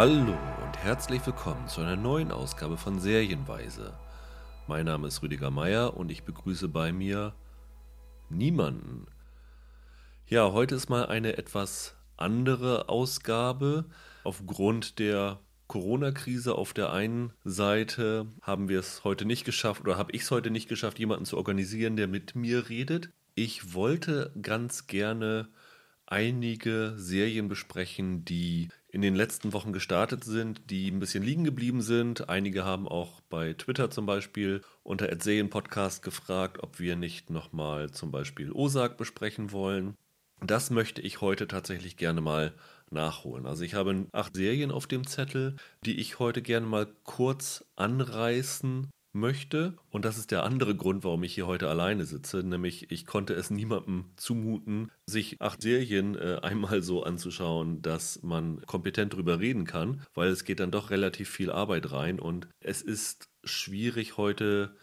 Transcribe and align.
Hallo 0.00 0.34
und 0.64 0.78
herzlich 0.78 1.26
willkommen 1.26 1.68
zu 1.68 1.82
einer 1.82 1.94
neuen 1.94 2.32
Ausgabe 2.32 2.78
von 2.78 2.98
Serienweise. 2.98 3.92
Mein 4.66 4.86
Name 4.86 5.08
ist 5.08 5.20
Rüdiger 5.20 5.50
Meier 5.50 5.94
und 5.94 6.10
ich 6.10 6.22
begrüße 6.22 6.68
bei 6.68 6.90
mir 6.90 7.34
niemanden. 8.30 9.08
Ja, 10.26 10.52
heute 10.52 10.74
ist 10.76 10.88
mal 10.88 11.04
eine 11.04 11.36
etwas 11.36 11.96
andere 12.16 12.88
Ausgabe. 12.88 13.84
Aufgrund 14.24 14.98
der 14.98 15.38
Corona-Krise 15.66 16.54
auf 16.54 16.72
der 16.72 16.94
einen 16.94 17.34
Seite 17.44 18.26
haben 18.40 18.70
wir 18.70 18.80
es 18.80 19.04
heute 19.04 19.26
nicht 19.26 19.44
geschafft 19.44 19.82
oder 19.82 19.98
habe 19.98 20.12
ich 20.12 20.22
es 20.22 20.30
heute 20.30 20.50
nicht 20.50 20.70
geschafft, 20.70 20.98
jemanden 20.98 21.26
zu 21.26 21.36
organisieren, 21.36 21.96
der 21.96 22.08
mit 22.08 22.34
mir 22.34 22.70
redet. 22.70 23.10
Ich 23.34 23.74
wollte 23.74 24.32
ganz 24.40 24.86
gerne 24.86 25.50
einige 26.06 26.94
Serien 26.96 27.48
besprechen, 27.48 28.24
die 28.24 28.70
in 28.92 29.02
den 29.02 29.14
letzten 29.14 29.52
Wochen 29.52 29.72
gestartet 29.72 30.24
sind, 30.24 30.70
die 30.70 30.90
ein 30.90 30.98
bisschen 30.98 31.22
liegen 31.22 31.44
geblieben 31.44 31.80
sind. 31.80 32.28
Einige 32.28 32.64
haben 32.64 32.88
auch 32.88 33.20
bei 33.22 33.52
Twitter 33.54 33.90
zum 33.90 34.06
Beispiel 34.06 34.62
unter 34.82 35.08
Podcast 35.48 36.02
gefragt, 36.02 36.62
ob 36.62 36.80
wir 36.80 36.96
nicht 36.96 37.30
nochmal 37.30 37.90
zum 37.90 38.10
Beispiel 38.10 38.50
Osak 38.52 38.96
besprechen 38.96 39.52
wollen. 39.52 39.94
Das 40.44 40.70
möchte 40.70 41.02
ich 41.02 41.20
heute 41.20 41.46
tatsächlich 41.46 41.96
gerne 41.96 42.20
mal 42.20 42.52
nachholen. 42.90 43.46
Also 43.46 43.62
ich 43.62 43.74
habe 43.74 44.06
acht 44.12 44.34
Serien 44.34 44.70
auf 44.72 44.86
dem 44.86 45.06
Zettel, 45.06 45.56
die 45.84 46.00
ich 46.00 46.18
heute 46.18 46.42
gerne 46.42 46.66
mal 46.66 46.88
kurz 47.04 47.64
anreißen 47.76 48.88
möchte. 49.12 49.76
Und 49.90 50.04
das 50.04 50.18
ist 50.18 50.30
der 50.30 50.44
andere 50.44 50.74
Grund, 50.74 51.04
warum 51.04 51.22
ich 51.22 51.34
hier 51.34 51.46
heute 51.46 51.68
alleine 51.68 52.04
sitze. 52.04 52.42
Nämlich, 52.42 52.90
ich 52.90 53.06
konnte 53.06 53.34
es 53.34 53.50
niemandem 53.50 54.06
zumuten, 54.16 54.90
sich 55.06 55.40
acht 55.40 55.62
Serien 55.62 56.16
äh, 56.16 56.38
einmal 56.42 56.82
so 56.82 57.02
anzuschauen, 57.02 57.82
dass 57.82 58.22
man 58.22 58.60
kompetent 58.66 59.14
drüber 59.14 59.40
reden 59.40 59.64
kann, 59.64 60.02
weil 60.14 60.28
es 60.28 60.44
geht 60.44 60.60
dann 60.60 60.70
doch 60.70 60.90
relativ 60.90 61.28
viel 61.28 61.50
Arbeit 61.50 61.92
rein 61.92 62.18
und 62.20 62.48
es 62.60 62.82
ist 62.82 63.28
schwierig 63.44 64.16
heute 64.16 64.76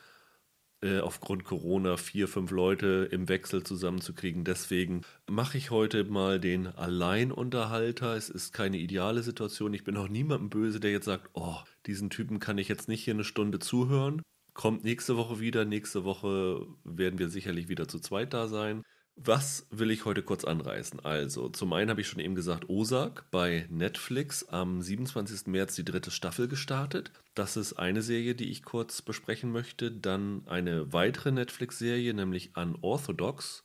äh, 0.88 1.00
aufgrund 1.02 1.44
Corona 1.44 1.98
vier, 1.98 2.30
fünf 2.30 2.52
Leute 2.52 3.10
im 3.12 3.28
Wechsel 3.28 3.64
zusammenzukriegen. 3.64 4.46
Deswegen 4.46 5.02
mache 5.30 5.58
ich 5.58 5.70
heute 5.70 6.06
mal 6.06 6.40
den 6.40 6.68
Alleinunterhalter. 6.68 8.16
Es 8.16 8.30
ist 8.30 8.54
keine 8.54 8.78
ideale 8.78 9.22
Situation. 9.22 9.74
Ich 9.74 9.84
bin 9.84 9.98
auch 9.98 10.08
niemandem 10.08 10.50
böse, 10.50 10.80
der 10.80 10.92
jetzt 10.92 11.06
sagt, 11.06 11.30
oh, 11.34 11.58
diesen 11.86 12.10
Typen 12.10 12.40
kann 12.40 12.58
ich 12.58 12.70
jetzt 12.70 12.88
nicht 12.88 13.04
hier 13.04 13.16
eine 13.16 13.26
Stunde 13.26 13.60
zuhören. 13.60 14.22
Kommt 14.54 14.86
nächste 14.86 15.18
Woche 15.18 15.40
wieder. 15.42 15.66
Nächste 15.66 16.06
Woche 16.06 16.66
werden 16.86 17.20
wir 17.20 17.28
sicherlich 17.30 17.68
wieder 17.68 17.88
zu 17.88 18.00
zweit 18.00 18.34
da 18.34 18.48
sein. 18.48 18.84
Was 19.20 19.68
will 19.72 19.92
ich 19.92 20.06
heute 20.06 20.22
kurz 20.22 20.46
anreißen? 20.46 21.00
Also, 21.00 21.50
zum 21.50 21.74
einen 21.74 21.90
habe 21.90 22.02
ich 22.02 22.08
schon 22.08 22.20
eben 22.20 22.36
gesagt, 22.36 22.70
Osak 22.70 23.26
bei 23.32 23.66
Netflix 23.70 24.48
am 24.48 24.82
27. 24.82 25.48
März 25.48 25.76
die 25.76 25.84
dritte 25.84 26.12
Staffel 26.12 26.48
gestartet. 26.48 27.12
Das 27.38 27.56
ist 27.56 27.74
eine 27.74 28.02
Serie, 28.02 28.34
die 28.34 28.50
ich 28.50 28.64
kurz 28.64 29.04
besprechen 29.04 29.52
möchte. 29.52 29.92
Dann 29.92 30.42
eine 30.48 30.92
weitere 30.92 31.32
Netflix-Serie, 31.32 32.16
nämlich 32.16 32.58
Unorthodox, 32.58 33.64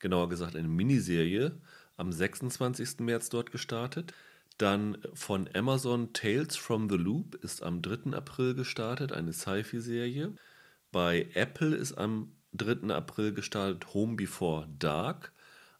genauer 0.00 0.28
gesagt 0.28 0.56
eine 0.56 0.66
Miniserie, 0.66 1.52
am 1.96 2.10
26. 2.10 2.98
März 2.98 3.28
dort 3.28 3.52
gestartet. 3.52 4.12
Dann 4.58 4.98
von 5.14 5.48
Amazon 5.54 6.12
Tales 6.12 6.56
from 6.56 6.90
the 6.90 6.96
Loop 6.96 7.36
ist 7.36 7.62
am 7.62 7.80
3. 7.80 8.12
April 8.16 8.56
gestartet, 8.56 9.12
eine 9.12 9.32
Sci-Fi-Serie. 9.32 10.34
Bei 10.90 11.28
Apple 11.34 11.76
ist 11.76 11.92
am 11.92 12.32
3. 12.54 12.92
April 12.92 13.34
gestartet 13.34 13.94
Home 13.94 14.16
Before 14.16 14.68
Dark, 14.80 15.32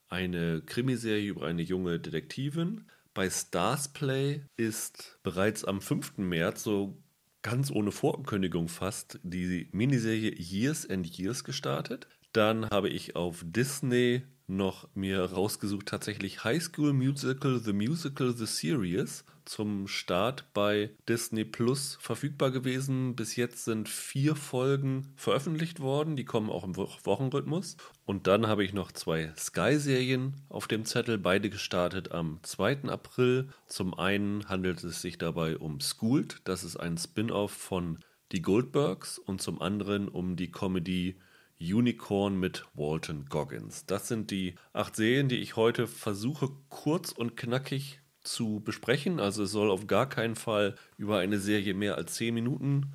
eine 0.09 0.63
Krimiserie 0.63 1.31
über 1.31 1.47
eine 1.49 1.63
junge 1.63 1.99
Detektivin. 1.99 2.87
Bei 3.15 3.29
Stars 3.29 3.93
Play 3.93 4.43
ist 4.57 5.19
bereits 5.25 5.65
am 5.65 5.81
5. 5.81 6.19
März, 6.19 6.63
so 6.63 7.02
ganz 7.43 7.71
ohne 7.71 7.93
Vorankündigung 7.93 8.69
fast, 8.69 9.19
die 9.23 9.69
Miniserie 9.73 10.35
Years 10.39 10.89
and 10.89 11.07
Years 11.19 11.45
gestartet. 11.45 12.07
Dann 12.33 12.69
habe 12.71 12.89
ich 12.89 13.15
auf 13.17 13.45
Disney 13.45 14.23
noch 14.57 14.89
mir 14.95 15.23
rausgesucht, 15.23 15.87
tatsächlich 15.87 16.45
High 16.45 16.63
School 16.63 16.93
Musical, 16.93 17.59
The 17.59 17.73
Musical, 17.73 18.33
The 18.33 18.47
Series 18.47 19.25
zum 19.45 19.89
Start 19.89 20.45
bei 20.55 20.91
Disney 21.09 21.45
Plus 21.45 21.99
verfügbar 22.01 22.51
gewesen. 22.51 23.17
Bis 23.17 23.37
jetzt 23.37 23.65
sind 23.65 23.89
vier 23.89 24.37
Folgen 24.37 25.13
veröffentlicht 25.17 25.81
worden, 25.81 26.17
die 26.17 26.25
kommen 26.25 26.51
auch 26.51 26.65
im 26.65 26.77
Wochenrhythmus. 26.77 27.77
Und 28.05 28.27
dann 28.27 28.47
habe 28.47 28.65
ich 28.65 28.73
noch 28.73 28.93
zwei 28.93 29.33
Sky-Serien 29.37 30.35
auf 30.49 30.69
dem 30.69 30.85
Zettel, 30.85 31.19
beide 31.19 31.51
gestartet 31.51 32.13
am 32.13 32.39
2. 32.43 32.85
April. 32.85 33.49
Zum 33.67 33.95
einen 33.95 34.49
handelt 34.49 34.83
es 34.85 35.03
sich 35.03 35.19
dabei 35.19 35.57
um 35.57 35.81
Schooled, 35.81 36.41
das 36.45 36.65
ist 36.65 36.77
ein 36.77 36.97
Spin-off 36.99 37.53
von 37.53 37.99
Die 38.33 38.43
Goldbergs 38.43 39.19
und 39.19 39.43
zum 39.43 39.61
anderen 39.61 40.09
um 40.09 40.37
die 40.37 40.51
Comedy 40.51 41.17
Unicorn 41.63 42.39
mit 42.39 42.67
Walton 42.75 43.27
Goggins. 43.29 43.87
Das 43.87 44.09
sind 44.09 44.31
die 44.31 44.57
acht 44.73 44.97
Serien, 44.97 45.29
die 45.29 45.39
ich 45.39 45.57
heute 45.57 45.87
versuche 45.87 46.51
kurz 46.69 47.13
und 47.13 47.37
knackig 47.37 48.01
zu 48.21 48.61
besprechen. 48.61 49.21
Also 49.21 49.45
es 49.45 49.53
soll 49.53 49.71
auf 49.71 49.87
gar 49.87 50.09
keinen 50.09 50.35
Fall 50.35 50.75
über 50.97 51.19
eine 51.19 51.39
Serie 51.39 51.75
mehr 51.75 51.97
als 51.97 52.15
zehn 52.15 52.35
Minuten 52.35 52.93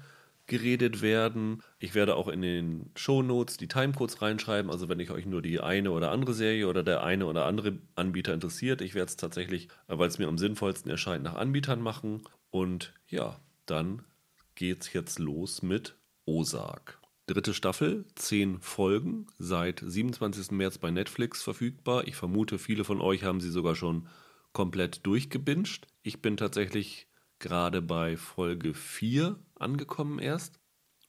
geredet 0.47 1.01
werden. 1.01 1.61
Ich 1.79 1.93
werde 1.93 2.15
auch 2.15 2.29
in 2.29 2.41
den 2.41 2.89
Shownotes 2.95 3.57
die 3.57 3.67
Timecodes 3.67 4.21
reinschreiben. 4.21 4.71
Also 4.71 4.89
wenn 4.89 4.99
ich 4.99 5.11
euch 5.11 5.25
nur 5.25 5.41
die 5.41 5.59
eine 5.59 5.91
oder 5.91 6.11
andere 6.11 6.33
Serie 6.33 6.67
oder 6.67 6.83
der 6.83 7.03
eine 7.03 7.25
oder 7.25 7.45
andere 7.45 7.77
Anbieter 7.95 8.33
interessiert, 8.33 8.81
ich 8.81 8.95
werde 8.95 9.09
es 9.09 9.17
tatsächlich, 9.17 9.67
weil 9.87 10.07
es 10.07 10.19
mir 10.19 10.27
am 10.27 10.37
sinnvollsten 10.37 10.89
erscheint, 10.89 11.23
nach 11.23 11.35
Anbietern 11.35 11.81
machen. 11.81 12.23
Und 12.49 12.93
ja, 13.07 13.39
dann 13.65 14.03
geht's 14.55 14.93
jetzt 14.93 15.19
los 15.19 15.61
mit 15.61 15.95
Ozark. 16.25 16.99
Dritte 17.27 17.53
Staffel, 17.53 18.05
zehn 18.15 18.61
Folgen, 18.61 19.27
seit 19.37 19.83
27. 19.85 20.51
März 20.51 20.77
bei 20.77 20.91
Netflix 20.91 21.43
verfügbar. 21.43 22.07
Ich 22.07 22.15
vermute, 22.15 22.57
viele 22.57 22.85
von 22.85 23.01
euch 23.01 23.25
haben 23.25 23.41
sie 23.41 23.49
sogar 23.49 23.75
schon 23.75 24.07
komplett 24.53 25.05
durchgebinged. 25.05 25.87
Ich 26.03 26.21
bin 26.21 26.37
tatsächlich 26.37 27.09
gerade 27.39 27.81
bei 27.81 28.15
Folge 28.15 28.73
4 28.73 29.37
angekommen 29.55 30.19
erst 30.19 30.61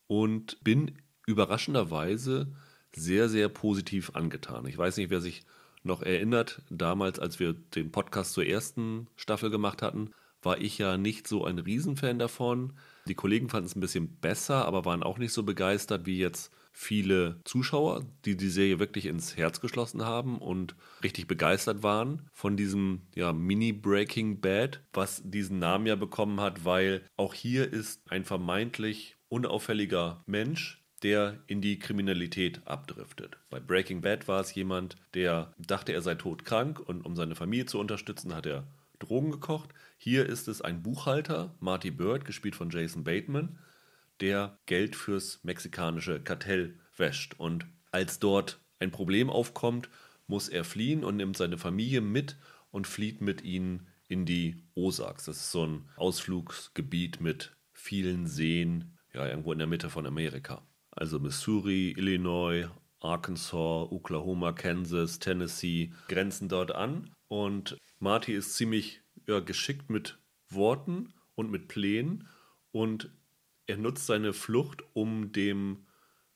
und 0.08 0.58
bin 0.64 0.98
überraschenderweise 1.28 2.52
sehr, 2.96 3.28
sehr 3.28 3.48
positiv 3.48 4.10
angetan. 4.16 4.66
Ich 4.66 4.76
weiß 4.76 4.96
nicht, 4.96 5.10
wer 5.10 5.20
sich 5.20 5.44
noch 5.84 6.02
erinnert, 6.02 6.62
damals, 6.68 7.20
als 7.20 7.38
wir 7.38 7.52
den 7.52 7.92
Podcast 7.92 8.32
zur 8.32 8.44
ersten 8.44 9.06
Staffel 9.14 9.50
gemacht 9.50 9.82
hatten, 9.82 10.10
war 10.42 10.60
ich 10.60 10.78
ja 10.78 10.96
nicht 10.96 11.26
so 11.26 11.44
ein 11.44 11.58
Riesenfan 11.58 12.18
davon. 12.18 12.74
Die 13.06 13.14
Kollegen 13.14 13.48
fanden 13.48 13.66
es 13.66 13.76
ein 13.76 13.80
bisschen 13.80 14.18
besser, 14.20 14.66
aber 14.66 14.84
waren 14.84 15.02
auch 15.02 15.18
nicht 15.18 15.32
so 15.32 15.42
begeistert 15.42 16.06
wie 16.06 16.18
jetzt 16.18 16.52
viele 16.78 17.40
Zuschauer, 17.44 18.06
die 18.24 18.36
die 18.36 18.48
Serie 18.48 18.78
wirklich 18.78 19.06
ins 19.06 19.36
Herz 19.36 19.60
geschlossen 19.60 20.04
haben 20.04 20.38
und 20.38 20.76
richtig 21.02 21.26
begeistert 21.26 21.82
waren 21.82 22.28
von 22.32 22.56
diesem 22.56 23.02
ja, 23.16 23.32
Mini-Breaking 23.32 24.40
Bad, 24.40 24.80
was 24.92 25.20
diesen 25.24 25.58
Namen 25.58 25.86
ja 25.86 25.96
bekommen 25.96 26.40
hat, 26.40 26.64
weil 26.64 27.02
auch 27.16 27.34
hier 27.34 27.72
ist 27.72 28.00
ein 28.10 28.24
vermeintlich 28.24 29.16
unauffälliger 29.28 30.22
Mensch, 30.26 30.84
der 31.02 31.42
in 31.48 31.60
die 31.60 31.80
Kriminalität 31.80 32.64
abdriftet. 32.64 33.38
Bei 33.50 33.58
Breaking 33.58 34.00
Bad 34.00 34.28
war 34.28 34.40
es 34.40 34.54
jemand, 34.54 34.96
der 35.14 35.52
dachte, 35.58 35.92
er 35.92 36.02
sei 36.02 36.14
todkrank 36.14 36.78
und 36.78 37.04
um 37.04 37.16
seine 37.16 37.34
Familie 37.34 37.66
zu 37.66 37.80
unterstützen, 37.80 38.34
hat 38.34 38.46
er 38.46 38.68
Drogen 38.98 39.30
gekocht. 39.30 39.70
Hier 40.00 40.26
ist 40.26 40.46
es 40.46 40.62
ein 40.62 40.80
Buchhalter, 40.82 41.56
Marty 41.58 41.90
Bird, 41.90 42.24
gespielt 42.24 42.54
von 42.54 42.70
Jason 42.70 43.02
Bateman, 43.02 43.58
der 44.20 44.56
Geld 44.66 44.94
fürs 44.94 45.42
mexikanische 45.42 46.20
Kartell 46.20 46.78
wäscht. 46.96 47.34
Und 47.36 47.66
als 47.90 48.20
dort 48.20 48.60
ein 48.78 48.92
Problem 48.92 49.28
aufkommt, 49.28 49.90
muss 50.28 50.48
er 50.48 50.62
fliehen 50.62 51.02
und 51.02 51.16
nimmt 51.16 51.36
seine 51.36 51.58
Familie 51.58 52.00
mit 52.00 52.36
und 52.70 52.86
flieht 52.86 53.20
mit 53.20 53.42
ihnen 53.42 53.88
in 54.06 54.24
die 54.24 54.62
Ozarks. 54.74 55.24
Das 55.24 55.38
ist 55.38 55.50
so 55.50 55.66
ein 55.66 55.88
Ausflugsgebiet 55.96 57.20
mit 57.20 57.56
vielen 57.72 58.28
Seen, 58.28 58.96
ja, 59.12 59.26
irgendwo 59.26 59.52
in 59.52 59.58
der 59.58 59.66
Mitte 59.66 59.90
von 59.90 60.06
Amerika. 60.06 60.62
Also 60.92 61.18
Missouri, 61.18 61.90
Illinois, 61.96 62.68
Arkansas, 63.00 63.90
Oklahoma, 63.90 64.52
Kansas, 64.52 65.18
Tennessee 65.18 65.92
grenzen 66.06 66.48
dort 66.48 66.70
an. 66.72 67.10
Und 67.26 67.76
Marty 67.98 68.32
ist 68.32 68.54
ziemlich 68.54 69.02
ja, 69.28 69.40
geschickt 69.40 69.90
mit 69.90 70.18
Worten 70.48 71.12
und 71.34 71.50
mit 71.50 71.68
Plänen 71.68 72.26
und 72.72 73.10
er 73.66 73.76
nutzt 73.76 74.06
seine 74.06 74.32
Flucht, 74.32 74.82
um 74.94 75.30
dem 75.30 75.86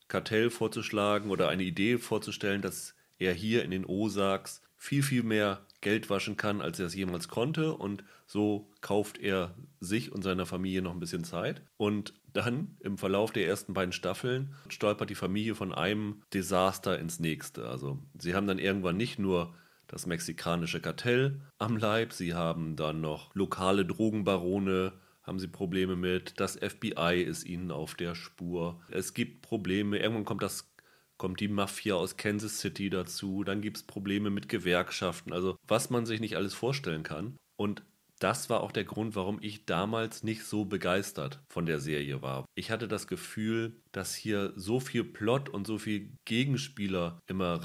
Kartell 0.06 0.50
vorzuschlagen 0.50 1.30
oder 1.30 1.48
eine 1.48 1.62
Idee 1.62 1.96
vorzustellen, 1.96 2.60
dass 2.60 2.94
er 3.18 3.32
hier 3.32 3.64
in 3.64 3.70
den 3.70 3.86
Osaks 3.86 4.62
viel, 4.76 5.02
viel 5.02 5.22
mehr 5.22 5.66
Geld 5.80 6.10
waschen 6.10 6.36
kann, 6.36 6.60
als 6.60 6.78
er 6.78 6.86
es 6.86 6.94
jemals 6.94 7.28
konnte. 7.28 7.72
Und 7.74 8.04
so 8.26 8.70
kauft 8.82 9.18
er 9.18 9.54
sich 9.80 10.12
und 10.12 10.22
seiner 10.22 10.44
Familie 10.44 10.82
noch 10.82 10.92
ein 10.92 11.00
bisschen 11.00 11.24
Zeit. 11.24 11.62
Und 11.78 12.12
dann 12.32 12.76
im 12.80 12.98
Verlauf 12.98 13.32
der 13.32 13.46
ersten 13.46 13.72
beiden 13.72 13.92
Staffeln 13.92 14.54
stolpert 14.68 15.08
die 15.08 15.14
Familie 15.14 15.54
von 15.54 15.72
einem 15.72 16.22
Desaster 16.34 16.98
ins 16.98 17.20
nächste. 17.20 17.68
Also 17.68 17.98
sie 18.18 18.34
haben 18.34 18.46
dann 18.46 18.58
irgendwann 18.58 18.96
nicht 18.96 19.18
nur 19.18 19.54
das 19.92 20.06
mexikanische 20.06 20.80
Kartell 20.80 21.40
am 21.58 21.76
Leib. 21.76 22.12
Sie 22.12 22.34
haben 22.34 22.74
dann 22.74 23.00
noch 23.00 23.32
lokale 23.34 23.84
Drogenbarone, 23.84 24.94
haben 25.22 25.38
sie 25.38 25.48
Probleme 25.48 25.94
mit. 25.94 26.40
Das 26.40 26.56
FBI 26.56 27.22
ist 27.22 27.44
ihnen 27.44 27.70
auf 27.70 27.94
der 27.94 28.14
Spur. 28.14 28.80
Es 28.90 29.14
gibt 29.14 29.42
Probleme. 29.42 29.98
Irgendwann 29.98 30.24
kommt 30.24 30.42
das 30.42 30.72
kommt 31.18 31.38
die 31.38 31.46
Mafia 31.46 31.94
aus 31.94 32.16
Kansas 32.16 32.58
City 32.58 32.90
dazu, 32.90 33.44
dann 33.44 33.60
gibt 33.60 33.76
es 33.76 33.82
Probleme 33.84 34.28
mit 34.28 34.48
Gewerkschaften, 34.48 35.32
also 35.32 35.56
was 35.68 35.88
man 35.88 36.04
sich 36.04 36.18
nicht 36.18 36.36
alles 36.36 36.52
vorstellen 36.52 37.04
kann. 37.04 37.36
Und 37.54 37.84
das 38.18 38.50
war 38.50 38.60
auch 38.60 38.72
der 38.72 38.82
Grund, 38.82 39.14
warum 39.14 39.38
ich 39.40 39.64
damals 39.64 40.24
nicht 40.24 40.44
so 40.44 40.64
begeistert 40.64 41.40
von 41.48 41.64
der 41.64 41.78
Serie 41.78 42.22
war. 42.22 42.44
Ich 42.56 42.72
hatte 42.72 42.88
das 42.88 43.06
Gefühl, 43.06 43.80
dass 43.92 44.16
hier 44.16 44.52
so 44.56 44.80
viel 44.80 45.04
Plot 45.04 45.48
und 45.48 45.64
so 45.64 45.78
viel 45.78 46.12
Gegenspieler 46.24 47.20
immer 47.26 47.64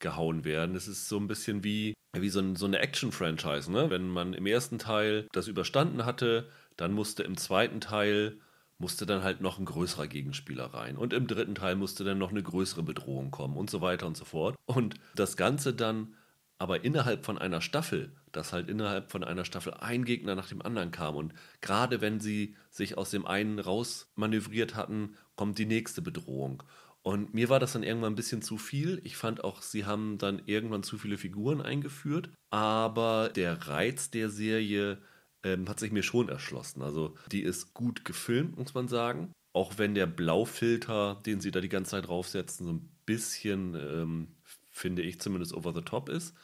reingehauen 0.00 0.44
werden. 0.44 0.74
Es 0.74 0.88
ist 0.88 1.08
so 1.08 1.18
ein 1.18 1.28
bisschen 1.28 1.64
wie, 1.64 1.94
wie 2.12 2.28
so, 2.28 2.40
ein, 2.40 2.56
so 2.56 2.66
eine 2.66 2.78
Action-Franchise. 2.78 3.70
Ne? 3.70 3.90
Wenn 3.90 4.08
man 4.08 4.34
im 4.34 4.46
ersten 4.46 4.78
Teil 4.78 5.26
das 5.32 5.48
überstanden 5.48 6.04
hatte, 6.04 6.48
dann 6.76 6.92
musste 6.92 7.22
im 7.22 7.36
zweiten 7.36 7.80
Teil 7.80 8.38
musste 8.78 9.04
dann 9.04 9.22
halt 9.22 9.42
noch 9.42 9.58
ein 9.58 9.66
größerer 9.66 10.06
Gegenspieler 10.06 10.72
rein. 10.72 10.96
Und 10.96 11.12
im 11.12 11.26
dritten 11.26 11.54
Teil 11.54 11.76
musste 11.76 12.02
dann 12.02 12.16
noch 12.16 12.30
eine 12.30 12.42
größere 12.42 12.82
Bedrohung 12.82 13.30
kommen 13.30 13.58
und 13.58 13.68
so 13.68 13.82
weiter 13.82 14.06
und 14.06 14.16
so 14.16 14.24
fort. 14.24 14.56
Und 14.64 14.94
das 15.14 15.36
Ganze 15.36 15.74
dann 15.74 16.14
aber 16.56 16.82
innerhalb 16.82 17.26
von 17.26 17.36
einer 17.36 17.60
Staffel, 17.60 18.12
dass 18.32 18.54
halt 18.54 18.70
innerhalb 18.70 19.10
von 19.10 19.22
einer 19.22 19.44
Staffel 19.44 19.74
ein 19.74 20.06
Gegner 20.06 20.34
nach 20.34 20.48
dem 20.48 20.62
anderen 20.62 20.90
kam. 20.92 21.16
Und 21.16 21.34
gerade 21.60 22.00
wenn 22.00 22.20
sie 22.20 22.56
sich 22.70 22.96
aus 22.96 23.10
dem 23.10 23.26
einen 23.26 23.58
rausmanövriert 23.58 24.76
hatten, 24.76 25.14
kommt 25.36 25.58
die 25.58 25.66
nächste 25.66 26.00
Bedrohung. 26.00 26.62
Und 27.02 27.32
mir 27.32 27.48
war 27.48 27.58
das 27.58 27.72
dann 27.72 27.82
irgendwann 27.82 28.12
ein 28.12 28.16
bisschen 28.16 28.42
zu 28.42 28.58
viel. 28.58 29.00
Ich 29.04 29.16
fand 29.16 29.42
auch, 29.42 29.62
sie 29.62 29.86
haben 29.86 30.18
dann 30.18 30.42
irgendwann 30.44 30.82
zu 30.82 30.98
viele 30.98 31.16
Figuren 31.16 31.62
eingeführt. 31.62 32.30
Aber 32.50 33.30
der 33.34 33.68
Reiz 33.68 34.10
der 34.10 34.28
Serie 34.28 34.98
ähm, 35.42 35.68
hat 35.68 35.80
sich 35.80 35.92
mir 35.92 36.02
schon 36.02 36.28
erschlossen. 36.28 36.82
Also 36.82 37.16
die 37.32 37.42
ist 37.42 37.72
gut 37.72 38.04
gefilmt, 38.04 38.58
muss 38.58 38.74
man 38.74 38.88
sagen. 38.88 39.32
Auch 39.52 39.78
wenn 39.78 39.94
der 39.94 40.06
Blaufilter, 40.06 41.20
den 41.26 41.40
sie 41.40 41.50
da 41.50 41.60
die 41.60 41.70
ganze 41.70 41.92
Zeit 41.92 42.06
draufsetzen, 42.06 42.66
so 42.66 42.72
ein 42.74 42.88
bisschen, 43.06 43.74
ähm, 43.74 44.28
finde 44.70 45.02
ich 45.02 45.20
zumindest 45.20 45.54
over 45.54 45.72
the 45.74 45.82
top 45.82 46.08
ist. 46.08 46.36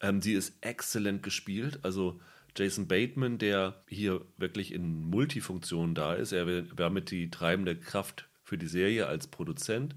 Ähm, 0.00 0.20
die 0.20 0.34
ist 0.34 0.54
exzellent 0.60 1.22
gespielt. 1.22 1.80
Also 1.82 2.20
Jason 2.56 2.86
Bateman, 2.86 3.38
der 3.38 3.82
hier 3.88 4.20
wirklich 4.36 4.72
in 4.72 5.02
Multifunktionen 5.02 5.94
da 5.94 6.14
ist, 6.14 6.32
er 6.32 6.46
war 6.78 6.90
mit 6.90 7.10
die 7.10 7.30
treibende 7.30 7.76
Kraft 7.76 8.28
für 8.44 8.58
die 8.58 8.66
Serie 8.66 9.06
als 9.06 9.26
Produzent. 9.26 9.96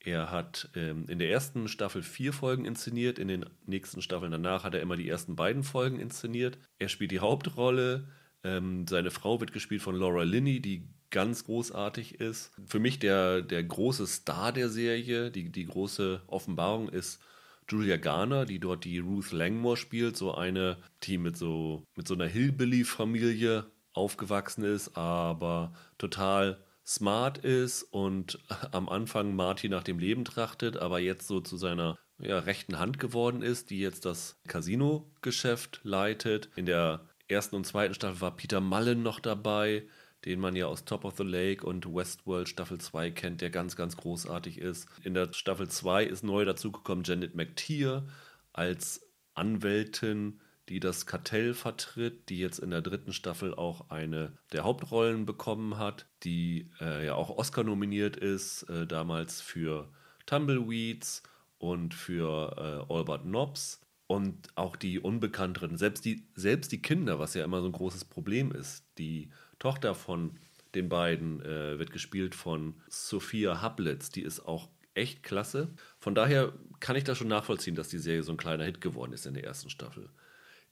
Er 0.00 0.30
hat 0.30 0.70
ähm, 0.74 1.06
in 1.08 1.18
der 1.18 1.30
ersten 1.30 1.68
Staffel 1.68 2.02
vier 2.02 2.32
Folgen 2.32 2.64
inszeniert, 2.64 3.18
in 3.18 3.28
den 3.28 3.44
nächsten 3.66 4.02
Staffeln 4.02 4.30
danach 4.30 4.62
hat 4.62 4.74
er 4.74 4.80
immer 4.80 4.96
die 4.96 5.08
ersten 5.08 5.34
beiden 5.34 5.64
Folgen 5.64 5.98
inszeniert. 5.98 6.58
Er 6.78 6.88
spielt 6.88 7.10
die 7.10 7.20
Hauptrolle. 7.20 8.08
Ähm, 8.44 8.86
seine 8.88 9.10
Frau 9.10 9.40
wird 9.40 9.52
gespielt 9.52 9.82
von 9.82 9.96
Laura 9.96 10.22
Linney, 10.22 10.60
die 10.60 10.88
ganz 11.10 11.44
großartig 11.44 12.20
ist. 12.20 12.52
Für 12.66 12.78
mich 12.78 12.98
der, 12.98 13.42
der 13.42 13.64
große 13.64 14.06
Star 14.06 14.52
der 14.52 14.68
Serie, 14.68 15.30
die, 15.30 15.50
die 15.50 15.66
große 15.66 16.22
Offenbarung 16.28 16.88
ist 16.88 17.20
Julia 17.68 17.96
Garner, 17.96 18.44
die 18.44 18.60
dort 18.60 18.84
die 18.84 18.98
Ruth 18.98 19.32
Langmore 19.32 19.76
spielt, 19.76 20.16
so 20.16 20.34
eine, 20.34 20.76
die 21.02 21.18
mit 21.18 21.36
so, 21.36 21.82
mit 21.96 22.06
so 22.06 22.14
einer 22.14 22.26
Hillbilly-Familie 22.26 23.66
aufgewachsen 23.92 24.62
ist, 24.62 24.96
aber 24.96 25.72
total 25.98 26.58
smart 26.86 27.38
ist 27.38 27.82
und 27.82 28.38
am 28.72 28.88
Anfang 28.88 29.34
Marty 29.34 29.68
nach 29.68 29.82
dem 29.82 29.98
Leben 29.98 30.24
trachtet, 30.24 30.76
aber 30.76 31.00
jetzt 31.00 31.26
so 31.26 31.40
zu 31.40 31.56
seiner 31.56 31.98
ja, 32.18 32.38
rechten 32.38 32.78
Hand 32.78 32.98
geworden 32.98 33.42
ist, 33.42 33.70
die 33.70 33.80
jetzt 33.80 34.04
das 34.04 34.40
Casino-Geschäft 34.48 35.80
leitet. 35.82 36.48
In 36.56 36.66
der 36.66 37.06
ersten 37.28 37.56
und 37.56 37.66
zweiten 37.66 37.94
Staffel 37.94 38.20
war 38.20 38.36
Peter 38.36 38.60
Mullen 38.60 39.02
noch 39.02 39.20
dabei, 39.20 39.86
den 40.24 40.40
man 40.40 40.56
ja 40.56 40.66
aus 40.66 40.84
Top 40.84 41.04
of 41.04 41.16
the 41.18 41.24
Lake 41.24 41.64
und 41.64 41.94
Westworld 41.94 42.48
Staffel 42.48 42.78
2 42.78 43.10
kennt, 43.10 43.40
der 43.40 43.50
ganz, 43.50 43.76
ganz 43.76 43.96
großartig 43.96 44.58
ist. 44.58 44.88
In 45.04 45.14
der 45.14 45.32
Staffel 45.32 45.68
2 45.68 46.04
ist 46.04 46.24
neu 46.24 46.44
dazugekommen 46.44 47.04
Janet 47.04 47.34
McTeer 47.34 48.06
als 48.52 49.06
Anwältin 49.34 50.40
die 50.68 50.80
das 50.80 51.06
Kartell 51.06 51.54
vertritt, 51.54 52.28
die 52.28 52.38
jetzt 52.38 52.58
in 52.58 52.70
der 52.70 52.82
dritten 52.82 53.12
Staffel 53.12 53.54
auch 53.54 53.90
eine 53.90 54.32
der 54.52 54.64
Hauptrollen 54.64 55.26
bekommen 55.26 55.78
hat, 55.78 56.06
die 56.24 56.70
äh, 56.80 57.06
ja 57.06 57.14
auch 57.14 57.30
Oscar 57.30 57.64
nominiert 57.64 58.16
ist, 58.16 58.64
äh, 58.64 58.86
damals 58.86 59.40
für 59.40 59.88
Tumbleweeds 60.26 61.22
und 61.58 61.94
für 61.94 62.86
äh, 62.88 62.92
Albert 62.92 63.24
Nobbs. 63.24 63.80
Und 64.08 64.50
auch 64.54 64.76
die 64.76 65.00
Unbekannteren, 65.00 65.76
selbst 65.76 66.04
die, 66.04 66.28
selbst 66.36 66.70
die 66.70 66.80
Kinder, 66.80 67.18
was 67.18 67.34
ja 67.34 67.44
immer 67.44 67.60
so 67.60 67.66
ein 67.66 67.72
großes 67.72 68.04
Problem 68.04 68.52
ist. 68.52 68.84
Die 68.98 69.30
Tochter 69.58 69.96
von 69.96 70.38
den 70.76 70.88
beiden 70.88 71.40
äh, 71.40 71.78
wird 71.78 71.90
gespielt 71.90 72.36
von 72.36 72.74
Sophia 72.88 73.62
Hablitz, 73.62 74.10
die 74.10 74.22
ist 74.22 74.46
auch 74.46 74.68
echt 74.94 75.22
klasse. 75.22 75.74
Von 75.98 76.14
daher 76.14 76.52
kann 76.78 76.96
ich 76.96 77.04
das 77.04 77.18
schon 77.18 77.28
nachvollziehen, 77.28 77.74
dass 77.74 77.88
die 77.88 77.98
Serie 77.98 78.22
so 78.22 78.32
ein 78.32 78.36
kleiner 78.36 78.64
Hit 78.64 78.80
geworden 78.80 79.12
ist 79.12 79.26
in 79.26 79.34
der 79.34 79.44
ersten 79.44 79.70
Staffel. 79.70 80.08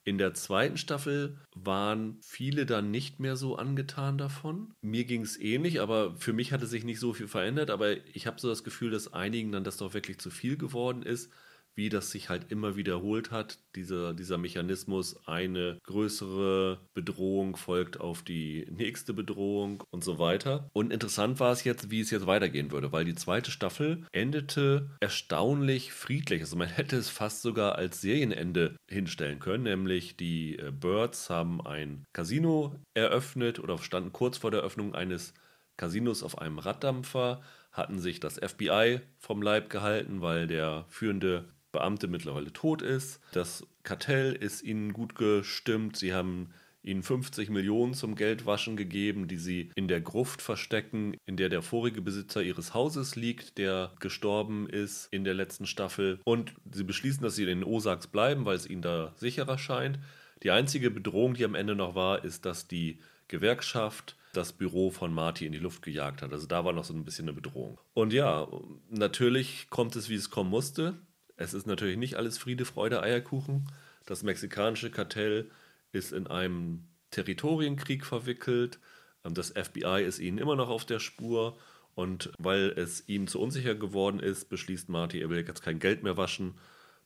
In 0.05 0.19
der 0.19 0.35
zweiten 0.35 0.77
Staffel 0.77 1.39
waren 1.55 2.19
viele 2.23 2.67
dann 2.67 2.91
nicht 2.91 3.21
mehr 3.21 3.37
so 3.37 3.57
angetan 3.57 4.19
davon. 4.19 4.75
Mir 4.83 5.05
ging 5.05 5.23
es 5.23 5.41
ähnlich, 5.41 5.81
aber 5.81 6.15
für 6.17 6.35
mich 6.35 6.53
hatte 6.53 6.67
sich 6.67 6.85
nicht 6.85 7.01
so 7.01 7.15
viel 7.15 7.27
verändert. 7.27 7.71
Aber 7.71 7.97
ich 8.15 8.27
habe 8.27 8.39
so 8.39 8.49
das 8.49 8.65
Gefühl, 8.65 8.91
dass 8.91 9.13
einigen 9.15 9.51
dann 9.51 9.65
das 9.65 9.79
doch 9.79 9.95
wirklich 9.95 10.19
zu 10.19 10.31
viel 10.31 10.59
geworden 10.59 11.03
ist 11.03 11.33
wie 11.75 11.89
das 11.89 12.11
sich 12.11 12.29
halt 12.29 12.51
immer 12.51 12.77
wiederholt 12.77 13.31
hat, 13.31 13.59
dieser, 13.75 14.15
dieser 14.15 14.39
Mechanismus, 14.39 15.17
eine 15.27 15.79
größere 15.85 16.79
Bedrohung 16.95 17.57
folgt 17.57 18.01
auf 18.01 18.23
die 18.23 18.67
nächste 18.71 19.13
Bedrohung 19.13 19.83
und 19.91 20.05
so 20.05 20.19
weiter. 20.19 20.69
Und 20.73 20.93
interessant 20.93 21.41
war 21.41 21.53
es 21.53 21.65
jetzt, 21.65 21.91
wie 21.91 22.01
es 22.01 22.11
jetzt 22.11 22.27
weitergehen 22.27 22.71
würde, 22.71 22.93
weil 22.93 23.05
die 23.05 23.15
zweite 23.15 23.51
Staffel 23.51 24.07
endete 24.13 24.91
erstaunlich 25.01 25.93
friedlich. 25.93 26.43
Also 26.43 26.57
man 26.57 26.69
hätte 26.75 26.97
es 26.97 27.09
fast 27.09 27.43
sogar 27.43 27.77
als 27.77 28.01
Serienende 28.01 28.77
hinstellen 28.89 29.41
können, 29.41 29.65
nämlich 29.65 30.17
die 30.17 30.59
äh, 30.59 30.71
Birds 30.71 31.31
haben 31.31 31.65
ein 31.67 32.05
Casino 32.13 32.77
eröffnet 32.95 33.59
oder 33.59 33.79
standen 33.79 34.13
kurz 34.13 34.39
vor 34.39 34.51
der 34.51 34.61
Eröffnung 34.61 34.95
eines 34.95 35.35
Casinos 35.77 36.23
auf 36.23 36.39
einem 36.39 36.59
Raddampfer, 36.59 37.43
hatten 37.73 37.99
sich 37.99 38.21
das 38.21 38.39
FBI 38.39 39.01
vom 39.19 39.43
Leib 39.43 39.69
gehalten, 39.69 40.21
weil 40.21 40.47
der 40.47 40.85
führende 40.89 41.45
Beamte 41.75 42.07
mittlerweile 42.07 42.53
tot 42.53 42.83
ist. 42.83 43.21
Das 43.33 43.67
Kartell 43.83 44.33
ist 44.33 44.63
ihnen 44.63 44.93
gut 44.93 45.17
gestimmt. 45.17 45.97
Sie 45.97 46.15
haben 46.15 46.51
ihnen 46.85 47.03
50 47.03 47.51
Millionen 47.51 47.95
zum 47.95 48.15
Geldwaschen 48.15 48.77
gegeben, 48.77 49.27
die 49.27 49.39
sie 49.39 49.71
in 49.75 49.89
der 49.89 50.01
Gruft 50.01 50.41
verstecken, 50.41 51.17
in 51.27 51.37
der 51.37 51.49
der 51.49 51.63
vorige 51.63 52.01
Besitzer 52.01 52.43
ihres 52.43 52.75
Hauses 52.75 53.17
liegt, 53.17 53.59
der 53.59 53.93
gestorben 53.99 54.69
ist 54.69 55.09
in 55.11 55.25
der 55.25 55.35
letzten 55.35 55.67
Staffel. 55.67 56.21
Und 56.25 56.55
sie 56.71 56.85
beschließen, 56.85 57.23
dass 57.23 57.35
sie 57.35 57.43
in 57.43 57.49
den 57.49 57.65
Osaks 57.65 58.07
bleiben, 58.07 58.45
weil 58.45 58.57
es 58.57 58.69
ihnen 58.69 58.83
da 58.83 59.13
sicherer 59.17 59.59
scheint. 59.59 59.99
Die 60.43 60.51
einzige 60.51 60.91
Bedrohung, 60.91 61.35
die 61.35 61.45
am 61.45 61.55
Ende 61.55 61.75
noch 61.75 61.95
war, 61.95 62.25
ist, 62.25 62.45
dass 62.45 62.69
die 62.69 62.99
Gewerkschaft 63.29 64.17
das 64.35 64.53
Büro 64.53 64.91
von 64.91 65.13
Marty 65.13 65.47
in 65.47 65.53
die 65.53 65.59
Luft 65.59 65.83
gejagt 65.83 66.23
hat. 66.23 66.33
Also 66.33 66.47
da 66.47 66.65
war 66.65 66.73
noch 66.73 66.85
so 66.85 66.93
ein 66.93 67.05
bisschen 67.05 67.27
eine 67.27 67.33
Bedrohung. 67.33 67.79
Und 67.95 68.13
ja, 68.13 68.47
natürlich 68.91 69.69
kommt 69.71 69.97
es, 69.97 70.09
wie 70.09 70.15
es 70.15 70.31
kommen 70.31 70.51
musste. 70.51 70.95
Es 71.37 71.55
ist 71.55 71.67
natürlich 71.67 71.97
nicht 71.97 72.17
alles 72.17 72.39
Friede, 72.39 72.65
Freude, 72.65 73.03
Eierkuchen. 73.03 73.71
Das 74.07 74.23
mexikanische 74.23 74.91
Kartell 74.91 75.51
ist 75.93 76.13
in 76.13 76.27
einem 76.27 76.85
Territorienkrieg 77.11 78.05
verwickelt. 78.05 78.79
Ähm, 79.25 79.35
das 79.35 79.51
FBI 79.51 80.05
ist 80.05 80.19
ihnen 80.19 80.39
immer 80.39 80.57
noch 80.57 80.69
auf 80.69 80.85
der 80.85 81.01
Spur. 81.01 81.59
Und 81.95 82.33
weil 82.39 82.71
es 82.77 83.09
ihm 83.09 83.29
zu 83.29 83.41
unsicher 83.41 83.75
geworden 83.75 84.19
ist, 84.19 84.49
beschließt 84.49 84.89
Marty, 84.89 85.21
er 85.21 85.31
will 85.31 85.45
jetzt 85.47 85.63
kein 85.63 85.79
Geld 85.79 86.03
mehr 86.03 86.17
waschen, 86.17 86.55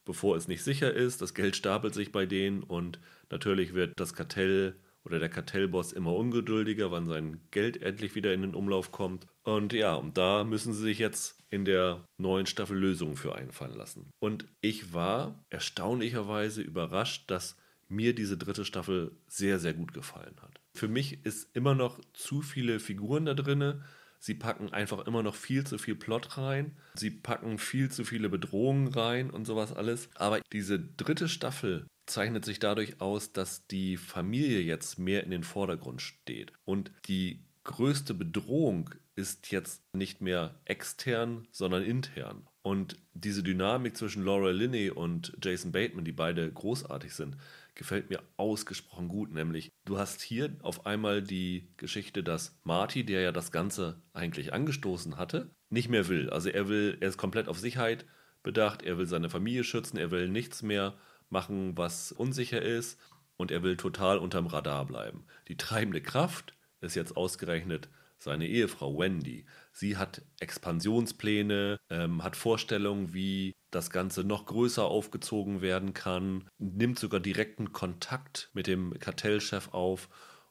bevor 0.06 0.36
es 0.36 0.48
nicht 0.48 0.64
sicher 0.64 0.92
ist. 0.92 1.20
Das 1.20 1.34
Geld 1.34 1.56
stapelt 1.56 1.92
sich 1.92 2.10
bei 2.10 2.24
denen 2.24 2.62
und 2.62 2.98
natürlich 3.30 3.74
wird 3.74 4.00
das 4.00 4.14
Kartell 4.14 4.76
oder 5.08 5.18
der 5.18 5.28
Kartellboss 5.28 5.92
immer 5.92 6.14
ungeduldiger, 6.14 6.90
wann 6.90 7.06
sein 7.06 7.40
Geld 7.50 7.82
endlich 7.82 8.14
wieder 8.14 8.32
in 8.32 8.42
den 8.42 8.54
Umlauf 8.54 8.92
kommt. 8.92 9.26
Und 9.42 9.72
ja, 9.72 9.94
und 9.94 10.16
da 10.18 10.44
müssen 10.44 10.72
sie 10.72 10.82
sich 10.82 10.98
jetzt 10.98 11.42
in 11.50 11.64
der 11.64 12.04
neuen 12.18 12.46
Staffel 12.46 12.76
Lösungen 12.76 13.16
für 13.16 13.34
einfallen 13.34 13.76
lassen. 13.76 14.10
Und 14.18 14.46
ich 14.60 14.92
war 14.92 15.44
erstaunlicherweise 15.50 16.62
überrascht, 16.62 17.30
dass 17.30 17.56
mir 17.88 18.14
diese 18.14 18.36
dritte 18.36 18.64
Staffel 18.64 19.12
sehr, 19.26 19.58
sehr 19.58 19.74
gut 19.74 19.94
gefallen 19.94 20.36
hat. 20.42 20.60
Für 20.74 20.88
mich 20.88 21.24
ist 21.24 21.56
immer 21.56 21.74
noch 21.74 22.00
zu 22.12 22.42
viele 22.42 22.80
Figuren 22.80 23.24
da 23.24 23.34
drin. 23.34 23.82
Sie 24.20 24.34
packen 24.34 24.72
einfach 24.72 25.06
immer 25.06 25.22
noch 25.22 25.34
viel 25.34 25.64
zu 25.64 25.78
viel 25.78 25.94
Plot 25.94 26.36
rein. 26.36 26.76
Sie 26.94 27.10
packen 27.10 27.58
viel 27.58 27.90
zu 27.90 28.04
viele 28.04 28.28
Bedrohungen 28.28 28.88
rein 28.88 29.30
und 29.30 29.46
sowas 29.46 29.72
alles. 29.72 30.10
Aber 30.16 30.40
diese 30.52 30.78
dritte 30.78 31.28
Staffel 31.28 31.86
zeichnet 32.08 32.44
sich 32.44 32.58
dadurch 32.58 33.00
aus, 33.00 33.32
dass 33.32 33.66
die 33.66 33.96
Familie 33.96 34.60
jetzt 34.60 34.98
mehr 34.98 35.24
in 35.24 35.30
den 35.30 35.44
Vordergrund 35.44 36.02
steht. 36.02 36.52
Und 36.64 36.90
die 37.06 37.44
größte 37.64 38.14
Bedrohung 38.14 38.90
ist 39.14 39.50
jetzt 39.50 39.82
nicht 39.92 40.20
mehr 40.20 40.54
extern, 40.64 41.46
sondern 41.50 41.82
intern. 41.82 42.46
Und 42.62 42.96
diese 43.14 43.42
Dynamik 43.42 43.96
zwischen 43.96 44.24
Laura 44.24 44.50
Linney 44.50 44.90
und 44.90 45.36
Jason 45.42 45.72
Bateman, 45.72 46.04
die 46.04 46.12
beide 46.12 46.50
großartig 46.50 47.12
sind, 47.12 47.36
gefällt 47.74 48.10
mir 48.10 48.22
ausgesprochen 48.36 49.08
gut. 49.08 49.32
Nämlich, 49.32 49.72
du 49.84 49.98
hast 49.98 50.20
hier 50.20 50.56
auf 50.62 50.86
einmal 50.86 51.22
die 51.22 51.68
Geschichte, 51.76 52.22
dass 52.22 52.58
Marty, 52.64 53.04
der 53.04 53.20
ja 53.22 53.32
das 53.32 53.52
Ganze 53.52 54.02
eigentlich 54.12 54.52
angestoßen 54.52 55.16
hatte, 55.16 55.50
nicht 55.70 55.88
mehr 55.88 56.08
will. 56.08 56.30
Also 56.30 56.50
er 56.50 56.68
will, 56.68 56.96
er 57.00 57.08
ist 57.08 57.18
komplett 57.18 57.48
auf 57.48 57.58
Sicherheit 57.58 58.06
bedacht, 58.42 58.82
er 58.82 58.98
will 58.98 59.06
seine 59.06 59.30
Familie 59.30 59.64
schützen, 59.64 59.96
er 59.96 60.10
will 60.10 60.28
nichts 60.28 60.62
mehr 60.62 60.94
machen, 61.30 61.76
was 61.76 62.12
unsicher 62.12 62.62
ist 62.62 62.98
und 63.36 63.50
er 63.50 63.62
will 63.62 63.76
total 63.76 64.18
unterm 64.18 64.46
Radar 64.46 64.84
bleiben. 64.86 65.24
Die 65.48 65.56
treibende 65.56 66.02
Kraft 66.02 66.54
ist 66.80 66.94
jetzt 66.94 67.16
ausgerechnet 67.16 67.88
seine 68.18 68.48
Ehefrau 68.48 68.98
Wendy. 68.98 69.46
Sie 69.72 69.96
hat 69.96 70.22
Expansionspläne, 70.40 71.78
ähm, 71.88 72.22
hat 72.22 72.36
Vorstellungen, 72.36 73.14
wie 73.14 73.54
das 73.70 73.90
Ganze 73.90 74.24
noch 74.24 74.46
größer 74.46 74.84
aufgezogen 74.84 75.60
werden 75.62 75.94
kann, 75.94 76.48
nimmt 76.58 76.98
sogar 76.98 77.20
direkten 77.20 77.72
Kontakt 77.72 78.50
mit 78.54 78.66
dem 78.66 78.98
Kartellchef 78.98 79.68
auf. 79.72 80.08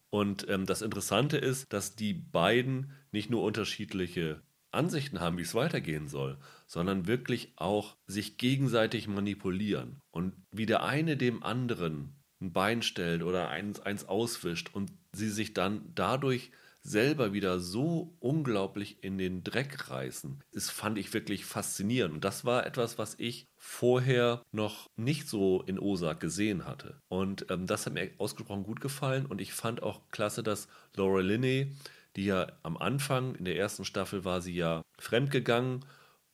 Und 0.10 0.48
ähm, 0.50 0.65
das 0.65 0.81
Interessante 0.81 1.38
ist, 1.38 1.72
dass 1.74 1.96
die 1.96 2.13
beiden 2.13 2.93
nicht 3.12 3.29
nur 3.29 3.43
unterschiedliche 3.43 4.41
Ansichten 4.72 5.19
haben, 5.19 5.38
wie 5.38 5.41
es 5.41 5.55
weitergehen 5.55 6.07
soll, 6.07 6.38
sondern 6.67 7.07
wirklich 7.07 7.53
auch 7.55 7.95
sich 8.05 8.38
gegenseitig 8.38 9.07
manipulieren. 9.07 10.01
Und 10.12 10.33
wie 10.51 10.65
der 10.65 10.83
eine 10.83 11.17
dem 11.17 11.41
anderen 11.41 12.13
ein 12.39 12.53
Bein 12.53 12.83
stellt 12.83 13.24
oder 13.24 13.50
eins, 13.50 13.79
eins 13.79 14.07
auswischt 14.07 14.69
und 14.74 14.91
sie 15.12 15.29
sich 15.29 15.53
dann 15.53 15.91
dadurch 15.95 16.51
selber 16.83 17.33
wieder 17.33 17.59
so 17.59 18.15
unglaublich 18.19 19.03
in 19.03 19.17
den 19.17 19.43
Dreck 19.43 19.89
reißen, 19.89 20.41
das 20.53 20.69
fand 20.69 20.97
ich 20.97 21.13
wirklich 21.13 21.45
faszinierend. 21.45 22.13
Und 22.15 22.24
das 22.24 22.45
war 22.45 22.65
etwas, 22.65 22.97
was 22.97 23.15
ich 23.17 23.47
vorher 23.57 24.41
noch 24.51 24.89
nicht 24.95 25.27
so 25.27 25.63
in 25.63 25.79
Osak 25.79 26.19
gesehen 26.19 26.65
hatte. 26.65 27.01
Und 27.09 27.47
ähm, 27.50 27.65
das 27.65 27.86
hat 27.86 27.93
mir 27.93 28.12
ausgesprochen 28.19 28.63
gut 28.63 28.79
gefallen. 28.79 29.25
Und 29.25 29.41
ich 29.41 29.53
fand 29.53 29.83
auch 29.83 30.01
klasse, 30.12 30.43
dass 30.43 30.67
Laura 30.95 31.19
Linney, 31.19 31.75
die 32.15 32.25
ja 32.25 32.47
am 32.63 32.77
Anfang 32.77 33.36
in 33.36 33.45
der 33.45 33.57
ersten 33.57 33.83
Staffel 33.83 34.24
war 34.24 34.41
sie 34.41 34.55
ja 34.55 34.81
fremdgegangen 34.97 35.83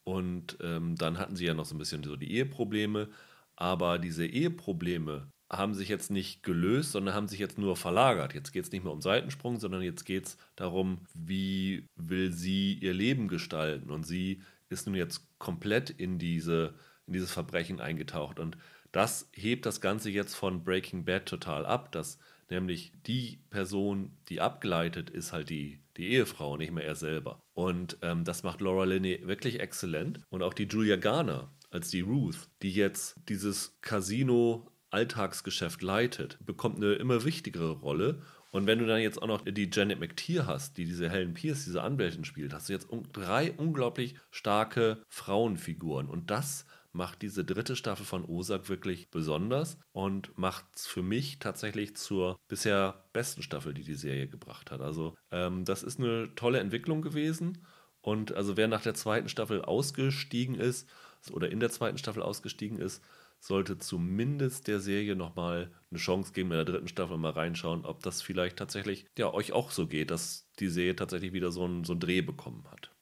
und 0.04 0.58
ähm, 0.62 0.96
dann 0.96 1.18
hatten 1.18 1.36
sie 1.36 1.46
ja 1.46 1.54
noch 1.54 1.66
so 1.66 1.76
ein 1.76 1.80
bisschen 1.80 2.04
so 2.04 2.16
die 2.16 2.32
Eheprobleme. 2.34 3.10
Aber 3.56 4.00
diese 4.00 4.26
Eheprobleme 4.26 5.28
haben 5.52 5.74
sich 5.74 5.88
jetzt 5.88 6.10
nicht 6.10 6.44
gelöst, 6.44 6.92
sondern 6.92 7.14
haben 7.14 7.28
sich 7.28 7.40
jetzt 7.40 7.58
nur 7.58 7.76
verlagert. 7.76 8.34
Jetzt 8.34 8.52
geht 8.52 8.66
es 8.66 8.72
nicht 8.72 8.84
mehr 8.84 8.94
um 8.94 9.02
Seitensprung, 9.02 9.60
sondern 9.60 9.82
jetzt 9.82 10.06
geht 10.06 10.26
es 10.26 10.38
darum, 10.56 11.00
wie 11.14 11.86
will 11.96 12.32
sie 12.32 12.74
ihr 12.74 12.94
Leben 12.94 13.28
gestalten. 13.28 13.92
Und 13.92 14.06
sie 14.06 14.42
ist 14.70 14.88
nun 14.88 14.96
jetzt 14.96 15.28
komplett 15.38 15.90
in, 15.92 16.18
diese, 16.18 16.74
in 17.06 17.14
dieses 17.14 17.32
Verbrechen 17.32 17.80
eingetaucht. 17.80 18.40
Und 18.40 18.58
das 18.92 19.30
hebt 19.34 19.66
das 19.66 19.82
Ganze 19.82 20.10
jetzt 20.10 20.36
von 20.36 20.64
Breaking 20.64 21.06
Bad 21.06 21.28
total 21.28 21.66
ab, 21.66 21.92
dass 21.92 22.18
nämlich 22.50 22.92
die 23.06 23.40
Person, 23.50 24.18
die 24.30 24.42
abgleitet, 24.42 25.10
ist 25.10 25.34
halt 25.34 25.50
die, 25.50 25.80
die 25.98 26.10
Ehefrau, 26.10 26.58
nicht 26.58 26.72
mehr 26.72 26.86
er 26.86 26.96
selber. 26.96 27.43
Und 27.54 27.98
ähm, 28.02 28.24
das 28.24 28.44
macht 28.44 28.62
Laura 28.62 28.86
Linney 28.86 29.22
wirklich 29.24 29.60
exzellent. 29.60 30.20
Und 30.30 30.42
auch 30.42 30.54
die 30.54 30.66
Julia 30.66 30.96
Garner 30.96 31.52
als 31.70 31.90
die 31.90 32.02
Ruth, 32.02 32.48
die 32.62 32.72
jetzt 32.72 33.16
dieses 33.30 33.78
Casino 33.82 34.68
Alltagsgeschäft 34.90 35.82
leitet, 35.82 36.38
bekommt 36.46 36.78
eine 36.78 36.94
immer 36.94 37.26
wichtigere 37.26 37.72
Rolle. 37.72 38.22
Und 38.52 38.68
wenn 38.68 38.78
du 38.78 38.86
dann 38.86 39.02
jetzt 39.02 39.20
auch 39.20 39.28
noch 39.28 39.44
die 39.44 39.70
Janet 39.72 40.00
McTeer 40.00 40.46
hast, 40.46 40.78
die 40.78 40.86
diese 40.86 41.10
Helen 41.10 41.34
Pierce, 41.34 41.66
diese 41.66 41.82
Anwältin 41.82 42.26
spielt, 42.26 42.54
hast 42.54 42.70
du 42.70 42.74
jetzt 42.74 42.88
drei 43.12 43.52
unglaublich 43.54 44.16
starke 44.30 45.02
Frauenfiguren. 45.10 46.08
Und 46.08 46.30
das 46.30 46.66
macht 46.94 47.22
diese 47.24 47.44
dritte 47.44 47.76
Staffel 47.76 48.06
von 48.06 48.24
Osak 48.24 48.70
wirklich 48.70 49.10
besonders 49.10 49.78
und 49.92 50.38
macht 50.38 50.66
es 50.76 50.88
für 50.88 51.02
mich 51.02 51.40
tatsächlich 51.40 51.96
zur 51.96 52.40
bisher 52.48 53.04
besten 53.14 53.42
Staffel, 53.42 53.74
die 53.74 53.84
die 53.84 53.96
Serie 53.96 54.28
gebracht 54.28 54.72
hat. 54.72 54.82
Also 54.82 55.16
ähm, 55.32 55.66
das 55.66 55.84
ist 55.84 56.00
eine 56.00 56.34
tolle 56.36 56.60
Entwicklung 56.60 57.02
gewesen. 57.02 57.66
Und 58.02 58.34
also 58.34 58.58
wer 58.58 58.68
nach 58.68 58.82
der 58.82 58.94
zweiten 58.94 59.30
Staffel 59.30 59.62
ausgestiegen 59.62 60.56
ist 60.56 60.90
oder 61.32 61.50
in 61.50 61.60
der 61.60 61.70
zweiten 61.70 61.98
Staffel 61.98 62.22
ausgestiegen 62.22 62.78
ist, 62.78 63.04
sollte 63.40 63.78
zumindest 63.78 64.68
der 64.68 64.80
Serie 64.80 65.16
nochmal 65.16 65.72
eine 65.90 66.00
Chance 66.00 66.32
geben, 66.32 66.52
in 66.52 66.58
der 66.58 66.66
dritten 66.66 66.88
Staffel 66.88 67.18
mal 67.18 67.32
reinschauen, 67.32 67.86
ob 67.86 68.02
das 68.02 68.22
vielleicht 68.22 68.58
tatsächlich 68.58 69.06
ja, 69.18 69.34
euch 69.34 69.52
auch 69.52 69.72
so 69.72 69.88
geht, 69.88 70.12
dass 70.12 70.48
die 70.60 70.70
Serie 70.70 70.96
tatsächlich 70.96 71.34
wieder 71.34 71.52
so 71.52 71.66
einen, 71.66 71.84
so 71.84 71.94
einen 71.94 72.00
Dreh 72.00 72.22
bekommen 72.22 72.66
hat. 72.72 72.93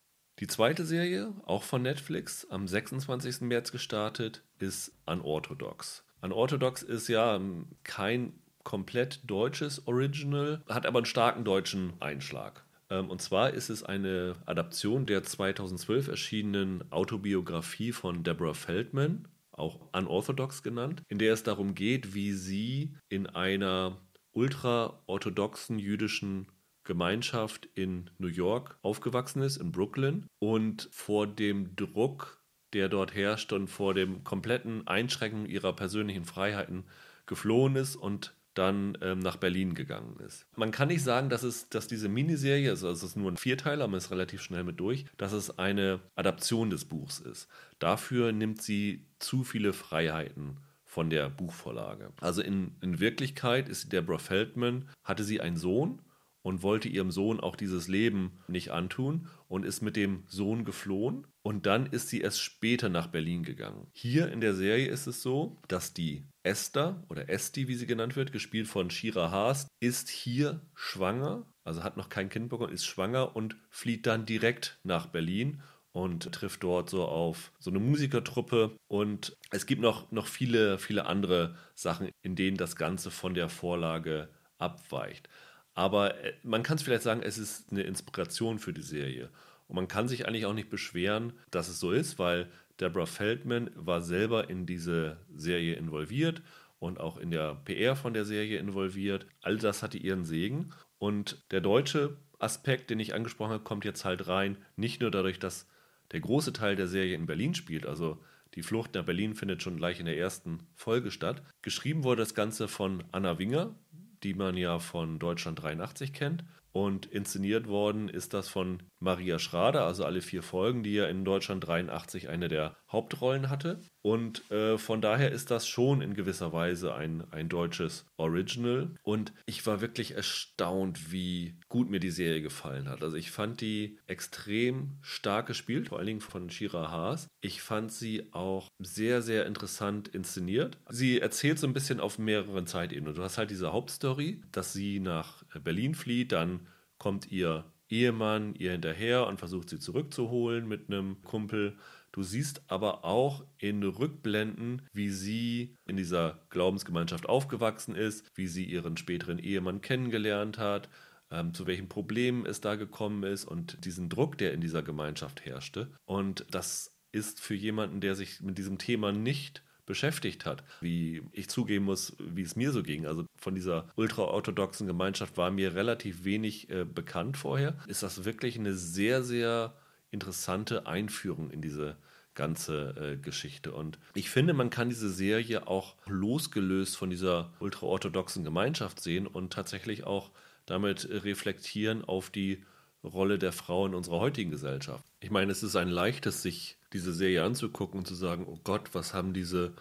Die 0.42 0.48
zweite 0.48 0.86
Serie, 0.86 1.36
auch 1.46 1.62
von 1.62 1.84
Netflix, 1.84 2.48
am 2.50 2.68
26. 2.68 3.42
März 3.42 3.72
gestartet, 3.72 4.42
ist 4.58 4.92
Unorthodox. 5.06 6.04
Unorthodox 6.20 6.82
ist 6.82 7.08
ja 7.10 7.36
ähm, 7.36 7.68
kein 7.84 8.34
komplett 8.64 9.20
deutsches 9.30 9.88
Original, 9.88 10.64
hat 10.68 10.88
aber 10.88 10.98
einen 10.98 11.06
starken 11.06 11.44
deutschen 11.44 11.94
Einschlag. 12.00 12.66
Ähm, 12.90 13.12
und 13.12 13.22
zwar 13.22 13.52
ist 13.52 13.70
es 13.70 13.84
eine 13.84 14.36
Adaption 14.48 15.06
der 15.06 15.22
2012 15.22 16.08
erschienenen 16.08 16.92
Autobiografie 16.92 17.92
von 17.92 18.24
Deborah 18.24 18.56
Feldman 18.56 19.28
auch 19.52 19.80
unorthodox 19.94 20.64
genannt, 20.64 21.04
in 21.08 21.20
der 21.20 21.34
es 21.34 21.44
darum 21.44 21.76
geht, 21.76 22.16
wie 22.16 22.34
sie 22.34 22.96
in 23.10 23.28
einer 23.28 24.02
ultraorthodoxen 24.32 25.78
jüdischen 25.78 26.48
Gemeinschaft 26.92 27.70
in 27.74 28.10
New 28.18 28.28
York 28.28 28.78
aufgewachsen 28.82 29.42
ist, 29.42 29.56
in 29.56 29.72
Brooklyn, 29.72 30.28
und 30.40 30.90
vor 30.92 31.26
dem 31.26 31.74
Druck, 31.78 32.44
der 32.74 32.90
dort 32.90 33.16
herrscht 33.16 33.54
und 33.54 33.70
vor 33.70 33.94
dem 33.94 34.26
kompletten 34.26 34.86
Einschränken 34.88 35.46
ihrer 35.46 35.72
persönlichen 35.74 36.26
Freiheiten 36.26 36.84
geflohen 37.28 37.78
ist 37.78 37.96
und 37.96 38.36
dann 38.56 38.98
ähm, 39.02 39.20
nach 39.20 39.38
Berlin 39.38 39.74
gegangen 39.74 40.20
ist. 40.20 40.46
Man 40.58 40.72
kann 40.72 40.90
nicht 40.90 41.02
sagen, 41.02 41.30
dass, 41.30 41.44
es, 41.44 41.70
dass 41.70 41.88
diese 41.88 42.10
Miniserie, 42.10 42.72
also 42.72 42.90
es 42.90 43.04
ist 43.04 43.16
nur 43.16 43.32
ein 43.32 43.38
Vierteiler, 43.38 43.88
man 43.88 43.98
ist 43.98 44.12
relativ 44.12 44.42
schnell 44.42 44.66
mit 44.66 44.78
durch, 44.82 45.06
dass 45.16 45.32
es 45.32 45.58
eine 45.58 46.02
Adaption 46.16 46.70
des 46.70 46.84
Buchs 46.84 47.22
ist. 47.22 47.48
Dafür 47.80 48.34
nimmt 48.34 48.62
sie 48.62 49.08
zu 49.20 49.46
viele 49.46 49.72
Freiheiten 49.72 50.58
von 50.84 51.10
der 51.10 51.30
Buchvorlage. 51.30 52.12
Also 52.20 52.42
in, 52.42 52.76
in 52.82 53.00
Wirklichkeit 53.00 53.70
ist 53.70 53.94
Deborah 53.94 54.18
Feldman, 54.18 54.90
hatte 55.06 55.24
sie 55.24 55.40
einen 55.40 55.56
Sohn 55.56 56.02
und 56.42 56.64
wollte 56.64 56.90
ihrem 56.90 57.12
Sohn 57.12 57.40
auch 57.40 57.56
dieses 57.56 57.88
Leben 57.88 58.40
nicht 58.48 58.72
antun 58.72 59.28
und 59.48 59.66
ist 59.66 59.82
mit 59.82 59.96
dem 59.96 60.24
Sohn 60.28 60.66
geflohen 60.66 61.28
und 61.44 61.66
dann 61.66 61.86
ist 61.86 62.10
sie 62.10 62.22
erst 62.22 62.42
später 62.42 62.90
nach 62.90 63.08
Berlin 63.08 63.44
gegangen. 63.44 63.88
Hier 63.92 64.32
in 64.32 64.42
der 64.42 64.54
Serie 64.54 64.88
ist 64.88 65.08
es 65.08 65.22
so, 65.22 65.62
dass 65.68 65.94
die 65.94 66.26
Esther 66.44 67.04
oder 67.10 67.30
Esti, 67.30 67.68
wie 67.68 67.76
sie 67.76 67.88
genannt 67.88 68.16
wird, 68.16 68.32
gespielt 68.32 68.68
von 68.68 68.90
Shira 68.90 69.32
Haas, 69.32 69.68
ist 69.80 70.10
hier 70.10 70.62
schwanger, 70.74 71.46
also 71.64 71.84
hat 71.84 71.98
noch 71.98 72.10
kein 72.10 72.30
Kind 72.30 72.50
bekommen, 72.50 72.74
ist 72.74 72.86
schwanger 72.86 73.36
und 73.36 73.56
flieht 73.70 74.08
dann 74.08 74.26
direkt 74.26 74.80
nach 74.84 75.08
Berlin 75.08 75.62
und 75.94 76.32
trifft 76.32 76.64
dort 76.64 76.90
so 76.90 77.06
auf 77.06 77.52
so 77.60 77.70
eine 77.70 77.80
Musikertruppe 77.80 78.78
und 78.88 79.36
es 79.52 79.66
gibt 79.66 79.82
noch, 79.82 80.12
noch 80.12 80.28
viele, 80.28 80.80
viele 80.80 81.06
andere 81.06 81.56
Sachen, 81.76 82.10
in 82.22 82.36
denen 82.36 82.58
das 82.58 82.76
Ganze 82.76 83.12
von 83.12 83.34
der 83.34 83.50
Vorlage 83.50 84.30
abweicht. 84.58 85.28
Aber 85.74 86.24
äh, 86.24 86.34
man 86.44 86.64
kann 86.64 86.78
es 86.78 86.84
vielleicht 86.84 87.04
sagen, 87.04 87.22
es 87.24 87.38
ist 87.38 87.72
eine 87.72 87.84
Inspiration 87.84 88.60
für 88.60 88.74
die 88.74 88.82
Serie. 88.82 89.30
Und 89.68 89.76
man 89.76 89.88
kann 89.88 90.08
sich 90.08 90.28
eigentlich 90.28 90.46
auch 90.46 90.54
nicht 90.54 90.70
beschweren, 90.70 91.34
dass 91.50 91.70
es 91.70 91.80
so 91.80 91.92
ist, 91.92 92.20
weil 92.20 92.50
Deborah 92.80 93.06
Feldman 93.06 93.70
war 93.76 94.02
selber 94.02 94.50
in 94.50 94.66
diese 94.66 95.18
Serie 95.34 95.76
involviert 95.76 96.42
und 96.80 97.00
auch 97.00 97.18
in 97.18 97.32
der 97.32 97.56
PR 97.64 97.96
von 97.96 98.14
der 98.14 98.26
Serie 98.26 98.60
involviert. 98.60 99.28
All 99.42 99.58
das 99.58 99.84
hatte 99.84 99.98
ihren 99.98 100.26
Segen. 100.26 100.74
Und 100.98 101.44
der 101.52 101.62
deutsche 101.62 102.18
Aspekt, 102.40 102.90
den 102.90 103.00
ich 103.00 103.14
angesprochen 103.14 103.52
habe, 103.52 103.64
kommt 103.64 103.86
jetzt 103.86 104.04
halt 104.04 104.28
rein. 104.28 104.58
Nicht 104.76 105.00
nur 105.00 105.12
dadurch, 105.12 105.40
dass 105.40 105.68
der 106.12 106.20
große 106.20 106.54
Teil 106.54 106.76
der 106.76 106.88
Serie 106.88 107.16
in 107.16 107.28
Berlin 107.28 107.54
spielt, 107.54 107.86
also 107.86 108.22
die 108.56 108.64
Flucht 108.64 108.96
nach 108.96 109.06
Berlin 109.06 109.36
findet 109.36 109.64
schon 109.64 109.78
gleich 109.78 110.00
in 110.00 110.06
der 110.06 110.18
ersten 110.18 110.60
Folge 110.76 111.12
statt. 111.12 111.42
Geschrieben 111.62 112.04
wurde 112.04 112.22
das 112.22 112.36
Ganze 112.36 112.68
von 112.68 113.04
Anna 113.12 113.40
Winger, 113.40 113.76
die 114.24 114.34
man 114.34 114.58
ja 114.58 114.80
von 114.80 115.20
Deutschland 115.20 115.62
83 115.62 116.14
kennt. 116.14 116.44
Und 116.74 117.06
inszeniert 117.06 117.68
worden 117.68 118.08
ist 118.08 118.34
das 118.34 118.48
von 118.48 118.84
Maria 119.00 119.40
Schrader, 119.40 119.86
also 119.86 120.06
alle 120.06 120.22
vier 120.22 120.44
Folgen, 120.44 120.84
die 120.84 120.94
ja 120.94 121.08
in 121.08 121.26
Deutschland 121.26 121.66
83 121.68 122.30
eine 122.30 122.48
der 122.48 122.78
Hauptrollen 122.90 123.50
hatte. 123.50 123.82
Und 124.04 124.50
äh, 124.52 124.78
von 124.78 125.02
daher 125.02 125.32
ist 125.32 125.52
das 125.52 125.68
schon 125.68 126.02
in 126.02 126.14
gewisser 126.14 126.54
Weise 126.54 126.96
ein, 126.96 127.24
ein 127.32 127.50
deutsches 127.50 128.06
Original. 128.18 128.96
Und 129.04 129.34
ich 129.46 129.66
war 129.68 129.82
wirklich 129.82 130.16
erstaunt, 130.16 131.12
wie 131.12 131.60
gut 131.70 131.90
mir 131.90 132.00
die 132.00 132.10
Serie 132.10 132.42
gefallen 132.42 132.90
hat. 132.90 133.04
Also 133.04 133.18
ich 133.18 133.32
fand 133.32 133.62
die 133.62 134.00
extrem 134.08 134.98
stark 135.02 135.48
gespielt, 135.48 135.90
vor 135.90 135.98
allen 135.98 136.08
Dingen 136.08 136.22
von 136.22 136.50
Shira 136.50 136.92
Haas. 136.92 137.28
Ich 137.42 137.62
fand 137.62 137.92
sie 137.92 138.28
auch 138.34 138.70
sehr, 138.80 139.22
sehr 139.22 139.46
interessant 139.46 140.08
inszeniert. 140.08 140.78
Sie 140.90 141.20
erzählt 141.20 141.60
so 141.60 141.68
ein 141.68 141.74
bisschen 141.74 142.00
auf 142.00 142.18
mehreren 142.18 142.68
Zeitebenen. 142.68 143.16
Du 143.16 143.24
hast 143.24 143.38
halt 143.38 143.52
diese 143.52 143.72
Hauptstory, 143.72 144.42
dass 144.52 144.74
sie 144.74 145.00
nach 145.00 145.44
Berlin 145.64 145.96
flieht, 145.96 146.32
dann 146.32 146.61
kommt 147.02 147.32
ihr 147.32 147.66
Ehemann 147.90 148.54
ihr 148.54 148.74
hinterher 148.74 149.26
und 149.26 149.40
versucht 149.40 149.72
sie 149.72 149.80
zurückzuholen 149.80 150.68
mit 150.68 150.88
einem 150.88 151.24
Kumpel. 151.24 151.76
Du 152.12 152.22
siehst 152.22 152.62
aber 152.68 153.04
auch 153.04 153.44
in 153.58 153.82
Rückblenden, 153.82 154.84
wie 154.94 155.10
sie 155.10 155.76
in 155.88 155.98
dieser 155.98 156.46
Glaubensgemeinschaft 156.52 157.28
aufgewachsen 157.28 157.96
ist, 157.96 158.30
wie 158.36 158.46
sie 158.46 158.66
ihren 158.66 158.98
späteren 158.98 159.40
Ehemann 159.40 159.82
kennengelernt 159.82 160.60
hat, 160.60 160.90
ähm, 161.32 161.56
zu 161.56 161.66
welchen 161.66 161.90
Problemen 161.90 162.46
es 162.46 162.62
da 162.62 162.76
gekommen 162.76 163.24
ist 163.24 163.46
und 163.46 163.84
diesen 163.84 164.08
Druck, 164.08 164.38
der 164.38 164.54
in 164.54 164.62
dieser 164.62 164.84
Gemeinschaft 164.84 165.44
herrschte. 165.44 165.92
Und 166.06 166.46
das 166.52 166.96
ist 167.12 167.42
für 167.42 167.56
jemanden, 167.56 168.00
der 168.00 168.14
sich 168.14 168.42
mit 168.42 168.60
diesem 168.60 168.78
Thema 168.78 169.12
nicht 169.12 169.64
beschäftigt 169.92 170.46
hat, 170.46 170.64
wie 170.80 171.22
ich 171.34 171.50
zugeben 171.50 171.84
muss, 171.84 172.16
wie 172.18 172.44
es 172.44 172.56
mir 172.56 172.72
so 172.72 172.82
ging. 172.82 173.06
Also 173.06 173.26
von 173.36 173.56
dieser 173.56 173.90
ultraorthodoxen 173.98 174.88
Gemeinschaft 174.88 175.36
war 175.36 175.52
mir 175.52 175.76
relativ 175.76 176.24
wenig 176.24 176.70
äh, 176.70 176.86
bekannt 176.86 177.36
vorher. 177.36 177.78
Ist 177.88 178.04
das 178.04 178.24
wirklich 178.24 178.58
eine 178.58 178.74
sehr, 178.74 179.22
sehr 179.22 179.74
interessante 180.10 180.88
Einführung 180.88 181.52
in 181.52 181.62
diese 181.62 181.98
ganze 182.36 182.96
äh, 182.96 183.18
Geschichte. 183.18 183.74
Und 183.74 184.00
ich 184.14 184.30
finde, 184.30 184.54
man 184.54 184.70
kann 184.70 184.88
diese 184.88 185.10
Serie 185.10 185.68
auch 185.68 185.96
losgelöst 186.08 186.96
von 186.96 187.10
dieser 187.10 187.52
ultraorthodoxen 187.60 188.46
Gemeinschaft 188.46 189.02
sehen 189.02 189.28
und 189.28 189.52
tatsächlich 189.52 190.06
auch 190.06 190.32
damit 190.66 191.10
reflektieren 191.10 192.06
auf 192.06 192.30
die 192.30 192.64
Rolle 193.04 193.38
der 193.38 193.52
Frau 193.52 193.86
in 193.86 193.94
unserer 193.94 194.22
heutigen 194.22 194.52
Gesellschaft. 194.52 195.04
Ich 195.20 195.32
meine, 195.32 195.52
es 195.52 195.64
ist 195.64 195.76
ein 195.76 195.90
leichtes, 195.90 196.42
sich 196.42 196.78
diese 196.94 197.14
Serie 197.14 197.44
anzugucken 197.44 198.00
und 198.00 198.06
zu 198.06 198.16
sagen, 198.16 198.46
oh 198.48 198.60
Gott, 198.64 198.94
was 198.94 199.14
haben 199.14 199.34
diese 199.34 199.74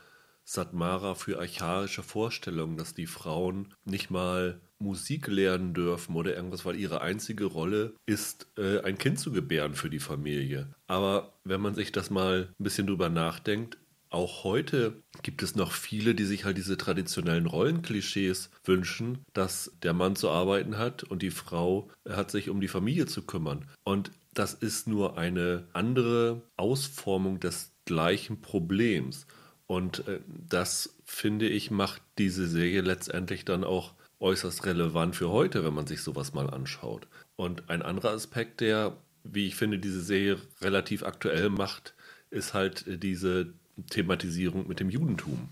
Satmara 0.45 1.15
für 1.15 1.39
archaische 1.39 2.03
Vorstellungen, 2.03 2.77
dass 2.77 2.95
die 2.95 3.07
Frauen 3.07 3.75
nicht 3.85 4.11
mal 4.11 4.61
Musik 4.79 5.29
lernen 5.29 5.75
dürfen 5.75 6.17
oder 6.17 6.35
irgendwas, 6.35 6.65
weil 6.65 6.77
ihre 6.77 7.03
einzige 7.03 7.45
Rolle 7.45 7.95
ist, 8.07 8.47
äh, 8.57 8.81
ein 8.81 8.99
Kind 8.99 9.21
zu 9.21 9.31
gebären 9.31 9.75
für 9.75 9.91
die 9.91 10.01
Familie. 10.01 10.75
Aber 10.87 11.35
wenn 11.45 11.61
man 11.61 11.75
sich 11.75 11.93
das 11.93 12.11
mal 12.11 12.49
ein 12.59 12.65
bisschen 12.65 12.87
drüber 12.87 13.11
nachdenkt, 13.11 13.79
auch 14.09 14.43
heute 14.43 15.05
gibt 15.23 15.43
es 15.43 15.55
noch 15.55 15.71
viele, 15.71 16.17
die 16.17 16.25
sich 16.25 16.45
halt 16.45 16.57
diese 16.57 16.77
traditionellen 16.77 17.47
Rollenklischees 17.47 18.51
wünschen, 18.65 19.19
dass 19.35 19.71
der 19.85 19.93
Mann 19.93 20.17
zu 20.17 20.31
arbeiten 20.31 20.79
hat 20.79 21.05
und 21.05 21.23
die 21.23 21.31
Frau 21.31 21.91
hat 22.09 22.33
sich 22.33 22.51
um 22.51 22.61
die 22.61 22.67
Familie 22.67 23.07
zu 23.07 23.23
kümmern. 23.23 23.67
Und 23.85 24.11
das 24.33 24.55
ist 24.55 24.87
nur 24.87 25.19
eine 25.19 25.67
andere 25.73 26.43
Ausformung 26.57 27.41
des 27.41 27.73
gleichen 27.85 28.41
Problems. 28.41 29.27
Und 29.67 30.07
äh, 30.09 30.21
das, 30.27 30.97
finde 31.05 31.49
ich, 31.49 31.71
macht 31.71 32.03
diese 32.19 32.47
Serie 32.47 32.81
letztendlich 32.81 33.45
dann 33.45 33.65
auch 33.65 33.95
äußerst 34.21 34.67
relevant 34.67 35.17
für 35.17 35.31
heute, 35.31 35.65
wenn 35.65 35.75
man 35.75 35.87
sich 35.87 36.03
sowas 36.03 36.35
mal 36.35 36.51
anschaut. 36.51 37.09
Und 37.37 37.71
ein 37.71 37.83
anderer 37.83 38.11
Aspekt, 38.11 38.61
der, 38.61 38.97
wie 39.25 39.47
ich 39.47 39.57
finde, 39.57 39.79
diese 39.79 40.03
Serie 40.03 40.39
relativ 40.61 41.03
aktuell 41.03 41.51
macht, 41.51 41.95
ist 42.31 42.55
halt 42.55 42.85
diese 43.03 43.53
Thematisierung 43.89 44.69
mit 44.69 44.79
dem 44.79 44.91
Judentum. 44.91 45.49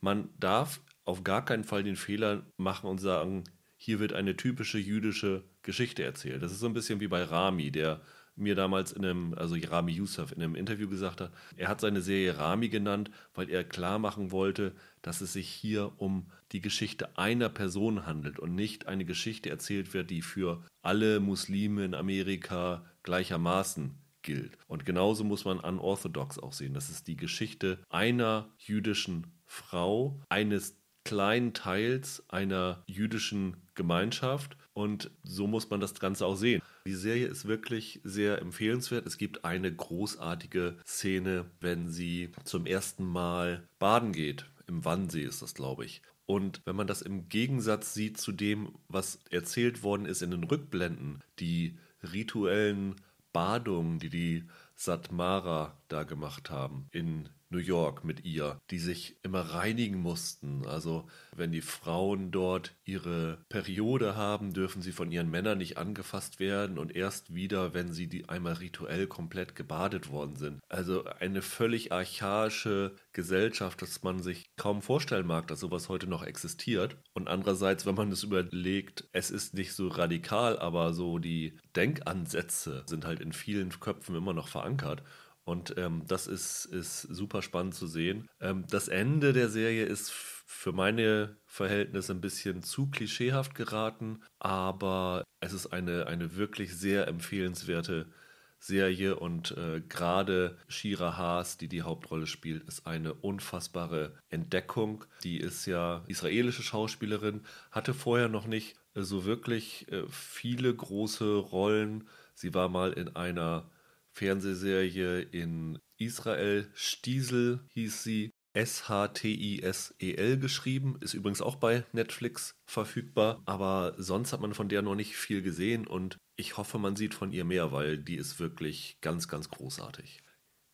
Man 0.00 0.28
darf 0.38 0.80
auf 1.04 1.24
gar 1.24 1.44
keinen 1.44 1.64
Fall 1.64 1.84
den 1.84 1.96
Fehler 1.96 2.42
machen 2.56 2.90
und 2.90 2.98
sagen, 2.98 3.44
hier 3.76 4.00
wird 4.00 4.12
eine 4.12 4.36
typische 4.36 4.78
jüdische 4.78 5.44
Geschichte 5.62 6.02
erzählt. 6.02 6.42
Das 6.42 6.52
ist 6.52 6.60
so 6.60 6.66
ein 6.66 6.74
bisschen 6.74 7.00
wie 7.00 7.08
bei 7.08 7.22
Rami, 7.22 7.70
der 7.70 8.00
mir 8.38 8.54
damals 8.54 8.92
in 8.92 9.04
einem, 9.04 9.34
also 9.34 9.56
Rami 9.56 9.92
Youssef 9.92 10.32
in 10.32 10.42
einem 10.42 10.54
Interview 10.54 10.88
gesagt 10.88 11.20
hat, 11.20 11.32
er 11.56 11.68
hat 11.68 11.80
seine 11.80 12.00
Serie 12.00 12.38
Rami 12.38 12.68
genannt, 12.68 13.10
weil 13.34 13.50
er 13.50 13.64
klar 13.64 13.98
machen 13.98 14.30
wollte, 14.32 14.74
dass 15.02 15.20
es 15.20 15.32
sich 15.32 15.48
hier 15.48 15.92
um 15.98 16.30
die 16.52 16.60
Geschichte 16.60 17.16
einer 17.16 17.48
Person 17.48 18.06
handelt 18.06 18.38
und 18.38 18.54
nicht 18.54 18.86
eine 18.86 19.04
Geschichte 19.04 19.50
erzählt 19.50 19.94
wird, 19.94 20.10
die 20.10 20.22
für 20.22 20.62
alle 20.82 21.20
Muslime 21.20 21.84
in 21.84 21.94
Amerika 21.94 22.84
gleichermaßen 23.02 23.98
gilt. 24.22 24.58
Und 24.66 24.84
genauso 24.84 25.24
muss 25.24 25.44
man 25.44 25.58
Unorthodox 25.60 26.38
auch 26.38 26.52
sehen. 26.52 26.74
Das 26.74 26.90
ist 26.90 27.06
die 27.06 27.16
Geschichte 27.16 27.78
einer 27.88 28.50
jüdischen 28.58 29.26
Frau, 29.46 30.20
eines 30.28 30.76
kleinen 31.04 31.54
Teils 31.54 32.22
einer 32.28 32.82
jüdischen 32.86 33.56
Gemeinschaft. 33.74 34.57
Und 34.78 35.10
so 35.24 35.48
muss 35.48 35.68
man 35.70 35.80
das 35.80 35.98
Ganze 35.98 36.24
auch 36.24 36.36
sehen. 36.36 36.62
Die 36.86 36.94
Serie 36.94 37.26
ist 37.26 37.48
wirklich 37.48 38.00
sehr 38.04 38.40
empfehlenswert. 38.40 39.08
Es 39.08 39.18
gibt 39.18 39.44
eine 39.44 39.74
großartige 39.74 40.76
Szene, 40.86 41.46
wenn 41.58 41.88
sie 41.88 42.30
zum 42.44 42.64
ersten 42.64 43.04
Mal 43.04 43.66
baden 43.80 44.12
geht. 44.12 44.46
Im 44.68 44.84
Wannsee 44.84 45.24
ist 45.24 45.42
das, 45.42 45.54
glaube 45.54 45.84
ich. 45.84 46.00
Und 46.26 46.62
wenn 46.64 46.76
man 46.76 46.86
das 46.86 47.02
im 47.02 47.28
Gegensatz 47.28 47.92
sieht 47.92 48.18
zu 48.18 48.30
dem, 48.30 48.72
was 48.86 49.18
erzählt 49.30 49.82
worden 49.82 50.06
ist 50.06 50.22
in 50.22 50.30
den 50.30 50.44
Rückblenden, 50.44 51.24
die 51.40 51.76
rituellen 52.12 52.94
Badungen, 53.32 53.98
die 53.98 54.10
die 54.10 54.44
Satmara 54.76 55.76
da 55.88 56.04
gemacht 56.04 56.50
haben 56.50 56.86
in 56.92 57.28
New 57.50 57.58
York 57.58 58.04
mit 58.04 58.24
ihr, 58.24 58.60
die 58.70 58.78
sich 58.78 59.16
immer 59.22 59.40
reinigen 59.40 60.00
mussten. 60.00 60.66
Also 60.66 61.08
wenn 61.34 61.52
die 61.52 61.62
Frauen 61.62 62.30
dort 62.30 62.74
ihre 62.84 63.38
Periode 63.48 64.16
haben, 64.16 64.52
dürfen 64.52 64.82
sie 64.82 64.92
von 64.92 65.10
ihren 65.10 65.30
Männern 65.30 65.58
nicht 65.58 65.78
angefasst 65.78 66.40
werden 66.40 66.78
und 66.78 66.94
erst 66.94 67.34
wieder, 67.34 67.74
wenn 67.74 67.92
sie 67.92 68.06
die 68.06 68.28
einmal 68.28 68.54
rituell 68.54 69.06
komplett 69.06 69.56
gebadet 69.56 70.10
worden 70.10 70.36
sind. 70.36 70.60
Also 70.68 71.04
eine 71.04 71.42
völlig 71.42 71.92
archaische 71.92 72.94
Gesellschaft, 73.12 73.80
dass 73.82 74.02
man 74.02 74.22
sich 74.22 74.44
kaum 74.56 74.82
vorstellen 74.82 75.26
mag, 75.26 75.48
dass 75.48 75.60
sowas 75.60 75.88
heute 75.88 76.06
noch 76.06 76.22
existiert. 76.22 76.96
Und 77.14 77.28
andererseits, 77.28 77.86
wenn 77.86 77.94
man 77.94 78.12
es 78.12 78.22
überlegt, 78.22 79.08
es 79.12 79.30
ist 79.30 79.54
nicht 79.54 79.72
so 79.72 79.88
radikal, 79.88 80.58
aber 80.58 80.92
so 80.92 81.18
die 81.18 81.58
Denkansätze 81.76 82.84
sind 82.86 83.06
halt 83.06 83.20
in 83.20 83.32
vielen 83.32 83.70
Köpfen 83.80 84.14
immer 84.16 84.34
noch 84.34 84.48
verankert. 84.48 85.02
Und 85.48 85.78
ähm, 85.78 86.02
das 86.06 86.26
ist, 86.26 86.66
ist 86.66 87.00
super 87.00 87.40
spannend 87.40 87.74
zu 87.74 87.86
sehen. 87.86 88.28
Ähm, 88.38 88.66
das 88.68 88.88
Ende 88.88 89.32
der 89.32 89.48
Serie 89.48 89.86
ist 89.86 90.10
für 90.10 90.72
meine 90.72 91.38
Verhältnisse 91.46 92.12
ein 92.12 92.20
bisschen 92.20 92.62
zu 92.62 92.90
klischeehaft 92.90 93.54
geraten, 93.54 94.20
aber 94.38 95.24
es 95.40 95.54
ist 95.54 95.68
eine, 95.68 96.06
eine 96.06 96.36
wirklich 96.36 96.76
sehr 96.76 97.08
empfehlenswerte 97.08 98.12
Serie 98.58 99.16
und 99.16 99.56
äh, 99.56 99.80
gerade 99.88 100.58
Shira 100.68 101.16
Haas, 101.16 101.56
die 101.56 101.68
die 101.68 101.80
Hauptrolle 101.80 102.26
spielt, 102.26 102.68
ist 102.68 102.86
eine 102.86 103.14
unfassbare 103.14 104.18
Entdeckung. 104.28 105.06
Die 105.22 105.38
ist 105.38 105.64
ja 105.64 106.04
israelische 106.08 106.62
Schauspielerin, 106.62 107.40
hatte 107.70 107.94
vorher 107.94 108.28
noch 108.28 108.46
nicht 108.46 108.76
äh, 108.92 109.00
so 109.00 109.24
wirklich 109.24 109.90
äh, 109.90 110.02
viele 110.10 110.74
große 110.74 111.36
Rollen. 111.36 112.06
Sie 112.34 112.52
war 112.52 112.68
mal 112.68 112.92
in 112.92 113.16
einer 113.16 113.70
Fernsehserie 114.18 115.20
in 115.20 115.78
Israel. 115.96 116.68
Stiesel 116.74 117.60
hieß 117.70 118.02
sie. 118.02 118.30
S-H-T-I-S-E-L 118.54 120.38
geschrieben, 120.38 120.96
ist 121.00 121.14
übrigens 121.14 121.42
auch 121.42 121.56
bei 121.56 121.84
Netflix 121.92 122.56
verfügbar, 122.66 123.40
aber 123.44 123.94
sonst 123.98 124.32
hat 124.32 124.40
man 124.40 124.54
von 124.54 124.68
der 124.68 124.82
noch 124.82 124.96
nicht 124.96 125.14
viel 125.14 125.42
gesehen 125.42 125.86
und 125.86 126.16
ich 126.34 126.56
hoffe, 126.56 126.78
man 126.78 126.96
sieht 126.96 127.14
von 127.14 127.30
ihr 127.30 127.44
mehr, 127.44 127.70
weil 127.70 127.98
die 127.98 128.16
ist 128.16 128.40
wirklich 128.40 128.96
ganz, 129.00 129.28
ganz 129.28 129.50
großartig. 129.50 130.22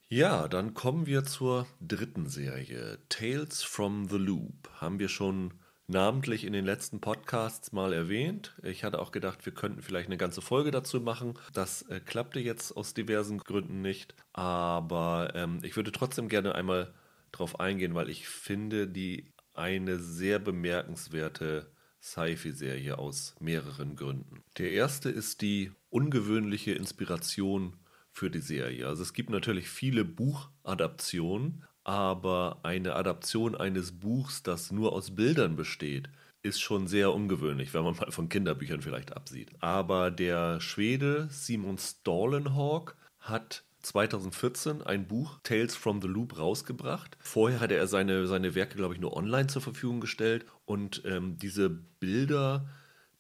Ja, 0.09 0.49
dann 0.49 0.73
kommen 0.73 1.07
wir 1.07 1.25
zur 1.25 1.67
dritten 1.81 2.27
Serie, 2.29 3.01
Tales 3.09 3.63
from 3.63 4.09
the 4.09 4.19
Loop. 4.19 4.71
Haben 4.75 4.99
wir 4.99 5.09
schon 5.09 5.53
namentlich 5.87 6.45
in 6.45 6.53
den 6.53 6.65
letzten 6.65 7.01
Podcasts 7.01 7.73
mal 7.73 7.93
erwähnt. 7.93 8.55
Ich 8.63 8.85
hatte 8.85 9.01
auch 9.01 9.13
gedacht, 9.13 9.45
wir 9.45 9.53
könnten 9.53 9.83
vielleicht 9.83 10.09
eine 10.09 10.17
ganze 10.17 10.41
Folge 10.41 10.71
dazu 10.71 11.01
machen. 11.01 11.35
Das 11.53 11.83
äh, 11.83 12.01
klappte 12.01 12.41
jetzt 12.41 12.77
aus 12.77 12.95
diversen 12.95 13.39
Gründen 13.39 13.83
nicht. 13.83 14.15
Aber 14.33 15.33
ähm, 15.35 15.61
ich 15.63 15.77
würde 15.77 15.93
trotzdem 15.93 16.29
gerne 16.29 16.55
einmal 16.55 16.93
darauf 17.33 17.61
eingehen, 17.61 17.95
weil 17.95 18.09
ich 18.09 18.29
finde, 18.29 18.89
die 18.89 19.33
eine 19.53 19.99
sehr 19.99 20.39
bemerkenswerte 20.39 21.71
Sci-Fi-Serie 22.03 22.99
aus 22.99 23.35
mehreren 23.41 23.97
Gründen. 23.97 24.43
Der 24.59 24.73
erste 24.73 25.11
ist 25.11 25.41
die 25.41 25.73
ungewöhnliche 25.91 26.73
Inspiration 26.73 27.77
für 28.11 28.31
die 28.31 28.41
Serie. 28.41 28.87
Also 28.87 29.03
es 29.03 29.13
gibt 29.13 29.31
natürlich 29.31 29.69
viele 29.69 30.05
Buchadaptionen, 30.05 31.65
aber 31.85 32.59
eine 32.63 32.95
Adaption 32.95 33.55
eines 33.55 33.93
Buchs, 33.93 34.43
das 34.43 34.73
nur 34.73 34.93
aus 34.93 35.15
Bildern 35.15 35.55
besteht, 35.55 36.09
ist 36.43 36.61
schon 36.61 36.87
sehr 36.87 37.13
ungewöhnlich, 37.15 37.73
wenn 37.73 37.85
man 37.85 37.97
mal 37.97 38.11
von 38.11 38.29
Kinderbüchern 38.29 38.83
vielleicht 38.83 39.15
absieht. 39.15 39.51
Aber 39.61 40.11
der 40.11 40.61
Schwede 40.61 41.29
Simon 41.31 41.79
Stallenhawk 41.79 42.97
hat 43.19 43.65
2014 43.81 44.83
ein 44.83 45.07
Buch 45.07 45.39
Tales 45.43 45.75
from 45.77 46.01
the 46.01 46.09
Loop 46.09 46.39
rausgebracht. 46.39 47.17
Vorher 47.21 47.61
hatte 47.61 47.77
er 47.77 47.87
seine, 47.87 48.27
seine 48.27 48.55
Werke, 48.55 48.77
glaube 48.77 48.95
ich, 48.95 49.01
nur 49.01 49.17
online 49.17 49.47
zur 49.47 49.63
Verfügung 49.63 50.01
gestellt. 50.01 50.47
Und 50.65 51.03
ähm, 51.05 51.39
diese 51.39 51.71
Bilder, 51.71 52.67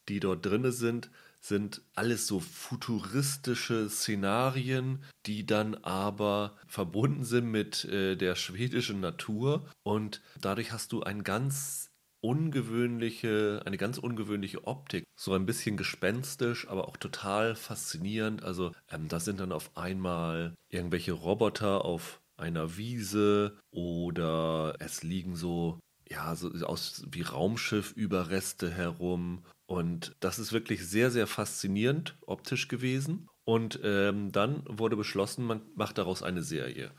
die 0.08 0.20
dort 0.20 0.44
drin 0.44 0.70
sind, 0.72 1.10
sind 1.44 1.82
alles 1.94 2.26
so 2.26 2.40
futuristische 2.40 3.90
Szenarien, 3.90 5.04
die 5.26 5.44
dann 5.44 5.74
aber 5.74 6.56
verbunden 6.66 7.24
sind 7.24 7.50
mit 7.50 7.84
äh, 7.84 8.16
der 8.16 8.34
schwedischen 8.34 9.00
Natur 9.00 9.68
und 9.82 10.22
dadurch 10.40 10.72
hast 10.72 10.92
du 10.92 11.02
ein 11.02 11.22
ganz 11.22 11.90
ungewöhnliche, 12.22 13.60
eine 13.66 13.76
ganz 13.76 13.98
ungewöhnliche 13.98 14.66
Optik. 14.66 15.04
So 15.20 15.34
ein 15.34 15.44
bisschen 15.44 15.76
gespenstisch, 15.76 16.66
aber 16.68 16.88
auch 16.88 16.96
total 16.96 17.54
faszinierend. 17.54 18.42
Also 18.42 18.72
ähm, 18.90 19.08
da 19.08 19.20
sind 19.20 19.38
dann 19.38 19.52
auf 19.52 19.76
einmal 19.76 20.54
irgendwelche 20.70 21.12
Roboter 21.12 21.84
auf 21.84 22.22
einer 22.38 22.78
Wiese 22.78 23.58
oder 23.70 24.76
es 24.80 25.02
liegen 25.02 25.36
so 25.36 25.78
ja, 26.10 26.34
so 26.36 26.50
aus 26.66 27.02
wie 27.10 27.22
Raumschiff-Überreste 27.22 28.70
herum. 28.70 29.44
Und 29.66 30.14
das 30.20 30.38
ist 30.38 30.52
wirklich 30.52 30.86
sehr, 30.86 31.10
sehr 31.10 31.26
faszinierend 31.26 32.16
optisch 32.26 32.68
gewesen. 32.68 33.28
Und 33.44 33.80
ähm, 33.82 34.32
dann 34.32 34.62
wurde 34.66 34.96
beschlossen, 34.96 35.46
man 35.46 35.62
macht 35.74 35.98
daraus 35.98 36.22
eine 36.22 36.42
Serie. 36.42 36.90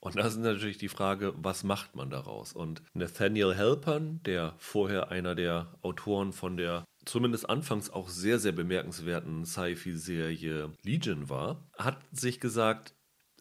Und 0.00 0.16
da 0.16 0.26
ist 0.26 0.36
natürlich 0.36 0.78
die 0.78 0.88
Frage, 0.88 1.32
was 1.36 1.62
macht 1.62 1.94
man 1.94 2.10
daraus? 2.10 2.52
Und 2.52 2.82
Nathaniel 2.92 3.56
Halpern, 3.56 4.20
der 4.24 4.54
vorher 4.58 5.10
einer 5.10 5.36
der 5.36 5.72
Autoren 5.82 6.32
von 6.32 6.56
der 6.56 6.84
zumindest 7.04 7.48
anfangs 7.48 7.90
auch 7.90 8.08
sehr, 8.08 8.38
sehr 8.38 8.52
bemerkenswerten 8.52 9.44
Sci-Fi-Serie 9.44 10.72
Legion 10.82 11.28
war, 11.28 11.68
hat 11.76 11.98
sich 12.12 12.40
gesagt, 12.40 12.94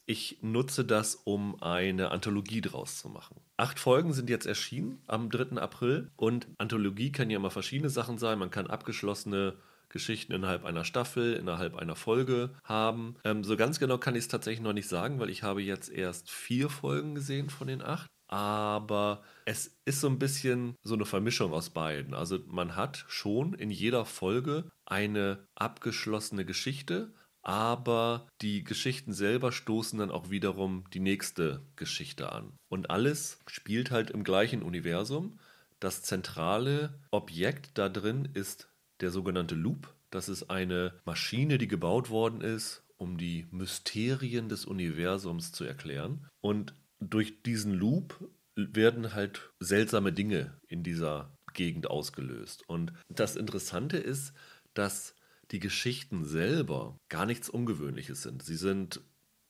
ich 0.06 0.40
nutze 0.42 0.84
das, 0.84 1.16
um 1.16 1.62
eine 1.62 2.12
Anthologie 2.12 2.62
draus 2.62 2.98
zu 2.98 3.10
machen. 3.10 3.38
Acht 3.58 3.80
Folgen 3.80 4.14
sind 4.14 4.30
jetzt 4.30 4.46
erschienen 4.46 5.02
am 5.08 5.30
3. 5.30 5.62
April 5.62 6.10
und 6.16 6.48
Anthologie 6.58 7.12
kann 7.12 7.30
ja 7.30 7.38
immer 7.38 7.52
verschiedene 7.52 7.90
Sachen 7.90 8.18
sein. 8.18 8.40
Man 8.40 8.52
kann 8.52 8.68
abgeschlossene 8.68 9.56
Geschichten 9.92 10.34
innerhalb 10.34 10.64
einer 10.66 10.86
Staffel, 10.86 11.34
innerhalb 11.34 11.76
einer 11.76 11.96
Folge 11.96 12.52
haben. 12.64 13.16
Ähm, 13.24 13.44
so 13.44 13.58
ganz 13.58 13.80
genau 13.80 13.98
kann 13.98 14.16
ich 14.16 14.22
es 14.22 14.28
tatsächlich 14.28 14.64
noch 14.64 14.74
nicht 14.74 14.88
sagen, 14.88 15.20
weil 15.20 15.30
ich 15.30 15.44
habe 15.44 15.62
jetzt 15.62 15.90
erst 15.90 16.32
vier 16.32 16.70
Folgen 16.70 17.14
gesehen 17.14 17.50
von 17.50 17.68
den 17.68 17.82
acht. 17.82 18.10
Aber 18.28 19.24
es 19.44 19.78
ist 19.84 20.00
so 20.00 20.08
ein 20.08 20.18
bisschen 20.18 20.76
so 20.84 20.94
eine 20.94 21.06
Vermischung 21.06 21.52
aus 21.52 21.70
beiden. 21.70 22.14
Also 22.14 22.40
man 22.48 22.78
hat 22.78 23.04
schon 23.10 23.54
in 23.54 23.70
jeder 23.70 24.06
Folge 24.06 24.72
eine 24.86 25.46
abgeschlossene 25.56 26.46
Geschichte, 26.46 27.14
aber 27.44 28.28
die 28.42 28.64
Geschichten 28.64 29.14
selber 29.14 29.52
stoßen 29.52 30.00
dann 30.00 30.12
auch 30.12 30.30
wiederum 30.30 30.86
die 30.94 31.00
nächste 31.00 31.62
Geschichte 31.76 32.32
an. 32.32 32.54
Und 32.70 32.90
alles 32.90 33.40
spielt 33.48 33.92
halt 33.92 34.12
im 34.12 34.24
gleichen 34.24 34.62
Universum. 34.62 35.40
Das 35.80 36.04
zentrale 36.04 36.94
Objekt 37.10 37.78
da 37.78 37.90
drin 37.90 38.30
ist 38.34 38.70
der 39.02 39.12
sogenannte 39.12 39.56
Loop. 39.56 39.94
Das 40.12 40.30
ist 40.30 40.50
eine 40.50 40.94
Maschine, 41.06 41.58
die 41.58 41.68
gebaut 41.68 42.10
worden 42.10 42.42
ist, 42.42 42.84
um 42.98 43.18
die 43.18 43.48
Mysterien 43.50 44.50
des 44.50 44.66
Universums 44.66 45.52
zu 45.52 45.64
erklären. 45.64 46.28
Und 46.42 46.76
durch 47.00 47.42
diesen 47.42 47.74
Loop 47.74 48.30
werden 48.56 49.16
halt 49.16 49.50
seltsame 49.60 50.14
Dinge 50.14 50.54
in 50.68 50.84
dieser 50.84 51.36
Gegend 51.54 51.90
ausgelöst. 51.90 52.64
Und 52.68 52.94
das 53.10 53.36
Interessante 53.36 53.98
ist, 53.98 54.34
dass 54.74 55.16
die 55.52 55.60
Geschichten 55.60 56.26
selber 56.26 56.98
gar 57.10 57.26
nichts 57.26 57.50
Ungewöhnliches 57.50 58.22
sind. 58.24 58.44
Sie 58.44 58.56
sind 58.56 59.02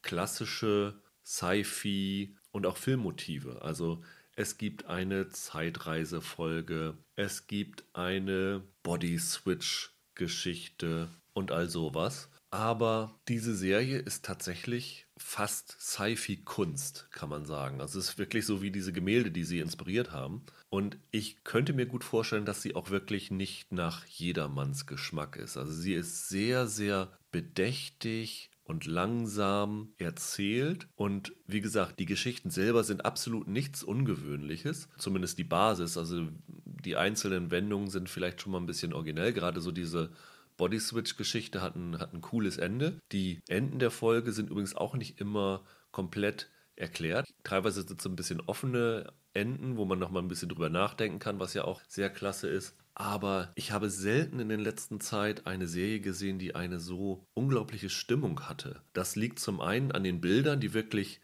klassische 0.02 1.00
Sci-Fi 1.26 2.36
und 2.52 2.66
auch 2.66 2.78
Filmmotive. 2.78 3.62
Also 3.62 4.02
es 4.36 4.58
gibt 4.58 4.86
eine 4.86 5.28
Zeitreisefolge, 5.30 6.98
es 7.16 7.46
gibt 7.48 7.86
eine 7.94 8.64
Body-Switch-Geschichte 8.84 11.10
und 11.34 11.52
all 11.52 11.68
sowas. 11.70 12.30
Aber 12.50 13.20
diese 13.28 13.56
Serie 13.56 14.00
ist 14.00 14.26
tatsächlich 14.26 15.06
fast 15.22 15.80
Sci-Fi-Kunst, 15.80 17.08
kann 17.12 17.30
man 17.30 17.46
sagen. 17.46 17.82
Also 17.82 18.00
es 18.00 18.10
ist 18.10 18.18
wirklich 18.18 18.46
so 18.46 18.62
wie 18.62 18.72
diese 18.72 18.94
Gemälde, 18.94 19.32
die 19.32 19.44
sie 19.44 19.60
inspiriert 19.60 20.12
haben. 20.12 20.44
Und 20.70 20.98
ich 21.12 21.44
könnte 21.44 21.74
mir 21.74 21.86
gut 21.86 22.04
vorstellen, 22.04 22.46
dass 22.46 22.62
sie 22.62 22.76
auch 22.76 22.90
wirklich 22.90 23.32
nicht 23.32 23.72
nach 23.72 24.06
jedermanns 24.06 24.86
Geschmack 24.86 25.36
ist. 25.36 25.58
Also 25.58 25.72
sie 25.74 25.94
ist 25.94 26.30
sehr, 26.30 26.68
sehr 26.68 27.12
bedächtig 27.32 28.50
und 28.64 28.86
langsam 28.86 29.94
erzählt. 29.98 30.88
Und 30.96 31.34
wie 31.46 31.62
gesagt, 31.62 32.00
die 32.00 32.06
Geschichten 32.06 32.50
selber 32.50 32.84
sind 32.84 33.06
absolut 33.06 33.48
nichts 33.48 33.84
Ungewöhnliches. 33.84 34.88
Zumindest 34.98 35.38
die 35.38 35.44
Basis. 35.44 35.98
Also 35.98 36.28
die 36.48 36.96
einzelnen 36.96 37.52
Wendungen 37.52 37.90
sind 37.90 38.10
vielleicht 38.10 38.42
schon 38.42 38.54
mal 38.54 38.60
ein 38.60 38.66
bisschen 38.66 38.94
originell. 38.94 39.34
Gerade 39.34 39.62
so 39.62 39.72
diese 39.72 40.12
Body 40.62 40.80
Switch-Geschichte 40.80 41.60
hat 41.60 41.76
ein, 41.76 41.98
hat 41.98 42.14
ein 42.14 42.22
cooles 42.22 42.58
Ende. 42.58 43.00
Die 43.12 43.42
Enden 43.50 43.80
der 43.80 43.90
Folge 43.90 44.32
sind 44.32 44.52
übrigens 44.52 44.76
auch 44.76 44.94
nicht 44.94 45.20
immer 45.20 45.64
komplett 45.90 46.52
erklärt. 46.76 47.28
Teilweise 47.44 47.82
sind 47.82 48.00
es 48.00 48.04
so 48.04 48.10
ein 48.10 48.16
bisschen 48.16 48.42
offene 48.42 49.12
Enden, 49.34 49.76
wo 49.76 49.86
man 49.86 49.98
noch 49.98 50.12
mal 50.12 50.20
ein 50.20 50.28
bisschen 50.28 50.50
drüber 50.50 50.70
nachdenken 50.70 51.18
kann, 51.18 51.40
was 51.40 51.56
ja 51.56 51.64
auch 51.64 51.82
sehr 51.88 52.12
klasse 52.12 52.48
ist. 52.48 52.78
Aber 52.94 53.52
ich 53.56 53.72
habe 53.72 53.90
selten 53.90 54.40
in 54.40 54.50
der 54.50 54.60
letzten 54.60 55.02
Zeit 55.02 55.48
eine 55.48 55.66
Serie 55.66 56.00
gesehen, 56.00 56.38
die 56.38 56.54
eine 56.54 56.80
so 56.80 57.26
unglaubliche 57.34 57.90
Stimmung 57.90 58.48
hatte. 58.48 58.84
Das 58.94 59.16
liegt 59.16 59.40
zum 59.40 59.62
einen 59.62 59.92
an 59.92 60.04
den 60.04 60.22
Bildern, 60.22 60.60
die 60.60 60.76
wirklich 60.76 61.22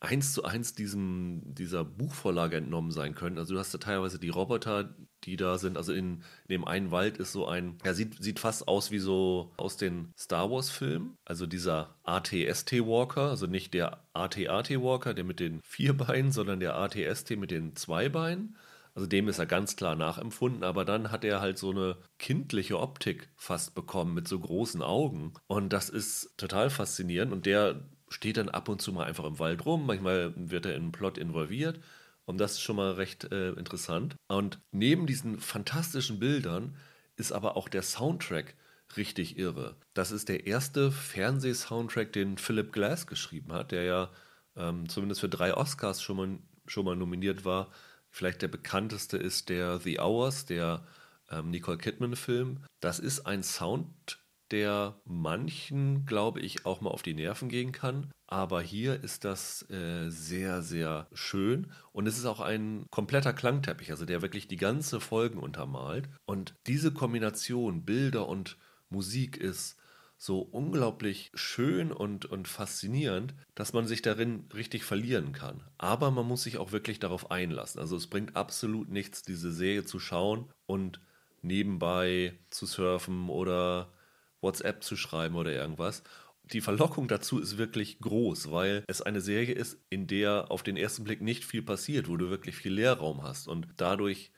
eins 0.00 0.32
zu 0.32 0.44
eins 0.44 0.74
diesem, 0.74 1.42
dieser 1.44 1.84
Buchvorlage 1.84 2.56
entnommen 2.56 2.92
sein 2.92 3.14
können. 3.14 3.38
Also 3.38 3.54
du 3.54 3.60
hast 3.60 3.72
ja 3.72 3.78
teilweise 3.78 4.18
die 4.18 4.28
Roboter, 4.28 4.94
die 5.24 5.36
da 5.36 5.58
sind. 5.58 5.76
Also 5.76 5.92
in, 5.92 6.22
in 6.46 6.50
dem 6.50 6.64
einen 6.64 6.90
Wald 6.90 7.18
ist 7.18 7.32
so 7.32 7.46
ein, 7.46 7.78
ja, 7.84 7.94
sieht, 7.94 8.22
sieht 8.22 8.38
fast 8.38 8.68
aus 8.68 8.90
wie 8.90 9.00
so 9.00 9.52
aus 9.56 9.76
den 9.76 10.12
Star 10.16 10.50
Wars-Filmen. 10.50 11.16
Also 11.24 11.46
dieser 11.46 11.96
ATST-Walker, 12.04 13.30
also 13.30 13.46
nicht 13.46 13.74
der 13.74 14.04
AT-AT-Walker, 14.12 15.14
der 15.14 15.24
mit 15.24 15.40
den 15.40 15.60
vier 15.64 15.96
Beinen, 15.96 16.30
sondern 16.30 16.60
der 16.60 16.76
ATST 16.76 17.30
mit 17.36 17.50
den 17.50 17.74
zwei 17.74 18.08
Beinen. 18.08 18.56
Also 18.94 19.06
dem 19.06 19.28
ist 19.28 19.38
er 19.38 19.46
ganz 19.46 19.76
klar 19.76 19.94
nachempfunden, 19.94 20.64
aber 20.64 20.84
dann 20.84 21.12
hat 21.12 21.24
er 21.24 21.40
halt 21.40 21.56
so 21.56 21.70
eine 21.70 21.96
kindliche 22.18 22.80
Optik 22.80 23.28
fast 23.36 23.74
bekommen 23.74 24.14
mit 24.14 24.26
so 24.26 24.38
großen 24.40 24.82
Augen. 24.82 25.34
Und 25.46 25.72
das 25.72 25.88
ist 25.88 26.36
total 26.36 26.68
faszinierend. 26.68 27.32
Und 27.32 27.46
der 27.46 27.80
steht 28.10 28.36
dann 28.36 28.48
ab 28.48 28.68
und 28.68 28.80
zu 28.82 28.92
mal 28.92 29.04
einfach 29.04 29.24
im 29.24 29.38
Wald 29.38 29.64
rum. 29.66 29.86
Manchmal 29.86 30.32
wird 30.36 30.66
er 30.66 30.74
in 30.74 30.82
einen 30.82 30.92
Plot 30.92 31.18
involviert. 31.18 31.80
Und 32.24 32.38
das 32.38 32.52
ist 32.52 32.60
schon 32.60 32.76
mal 32.76 32.92
recht 32.92 33.32
äh, 33.32 33.52
interessant. 33.52 34.16
Und 34.28 34.58
neben 34.70 35.06
diesen 35.06 35.40
fantastischen 35.40 36.18
Bildern 36.18 36.76
ist 37.16 37.32
aber 37.32 37.56
auch 37.56 37.68
der 37.68 37.82
Soundtrack 37.82 38.54
richtig 38.96 39.38
irre. 39.38 39.76
Das 39.94 40.10
ist 40.10 40.28
der 40.28 40.46
erste 40.46 40.90
Fernsehsoundtrack, 40.90 42.12
den 42.12 42.38
Philip 42.38 42.72
Glass 42.72 43.06
geschrieben 43.06 43.52
hat, 43.52 43.72
der 43.72 43.84
ja 43.84 44.10
ähm, 44.56 44.88
zumindest 44.88 45.20
für 45.20 45.28
drei 45.28 45.54
Oscars 45.54 46.02
schon 46.02 46.16
mal, 46.16 46.38
schon 46.66 46.84
mal 46.84 46.96
nominiert 46.96 47.44
war. 47.44 47.70
Vielleicht 48.10 48.42
der 48.42 48.48
bekannteste 48.48 49.16
ist 49.16 49.48
der 49.48 49.78
The 49.78 49.98
Hours, 50.00 50.46
der 50.46 50.86
ähm, 51.30 51.50
Nicole 51.50 51.78
Kidman-Film. 51.78 52.64
Das 52.80 52.98
ist 52.98 53.26
ein 53.26 53.42
Sound 53.42 54.18
der 54.50 55.00
manchen, 55.04 56.06
glaube 56.06 56.40
ich, 56.40 56.66
auch 56.66 56.80
mal 56.80 56.90
auf 56.90 57.02
die 57.02 57.14
Nerven 57.14 57.48
gehen 57.48 57.72
kann. 57.72 58.10
Aber 58.26 58.60
hier 58.60 59.02
ist 59.02 59.24
das 59.24 59.68
äh, 59.70 60.10
sehr, 60.10 60.62
sehr 60.62 61.06
schön. 61.12 61.68
Und 61.92 62.06
es 62.06 62.18
ist 62.18 62.26
auch 62.26 62.40
ein 62.40 62.84
kompletter 62.90 63.32
Klangteppich, 63.32 63.90
also 63.90 64.04
der 64.04 64.22
wirklich 64.22 64.48
die 64.48 64.56
ganze 64.56 65.00
Folgen 65.00 65.38
untermalt. 65.38 66.08
Und 66.26 66.54
diese 66.66 66.92
Kombination 66.92 67.84
Bilder 67.84 68.28
und 68.28 68.58
Musik 68.90 69.36
ist 69.36 69.76
so 70.18 70.40
unglaublich 70.40 71.30
schön 71.34 71.92
und, 71.92 72.26
und 72.26 72.48
faszinierend, 72.48 73.34
dass 73.54 73.72
man 73.72 73.86
sich 73.86 74.02
darin 74.02 74.46
richtig 74.52 74.84
verlieren 74.84 75.32
kann. 75.32 75.62
Aber 75.78 76.10
man 76.10 76.26
muss 76.26 76.42
sich 76.42 76.58
auch 76.58 76.72
wirklich 76.72 76.98
darauf 76.98 77.30
einlassen. 77.30 77.80
Also 77.80 77.96
es 77.96 78.08
bringt 78.08 78.34
absolut 78.36 78.90
nichts, 78.90 79.22
diese 79.22 79.52
Serie 79.52 79.84
zu 79.84 80.00
schauen 80.00 80.50
und 80.66 81.00
nebenbei 81.40 82.36
zu 82.50 82.66
surfen 82.66 83.28
oder 83.28 83.92
WhatsApp 84.40 84.82
zu 84.82 84.96
schreiben 84.96 85.36
oder 85.36 85.52
irgendwas. 85.52 86.02
Die 86.44 86.60
Verlockung 86.60 87.08
dazu 87.08 87.38
ist 87.38 87.58
wirklich 87.58 87.98
groß, 88.00 88.50
weil 88.50 88.82
es 88.86 89.02
eine 89.02 89.20
Serie 89.20 89.54
ist, 89.54 89.78
in 89.90 90.06
der 90.06 90.50
auf 90.50 90.62
den 90.62 90.76
ersten 90.78 91.04
Blick 91.04 91.20
nicht 91.20 91.44
viel 91.44 91.62
passiert, 91.62 92.08
wo 92.08 92.16
du 92.16 92.30
wirklich 92.30 92.56
viel 92.56 92.72
Leerraum 92.72 93.22
hast 93.22 93.48
und 93.48 93.68
dadurch 93.76 94.30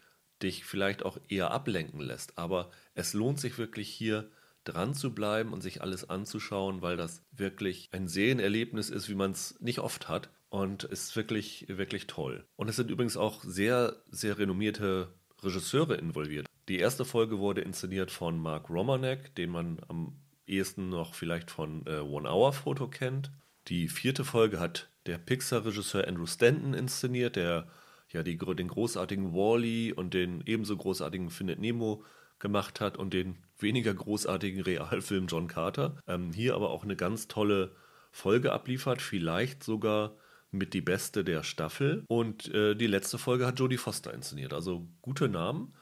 dich 0.43 0.65
vielleicht 0.65 1.05
auch 1.05 1.19
eher 1.29 1.53
ablenken 1.53 2.01
lässt. 2.01 2.37
Aber 2.37 2.71
es 2.95 3.13
lohnt 3.13 3.39
sich 3.39 3.59
wirklich 3.59 3.89
hier 3.89 4.29
dran 4.65 4.95
zu 4.95 5.15
bleiben 5.15 5.53
und 5.53 5.61
sich 5.61 5.83
alles 5.83 6.09
anzuschauen, 6.09 6.83
weil 6.83 6.97
das 6.97 7.23
wirklich 7.31 7.89
ein 7.93 8.09
Sehenerlebnis 8.09 8.91
ist, 8.91 9.09
wie 9.09 9.15
man 9.15 9.33
es 9.33 9.61
nicht 9.61 9.79
oft 9.79 10.09
hat. 10.09 10.31
Und 10.49 10.83
ist 10.83 11.15
wirklich, 11.15 11.67
wirklich 11.69 12.09
toll. 12.09 12.45
Und 12.57 12.69
es 12.69 12.75
sind 12.75 12.91
übrigens 12.91 13.17
auch 13.17 13.45
sehr, 13.45 14.03
sehr 14.11 14.37
renommierte 14.37 15.15
Regisseure 15.45 15.95
involviert. 15.95 16.50
Die 16.71 16.79
erste 16.79 17.05
Folge 17.05 17.41
wurde 17.41 17.63
inszeniert 17.63 18.13
von 18.13 18.39
Mark 18.39 18.71
Romanek, 18.71 19.35
den 19.35 19.51
man 19.51 19.81
am 19.89 20.13
ehesten 20.47 20.89
noch 20.89 21.15
vielleicht 21.15 21.51
von 21.51 21.85
äh, 21.89 21.99
One 21.99 22.31
Hour 22.31 22.53
Photo 22.53 22.87
kennt. 22.87 23.33
Die 23.67 23.89
vierte 23.89 24.25
Folge 24.25 24.61
hat 24.61 24.89
der 25.07 25.19
Pixar-Regisseur 25.19 26.07
Andrew 26.07 26.27
Stanton 26.27 26.73
inszeniert, 26.75 27.35
der 27.35 27.67
ja 28.11 28.23
die, 28.23 28.39
den 28.39 28.69
großartigen 28.69 29.35
Wally 29.35 29.91
-E 29.91 29.95
und 29.95 30.15
den 30.15 30.45
ebenso 30.47 30.77
großartigen 30.77 31.31
Findet 31.31 31.59
Nemo 31.59 32.05
gemacht 32.39 32.81
hat 32.81 32.97
und 32.97 33.15
den 33.15 33.39
weniger 33.59 33.93
großartigen 33.93 34.63
Realfilm 34.63 35.27
John 35.27 35.49
Carter. 35.49 35.97
Ähm, 36.07 36.33
hier 36.33 36.55
aber 36.55 36.71
auch 36.71 36.85
eine 36.85 36.95
ganz 36.95 37.27
tolle 37.27 37.73
Folge 38.13 38.53
abliefert, 38.53 39.03
vielleicht 39.03 39.65
sogar 39.65 40.15
mit 40.53 40.73
die 40.73 40.83
beste 40.83 41.25
der 41.25 41.43
Staffel. 41.43 42.05
Und 42.07 42.47
äh, 42.55 42.77
die 42.77 42.87
letzte 42.87 43.19
Folge 43.19 43.45
hat 43.45 43.59
Jodie 43.59 43.77
Foster 43.77 44.15
inszeniert. 44.15 44.53
Also 44.53 44.87
gute 45.03 45.29
Namen. 45.29 45.75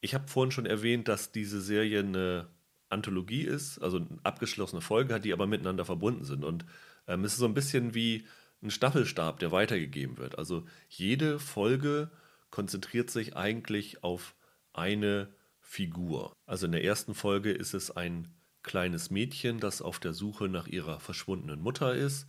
Ich 0.00 0.14
habe 0.14 0.28
vorhin 0.28 0.52
schon 0.52 0.66
erwähnt, 0.66 1.08
dass 1.08 1.32
diese 1.32 1.60
Serie 1.60 2.00
eine 2.00 2.48
Anthologie 2.88 3.42
ist, 3.42 3.78
also 3.78 3.98
eine 3.98 4.18
abgeschlossene 4.22 4.80
Folge 4.80 5.14
hat, 5.14 5.24
die 5.24 5.32
aber 5.32 5.46
miteinander 5.46 5.84
verbunden 5.84 6.24
sind. 6.24 6.44
Und 6.44 6.64
ähm, 7.06 7.24
es 7.24 7.32
ist 7.32 7.38
so 7.38 7.46
ein 7.46 7.54
bisschen 7.54 7.94
wie 7.94 8.26
ein 8.62 8.70
Staffelstab, 8.70 9.38
der 9.38 9.52
weitergegeben 9.52 10.18
wird. 10.18 10.38
Also 10.38 10.64
jede 10.88 11.38
Folge 11.38 12.10
konzentriert 12.50 13.10
sich 13.10 13.36
eigentlich 13.36 14.02
auf 14.02 14.34
eine 14.72 15.28
Figur. 15.60 16.32
Also 16.46 16.66
in 16.66 16.72
der 16.72 16.84
ersten 16.84 17.14
Folge 17.14 17.52
ist 17.52 17.74
es 17.74 17.90
ein 17.90 18.28
kleines 18.62 19.10
Mädchen, 19.10 19.60
das 19.60 19.82
auf 19.82 19.98
der 19.98 20.12
Suche 20.12 20.48
nach 20.48 20.66
ihrer 20.66 20.98
verschwundenen 21.00 21.60
Mutter 21.60 21.94
ist, 21.94 22.26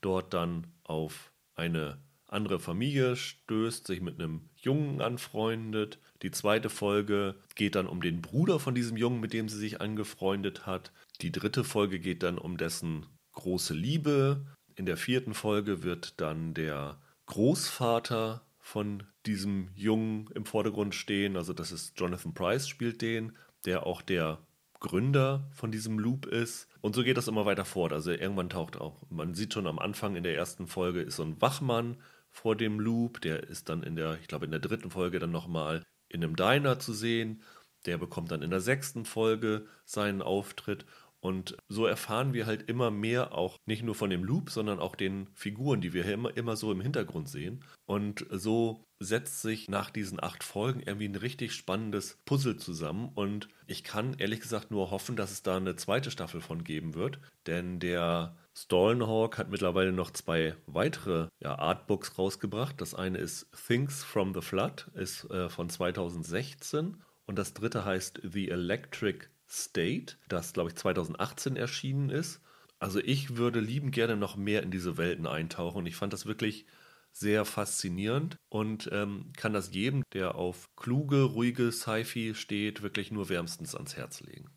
dort 0.00 0.34
dann 0.34 0.66
auf 0.82 1.32
eine 1.54 1.98
andere 2.34 2.60
Familie 2.60 3.16
stößt, 3.16 3.86
sich 3.86 4.00
mit 4.00 4.20
einem 4.20 4.48
Jungen 4.56 5.00
anfreundet. 5.00 5.98
Die 6.22 6.30
zweite 6.30 6.70
Folge 6.70 7.36
geht 7.54 7.74
dann 7.74 7.86
um 7.86 8.00
den 8.00 8.20
Bruder 8.22 8.58
von 8.58 8.74
diesem 8.74 8.96
Jungen, 8.96 9.20
mit 9.20 9.32
dem 9.32 9.48
sie 9.48 9.58
sich 9.58 9.80
angefreundet 9.80 10.66
hat. 10.66 10.92
Die 11.20 11.32
dritte 11.32 11.64
Folge 11.64 12.00
geht 12.00 12.22
dann 12.22 12.38
um 12.38 12.56
dessen 12.56 13.06
große 13.32 13.74
Liebe. 13.74 14.44
In 14.74 14.86
der 14.86 14.96
vierten 14.96 15.34
Folge 15.34 15.82
wird 15.82 16.20
dann 16.20 16.54
der 16.54 16.98
Großvater 17.26 18.42
von 18.58 19.02
diesem 19.26 19.68
Jungen 19.74 20.28
im 20.34 20.46
Vordergrund 20.46 20.94
stehen. 20.94 21.36
Also 21.36 21.52
das 21.52 21.72
ist 21.72 21.98
Jonathan 21.98 22.34
Price 22.34 22.66
spielt 22.68 23.02
den, 23.02 23.32
der 23.64 23.86
auch 23.86 24.02
der 24.02 24.38
Gründer 24.80 25.48
von 25.52 25.70
diesem 25.70 25.98
Loop 25.98 26.26
ist. 26.26 26.68
Und 26.80 26.94
so 26.94 27.02
geht 27.02 27.16
das 27.16 27.28
immer 27.28 27.46
weiter 27.46 27.64
fort. 27.64 27.92
Also 27.92 28.10
irgendwann 28.10 28.50
taucht 28.50 28.76
auch, 28.76 29.00
man 29.08 29.34
sieht 29.34 29.54
schon 29.54 29.66
am 29.66 29.78
Anfang 29.78 30.16
in 30.16 30.24
der 30.24 30.36
ersten 30.36 30.66
Folge 30.66 31.00
ist 31.00 31.16
so 31.16 31.22
ein 31.22 31.40
Wachmann 31.40 31.96
vor 32.34 32.56
dem 32.56 32.80
Loop, 32.80 33.20
der 33.20 33.44
ist 33.44 33.68
dann 33.68 33.84
in 33.84 33.94
der, 33.94 34.18
ich 34.20 34.26
glaube 34.26 34.44
in 34.44 34.50
der 34.50 34.60
dritten 34.60 34.90
Folge 34.90 35.20
dann 35.20 35.30
nochmal 35.30 35.84
in 36.08 36.22
einem 36.22 36.34
Diner 36.34 36.80
zu 36.80 36.92
sehen. 36.92 37.42
Der 37.86 37.96
bekommt 37.96 38.32
dann 38.32 38.42
in 38.42 38.50
der 38.50 38.60
sechsten 38.60 39.04
Folge 39.04 39.66
seinen 39.84 40.20
Auftritt 40.20 40.84
und 41.24 41.56
so 41.68 41.86
erfahren 41.86 42.34
wir 42.34 42.44
halt 42.44 42.68
immer 42.68 42.90
mehr 42.90 43.32
auch 43.32 43.56
nicht 43.64 43.82
nur 43.82 43.94
von 43.94 44.10
dem 44.10 44.24
Loop, 44.24 44.50
sondern 44.50 44.78
auch 44.78 44.94
den 44.94 45.28
Figuren, 45.32 45.80
die 45.80 45.94
wir 45.94 46.04
immer, 46.04 46.36
immer 46.36 46.54
so 46.54 46.70
im 46.70 46.82
Hintergrund 46.82 47.30
sehen. 47.30 47.64
Und 47.86 48.26
so 48.28 48.84
setzt 49.00 49.40
sich 49.40 49.70
nach 49.70 49.88
diesen 49.88 50.22
acht 50.22 50.44
Folgen 50.44 50.80
irgendwie 50.80 51.08
ein 51.08 51.16
richtig 51.16 51.54
spannendes 51.54 52.18
Puzzle 52.26 52.58
zusammen. 52.58 53.10
Und 53.14 53.48
ich 53.66 53.84
kann 53.84 54.12
ehrlich 54.18 54.40
gesagt 54.40 54.70
nur 54.70 54.90
hoffen, 54.90 55.16
dass 55.16 55.32
es 55.32 55.42
da 55.42 55.56
eine 55.56 55.76
zweite 55.76 56.10
Staffel 56.10 56.42
von 56.42 56.62
geben 56.62 56.94
wird. 56.94 57.18
Denn 57.46 57.80
der 57.80 58.36
Stallenhawk 58.54 59.38
hat 59.38 59.48
mittlerweile 59.48 59.92
noch 59.92 60.10
zwei 60.10 60.56
weitere 60.66 61.28
ja, 61.40 61.58
Artbooks 61.58 62.18
rausgebracht. 62.18 62.78
Das 62.82 62.94
eine 62.94 63.16
ist 63.16 63.46
Things 63.66 64.04
from 64.04 64.34
the 64.34 64.42
Flood, 64.42 64.90
ist 64.92 65.24
äh, 65.30 65.48
von 65.48 65.70
2016. 65.70 67.02
Und 67.24 67.38
das 67.38 67.54
dritte 67.54 67.86
heißt 67.86 68.20
The 68.22 68.50
Electric 68.50 69.28
State, 69.48 70.16
das 70.28 70.52
glaube 70.52 70.70
ich 70.70 70.76
2018 70.76 71.56
erschienen 71.56 72.10
ist. 72.10 72.40
Also 72.78 73.00
ich 73.00 73.36
würde 73.36 73.60
lieben 73.60 73.90
gerne 73.90 74.16
noch 74.16 74.36
mehr 74.36 74.62
in 74.62 74.70
diese 74.70 74.96
Welten 74.96 75.26
eintauchen 75.26 75.86
ich 75.86 75.96
fand 75.96 76.12
das 76.12 76.26
wirklich 76.26 76.66
sehr 77.14 77.44
faszinierend 77.44 78.36
und 78.48 78.90
ähm, 78.92 79.32
kann 79.36 79.52
das 79.52 79.72
jedem, 79.72 80.02
der 80.12 80.34
auf 80.34 80.68
kluge, 80.74 81.22
ruhige 81.22 81.70
Sci-Fi 81.70 82.34
steht, 82.34 82.82
wirklich 82.82 83.12
nur 83.12 83.28
wärmstens 83.28 83.74
ans 83.76 83.96
Herz 83.96 84.20
legen. 84.20 84.50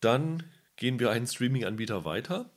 Dann 0.00 0.44
gehen 0.76 1.00
wir 1.00 1.10
einen 1.10 1.26
Streaming-Anbieter 1.26 2.04
weiter. 2.04 2.50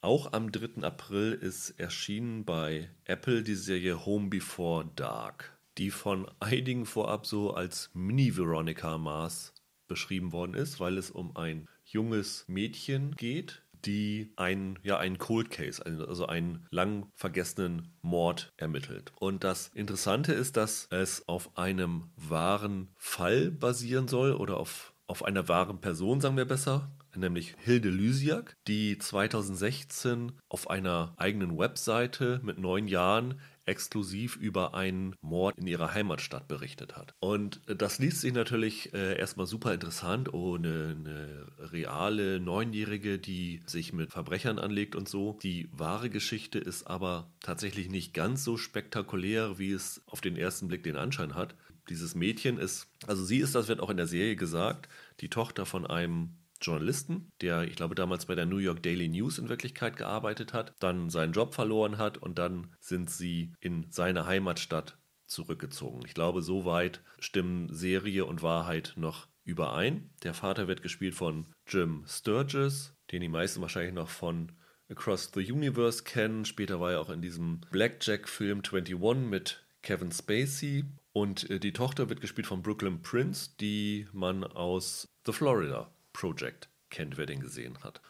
Auch 0.00 0.32
am 0.32 0.52
3. 0.52 0.82
April 0.82 1.32
ist 1.32 1.78
erschienen 1.78 2.44
bei 2.46 2.88
Apple 3.04 3.42
die 3.42 3.54
Serie 3.54 4.06
Home 4.06 4.28
Before 4.30 4.90
Dark, 4.96 5.58
die 5.76 5.90
von 5.90 6.30
einigen 6.40 6.86
vorab 6.86 7.26
so 7.26 7.52
als 7.52 7.90
Mini-Veronica 7.92 8.96
Mars 8.96 9.52
beschrieben 9.86 10.32
worden 10.32 10.54
ist, 10.54 10.80
weil 10.80 10.98
es 10.98 11.10
um 11.10 11.36
ein 11.36 11.68
junges 11.84 12.44
Mädchen 12.48 13.12
geht, 13.16 13.62
die 13.84 14.32
einen, 14.36 14.78
ja, 14.82 14.98
einen 14.98 15.18
Cold 15.18 15.50
Case, 15.50 15.84
also 15.84 16.26
einen 16.26 16.66
lang 16.70 17.08
vergessenen 17.14 17.94
Mord 18.02 18.52
ermittelt. 18.56 19.12
Und 19.16 19.44
das 19.44 19.68
Interessante 19.74 20.32
ist, 20.32 20.56
dass 20.56 20.88
es 20.90 21.28
auf 21.28 21.56
einem 21.56 22.10
wahren 22.16 22.88
Fall 22.96 23.50
basieren 23.50 24.08
soll 24.08 24.32
oder 24.32 24.56
auf, 24.56 24.92
auf 25.06 25.24
einer 25.24 25.48
wahren 25.48 25.80
Person, 25.80 26.20
sagen 26.20 26.36
wir 26.36 26.46
besser, 26.46 26.90
nämlich 27.14 27.54
Hilde 27.58 27.90
Lysiak, 27.90 28.56
die 28.66 28.98
2016 28.98 30.32
auf 30.48 30.68
einer 30.68 31.14
eigenen 31.16 31.56
Webseite 31.56 32.40
mit 32.42 32.58
neun 32.58 32.88
Jahren 32.88 33.40
exklusiv 33.66 34.36
über 34.36 34.74
einen 34.74 35.14
Mord 35.20 35.58
in 35.58 35.66
ihrer 35.66 35.92
Heimatstadt 35.92 36.48
berichtet 36.48 36.96
hat. 36.96 37.14
Und 37.20 37.60
das 37.66 37.98
liest 37.98 38.20
sich 38.20 38.32
natürlich 38.32 38.94
äh, 38.94 39.18
erstmal 39.18 39.46
super 39.46 39.74
interessant. 39.74 40.32
Oh, 40.32 40.54
eine, 40.54 40.96
eine 40.98 41.72
reale 41.72 42.40
Neunjährige, 42.40 43.18
die 43.18 43.62
sich 43.66 43.92
mit 43.92 44.12
Verbrechern 44.12 44.58
anlegt 44.58 44.94
und 44.94 45.08
so. 45.08 45.38
Die 45.42 45.68
wahre 45.72 46.10
Geschichte 46.10 46.58
ist 46.58 46.86
aber 46.86 47.30
tatsächlich 47.40 47.90
nicht 47.90 48.14
ganz 48.14 48.44
so 48.44 48.56
spektakulär, 48.56 49.58
wie 49.58 49.72
es 49.72 50.02
auf 50.06 50.20
den 50.20 50.36
ersten 50.36 50.68
Blick 50.68 50.84
den 50.84 50.96
Anschein 50.96 51.34
hat. 51.34 51.54
Dieses 51.88 52.14
Mädchen 52.14 52.58
ist, 52.58 52.88
also 53.06 53.24
sie 53.24 53.38
ist, 53.38 53.54
das 53.54 53.68
wird 53.68 53.80
auch 53.80 53.90
in 53.90 53.96
der 53.96 54.08
Serie 54.08 54.36
gesagt, 54.36 54.88
die 55.20 55.28
Tochter 55.28 55.66
von 55.66 55.86
einem 55.86 56.30
Journalisten, 56.66 57.30
der, 57.40 57.62
ich 57.62 57.76
glaube, 57.76 57.94
damals 57.94 58.26
bei 58.26 58.34
der 58.34 58.46
New 58.46 58.58
York 58.58 58.82
Daily 58.82 59.08
News 59.08 59.38
in 59.38 59.48
Wirklichkeit 59.48 59.96
gearbeitet 59.96 60.52
hat, 60.52 60.74
dann 60.80 61.10
seinen 61.10 61.32
Job 61.32 61.54
verloren 61.54 61.98
hat 61.98 62.18
und 62.18 62.38
dann 62.38 62.74
sind 62.80 63.08
sie 63.10 63.52
in 63.60 63.86
seine 63.90 64.26
Heimatstadt 64.26 64.98
zurückgezogen. 65.26 66.02
Ich 66.06 66.14
glaube, 66.14 66.42
soweit 66.42 67.02
stimmen 67.18 67.72
Serie 67.72 68.24
und 68.24 68.42
Wahrheit 68.42 68.94
noch 68.96 69.28
überein. 69.44 70.10
Der 70.22 70.34
Vater 70.34 70.68
wird 70.68 70.82
gespielt 70.82 71.14
von 71.14 71.46
Jim 71.66 72.04
Sturgis, 72.06 72.94
den 73.12 73.20
die 73.20 73.28
meisten 73.28 73.60
wahrscheinlich 73.60 73.94
noch 73.94 74.08
von 74.08 74.52
Across 74.88 75.32
the 75.34 75.52
Universe 75.52 76.04
kennen. 76.04 76.44
Später 76.44 76.80
war 76.80 76.92
er 76.92 77.00
auch 77.00 77.10
in 77.10 77.22
diesem 77.22 77.60
Blackjack-Film 77.70 78.62
21 78.64 79.28
mit 79.28 79.64
Kevin 79.82 80.12
Spacey. 80.12 80.84
Und 81.12 81.48
äh, 81.48 81.58
die 81.58 81.72
Tochter 81.72 82.08
wird 82.08 82.20
gespielt 82.20 82.46
von 82.46 82.62
Brooklyn 82.62 83.02
Prince, 83.02 83.50
die 83.58 84.06
man 84.12 84.44
aus 84.44 85.08
The 85.24 85.32
Florida 85.32 85.90
Project 86.16 86.70
kennt, 86.88 87.18
wer 87.18 87.26
den 87.26 87.40
gesehen 87.40 87.84
hat. 87.84 88.00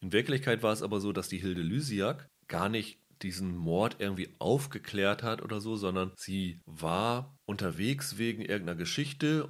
In 0.00 0.12
Wirklichkeit 0.12 0.64
war 0.64 0.72
es 0.72 0.82
aber 0.82 1.00
so, 1.00 1.12
dass 1.12 1.28
die 1.28 1.38
Hilde 1.38 1.62
Lysiak 1.62 2.28
gar 2.48 2.68
nicht 2.68 2.98
diesen 3.22 3.56
Mord 3.56 3.96
irgendwie 4.00 4.34
aufgeklärt 4.40 5.22
hat 5.22 5.42
oder 5.42 5.60
so, 5.60 5.76
sondern 5.76 6.10
sie 6.16 6.60
war 6.66 7.38
unterwegs 7.44 8.18
wegen 8.18 8.42
irgendeiner 8.42 8.76
Geschichte 8.76 9.48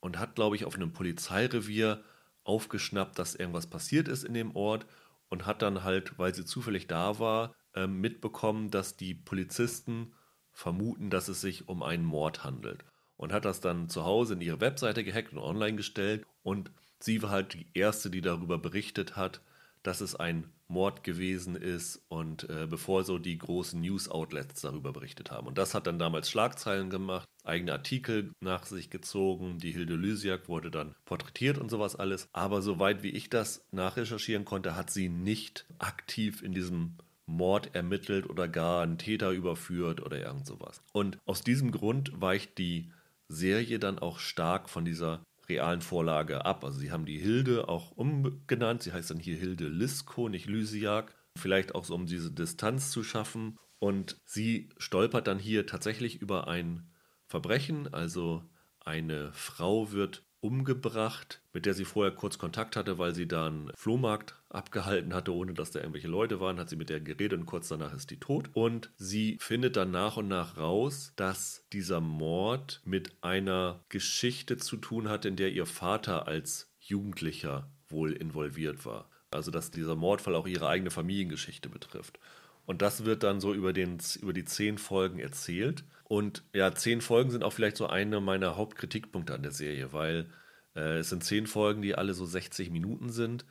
und 0.00 0.18
hat, 0.18 0.34
glaube 0.34 0.56
ich, 0.56 0.66
auf 0.66 0.74
einem 0.74 0.92
Polizeirevier 0.92 2.04
aufgeschnappt, 2.44 3.18
dass 3.18 3.34
irgendwas 3.34 3.68
passiert 3.68 4.06
ist 4.06 4.24
in 4.24 4.34
dem 4.34 4.54
Ort 4.54 4.86
und 5.30 5.46
hat 5.46 5.62
dann 5.62 5.82
halt, 5.82 6.18
weil 6.18 6.34
sie 6.34 6.44
zufällig 6.44 6.86
da 6.88 7.18
war, 7.18 7.54
ähm, 7.74 8.02
mitbekommen, 8.02 8.70
dass 8.70 8.98
die 8.98 9.14
Polizisten 9.14 10.12
vermuten, 10.52 11.08
dass 11.08 11.28
es 11.28 11.40
sich 11.40 11.68
um 11.68 11.82
einen 11.82 12.04
Mord 12.04 12.44
handelt. 12.44 12.84
Und 13.16 13.32
hat 13.32 13.46
das 13.46 13.62
dann 13.62 13.88
zu 13.88 14.04
Hause 14.04 14.34
in 14.34 14.42
ihre 14.42 14.60
Webseite 14.60 15.02
gehackt 15.02 15.32
und 15.32 15.38
online 15.38 15.76
gestellt 15.76 16.26
und 16.42 16.70
Sie 16.98 17.22
war 17.22 17.30
halt 17.30 17.54
die 17.54 17.66
Erste, 17.74 18.10
die 18.10 18.20
darüber 18.20 18.58
berichtet 18.58 19.16
hat, 19.16 19.40
dass 19.82 20.00
es 20.00 20.16
ein 20.16 20.50
Mord 20.68 21.04
gewesen 21.04 21.54
ist 21.54 22.02
und 22.08 22.48
äh, 22.50 22.66
bevor 22.68 23.04
so 23.04 23.18
die 23.18 23.38
großen 23.38 23.80
News-Outlets 23.80 24.60
darüber 24.60 24.92
berichtet 24.92 25.30
haben. 25.30 25.46
Und 25.46 25.58
das 25.58 25.74
hat 25.74 25.86
dann 25.86 26.00
damals 26.00 26.28
Schlagzeilen 26.28 26.90
gemacht, 26.90 27.28
eigene 27.44 27.72
Artikel 27.72 28.32
nach 28.40 28.66
sich 28.66 28.90
gezogen, 28.90 29.58
die 29.58 29.70
Hilde 29.70 29.94
Lysiak 29.94 30.48
wurde 30.48 30.72
dann 30.72 30.96
porträtiert 31.04 31.58
und 31.58 31.70
sowas 31.70 31.94
alles. 31.94 32.28
Aber 32.32 32.62
soweit 32.62 33.04
wie 33.04 33.10
ich 33.10 33.30
das 33.30 33.64
nachrecherchieren 33.70 34.44
konnte, 34.44 34.74
hat 34.74 34.90
sie 34.90 35.08
nicht 35.08 35.66
aktiv 35.78 36.42
in 36.42 36.52
diesem 36.52 36.96
Mord 37.26 37.74
ermittelt 37.74 38.28
oder 38.28 38.48
gar 38.48 38.82
einen 38.82 38.98
Täter 38.98 39.30
überführt 39.30 40.00
oder 40.00 40.18
irgend 40.18 40.46
sowas. 40.46 40.80
Und 40.92 41.18
aus 41.26 41.42
diesem 41.42 41.70
Grund 41.70 42.20
weicht 42.20 42.58
die 42.58 42.90
Serie 43.28 43.78
dann 43.78 43.98
auch 43.98 44.18
stark 44.18 44.68
von 44.70 44.84
dieser 44.84 45.24
realen 45.48 45.80
Vorlage 45.80 46.44
ab. 46.44 46.64
Also 46.64 46.78
sie 46.78 46.90
haben 46.90 47.06
die 47.06 47.18
Hilde 47.18 47.68
auch 47.68 47.92
umgenannt. 47.92 48.82
Sie 48.82 48.92
heißt 48.92 49.10
dann 49.10 49.18
hier 49.18 49.36
Hilde 49.36 49.68
Lisko, 49.68 50.28
nicht 50.28 50.46
Lysiak. 50.46 51.14
Vielleicht 51.36 51.74
auch 51.74 51.84
so, 51.84 51.94
um 51.94 52.06
diese 52.06 52.32
Distanz 52.32 52.90
zu 52.90 53.02
schaffen. 53.02 53.58
Und 53.78 54.20
sie 54.24 54.70
stolpert 54.78 55.26
dann 55.26 55.38
hier 55.38 55.66
tatsächlich 55.66 56.20
über 56.20 56.48
ein 56.48 56.90
Verbrechen. 57.26 57.92
Also 57.92 58.42
eine 58.80 59.32
Frau 59.32 59.92
wird 59.92 60.25
umgebracht, 60.40 61.40
mit 61.52 61.66
der 61.66 61.74
sie 61.74 61.84
vorher 61.84 62.14
kurz 62.14 62.38
Kontakt 62.38 62.76
hatte, 62.76 62.98
weil 62.98 63.14
sie 63.14 63.26
da 63.26 63.46
einen 63.46 63.70
Flohmarkt 63.74 64.34
abgehalten 64.48 65.14
hatte, 65.14 65.34
ohne 65.34 65.54
dass 65.54 65.70
da 65.70 65.80
irgendwelche 65.80 66.08
Leute 66.08 66.40
waren, 66.40 66.58
hat 66.58 66.68
sie 66.68 66.76
mit 66.76 66.88
der 66.88 67.00
geredet 67.00 67.38
und 67.40 67.46
kurz 67.46 67.68
danach 67.68 67.92
ist 67.94 68.10
die 68.10 68.20
tot. 68.20 68.50
Und 68.52 68.90
sie 68.96 69.38
findet 69.40 69.76
dann 69.76 69.90
nach 69.90 70.16
und 70.16 70.28
nach 70.28 70.56
raus, 70.56 71.12
dass 71.16 71.66
dieser 71.72 72.00
Mord 72.00 72.80
mit 72.84 73.12
einer 73.22 73.84
Geschichte 73.88 74.56
zu 74.56 74.76
tun 74.76 75.08
hat, 75.08 75.24
in 75.24 75.36
der 75.36 75.52
ihr 75.52 75.66
Vater 75.66 76.26
als 76.28 76.72
Jugendlicher 76.78 77.68
wohl 77.88 78.12
involviert 78.12 78.86
war. 78.86 79.10
Also 79.30 79.50
dass 79.50 79.70
dieser 79.70 79.96
Mordfall 79.96 80.34
auch 80.34 80.46
ihre 80.46 80.68
eigene 80.68 80.90
Familiengeschichte 80.90 81.68
betrifft. 81.68 82.18
Und 82.66 82.82
das 82.82 83.04
wird 83.04 83.22
dann 83.22 83.40
so 83.40 83.54
über, 83.54 83.72
den, 83.72 83.98
über 84.20 84.32
die 84.32 84.44
zehn 84.44 84.76
Folgen 84.76 85.18
erzählt. 85.18 85.84
Und 86.04 86.42
ja, 86.52 86.74
zehn 86.74 87.00
Folgen 87.00 87.30
sind 87.30 87.42
auch 87.42 87.52
vielleicht 87.52 87.76
so 87.76 87.86
eine 87.86 88.20
meiner 88.20 88.56
Hauptkritikpunkte 88.56 89.34
an 89.34 89.42
der 89.42 89.52
Serie, 89.52 89.92
weil 89.92 90.26
äh, 90.74 90.98
es 90.98 91.08
sind 91.08 91.24
zehn 91.24 91.46
Folgen, 91.46 91.82
die 91.82 91.94
alle 91.94 92.14
so 92.14 92.26
60 92.26 92.70
Minuten 92.70 93.10
sind. 93.10 93.44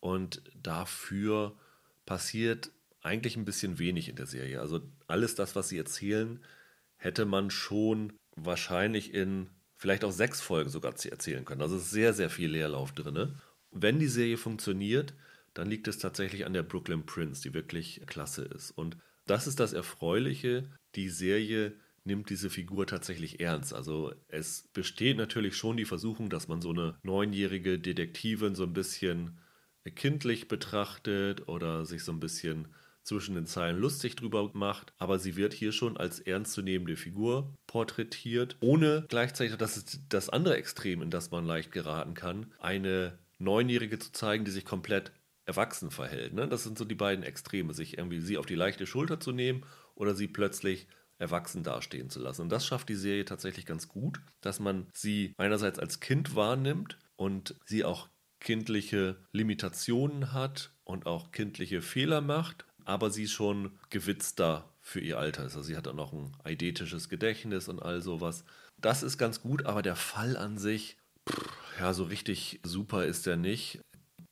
Und 0.00 0.42
dafür 0.60 1.54
passiert 2.06 2.70
eigentlich 3.02 3.36
ein 3.36 3.44
bisschen 3.44 3.78
wenig 3.78 4.08
in 4.08 4.16
der 4.16 4.26
Serie. 4.26 4.60
Also 4.60 4.80
alles 5.06 5.34
das, 5.34 5.54
was 5.56 5.68
sie 5.68 5.78
erzählen, 5.78 6.40
hätte 6.96 7.24
man 7.24 7.50
schon 7.50 8.12
wahrscheinlich 8.36 9.12
in 9.12 9.48
vielleicht 9.76 10.04
auch 10.04 10.12
sechs 10.12 10.40
Folgen 10.40 10.70
sogar 10.70 10.92
erzählen 10.92 11.44
können. 11.44 11.62
Also 11.62 11.76
es 11.76 11.82
ist 11.82 11.90
sehr, 11.90 12.14
sehr 12.14 12.30
viel 12.30 12.50
Leerlauf 12.50 12.92
drin. 12.92 13.34
Wenn 13.72 13.98
die 13.98 14.06
Serie 14.06 14.36
funktioniert, 14.36 15.14
dann 15.54 15.68
liegt 15.68 15.88
es 15.88 15.98
tatsächlich 15.98 16.46
an 16.46 16.52
der 16.52 16.62
Brooklyn 16.62 17.04
Prince, 17.04 17.42
die 17.42 17.54
wirklich 17.54 18.02
klasse 18.06 18.44
ist. 18.44 18.70
Und 18.70 18.96
das 19.26 19.46
ist 19.46 19.60
das 19.60 19.72
Erfreuliche. 19.72 20.70
Die 20.94 21.08
Serie 21.08 21.74
nimmt 22.04 22.30
diese 22.30 22.50
Figur 22.50 22.86
tatsächlich 22.86 23.40
ernst. 23.40 23.72
Also 23.72 24.12
es 24.28 24.68
besteht 24.72 25.16
natürlich 25.16 25.56
schon 25.56 25.76
die 25.76 25.84
Versuchung, 25.84 26.30
dass 26.30 26.48
man 26.48 26.60
so 26.60 26.70
eine 26.70 26.96
neunjährige 27.02 27.78
Detektivin 27.78 28.54
so 28.54 28.64
ein 28.64 28.72
bisschen 28.72 29.38
kindlich 29.94 30.48
betrachtet 30.48 31.48
oder 31.48 31.84
sich 31.84 32.04
so 32.04 32.12
ein 32.12 32.20
bisschen 32.20 32.68
zwischen 33.02 33.34
den 33.34 33.46
Zeilen 33.46 33.78
lustig 33.78 34.14
drüber 34.14 34.50
macht, 34.54 34.92
aber 34.98 35.18
sie 35.18 35.36
wird 35.36 35.52
hier 35.52 35.72
schon 35.72 35.96
als 35.96 36.20
ernstzunehmende 36.20 36.96
Figur 36.96 37.52
porträtiert, 37.66 38.56
ohne 38.60 39.04
gleichzeitig, 39.08 39.56
das 39.56 39.76
ist 39.76 40.02
das 40.08 40.28
andere 40.28 40.56
Extrem, 40.56 41.02
in 41.02 41.10
das 41.10 41.32
man 41.32 41.44
leicht 41.44 41.72
geraten 41.72 42.14
kann, 42.14 42.52
eine 42.60 43.18
Neunjährige 43.38 43.98
zu 43.98 44.12
zeigen, 44.12 44.44
die 44.44 44.52
sich 44.52 44.64
komplett 44.64 45.10
erwachsen 45.52 45.90
verhält. 45.90 46.32
Ne? 46.32 46.48
Das 46.48 46.64
sind 46.64 46.78
so 46.78 46.86
die 46.86 46.94
beiden 46.94 47.22
Extreme, 47.22 47.74
sich 47.74 47.98
irgendwie 47.98 48.20
sie 48.20 48.38
auf 48.38 48.46
die 48.46 48.54
leichte 48.54 48.86
Schulter 48.86 49.20
zu 49.20 49.32
nehmen 49.32 49.66
oder 49.94 50.14
sie 50.14 50.26
plötzlich 50.26 50.86
erwachsen 51.18 51.62
dastehen 51.62 52.08
zu 52.08 52.20
lassen. 52.20 52.42
Und 52.42 52.48
das 52.48 52.66
schafft 52.66 52.88
die 52.88 52.94
Serie 52.94 53.26
tatsächlich 53.26 53.66
ganz 53.66 53.88
gut, 53.88 54.20
dass 54.40 54.60
man 54.60 54.86
sie 54.94 55.34
einerseits 55.36 55.78
als 55.78 56.00
Kind 56.00 56.34
wahrnimmt 56.34 56.98
und 57.16 57.54
sie 57.66 57.84
auch 57.84 58.08
kindliche 58.40 59.18
Limitationen 59.30 60.32
hat 60.32 60.72
und 60.84 61.04
auch 61.06 61.30
kindliche 61.30 61.82
Fehler 61.82 62.22
macht, 62.22 62.64
aber 62.84 63.10
sie 63.10 63.28
schon 63.28 63.78
gewitzter 63.90 64.74
für 64.80 65.00
ihr 65.00 65.18
Alter 65.18 65.44
ist. 65.44 65.54
Also 65.54 65.68
sie 65.68 65.76
hat 65.76 65.86
auch 65.86 65.94
noch 65.94 66.14
ein 66.14 66.32
eidetisches 66.44 67.10
Gedächtnis 67.10 67.68
und 67.68 67.80
all 67.80 68.00
sowas. 68.00 68.44
Das 68.80 69.02
ist 69.02 69.18
ganz 69.18 69.42
gut, 69.42 69.66
aber 69.66 69.82
der 69.82 69.96
Fall 69.96 70.36
an 70.36 70.58
sich, 70.58 70.96
pff, 71.28 71.52
ja, 71.78 71.92
so 71.92 72.04
richtig 72.04 72.58
super 72.64 73.04
ist 73.04 73.26
er 73.26 73.36
nicht. 73.36 73.80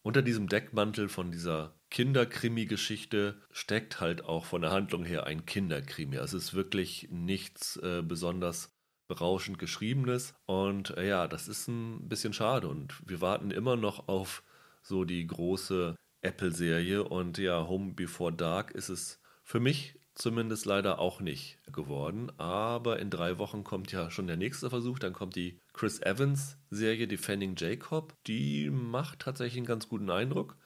Unter 0.03 0.23
diesem 0.23 0.49
Deckmantel 0.49 1.09
von 1.09 1.31
dieser 1.31 1.75
Kinderkrimi-Geschichte 1.91 3.37
steckt 3.51 4.01
halt 4.01 4.25
auch 4.25 4.47
von 4.47 4.63
der 4.63 4.71
Handlung 4.71 5.05
her 5.05 5.25
ein 5.25 5.45
Kinderkrimi. 5.45 6.17
Also 6.17 6.39
es 6.39 6.45
ist 6.45 6.55
wirklich 6.55 7.09
nichts 7.11 7.77
äh, 7.77 8.03
besonders 8.03 8.75
berauschend 9.09 9.59
geschriebenes. 9.59 10.35
Und 10.47 10.97
äh, 10.97 11.07
ja, 11.07 11.29
das 11.29 11.49
ist 11.49 11.69
ein 11.69 12.09
bisschen 12.09 12.33
schade. 12.33 12.69
Und 12.69 12.95
wir 13.07 13.21
warten 13.21 13.51
immer 13.51 13.77
noch 13.77 14.09
auf 14.09 14.43
so 14.83 15.05
die 15.05 15.27
große 15.27 15.97
Apple-Serie. 16.23 17.05
Und 17.05 17.37
ja, 17.37 17.69
Home 17.69 17.93
Before 17.93 18.33
Dark 18.33 18.71
ist 18.71 18.89
es 18.89 19.21
für 19.43 19.61
mich 19.61 20.00
zumindest 20.15 20.67
leider 20.67 20.99
auch 20.99 21.21
nicht 21.21 21.59
geworden. 21.73 22.31
Aber 22.39 22.99
in 22.99 23.11
drei 23.11 23.39
Wochen 23.39 23.65
kommt 23.65 23.93
ja 23.93 24.11
schon 24.11 24.27
der 24.27 24.37
nächste 24.37 24.71
Versuch. 24.71 24.99
Dann 24.99 25.13
kommt 25.13 25.37
die 25.37 25.59
Chris 25.73 26.01
Evans-Serie 26.01 27.09
Defending 27.09 27.55
Jacob. 27.57 28.15
Die 28.27 28.71
macht 28.71 29.21
tatsächlich 29.21 29.59
einen 29.59 29.67
ganz 29.67 29.89
guten 29.89 30.11
Eindruck. 30.11 30.57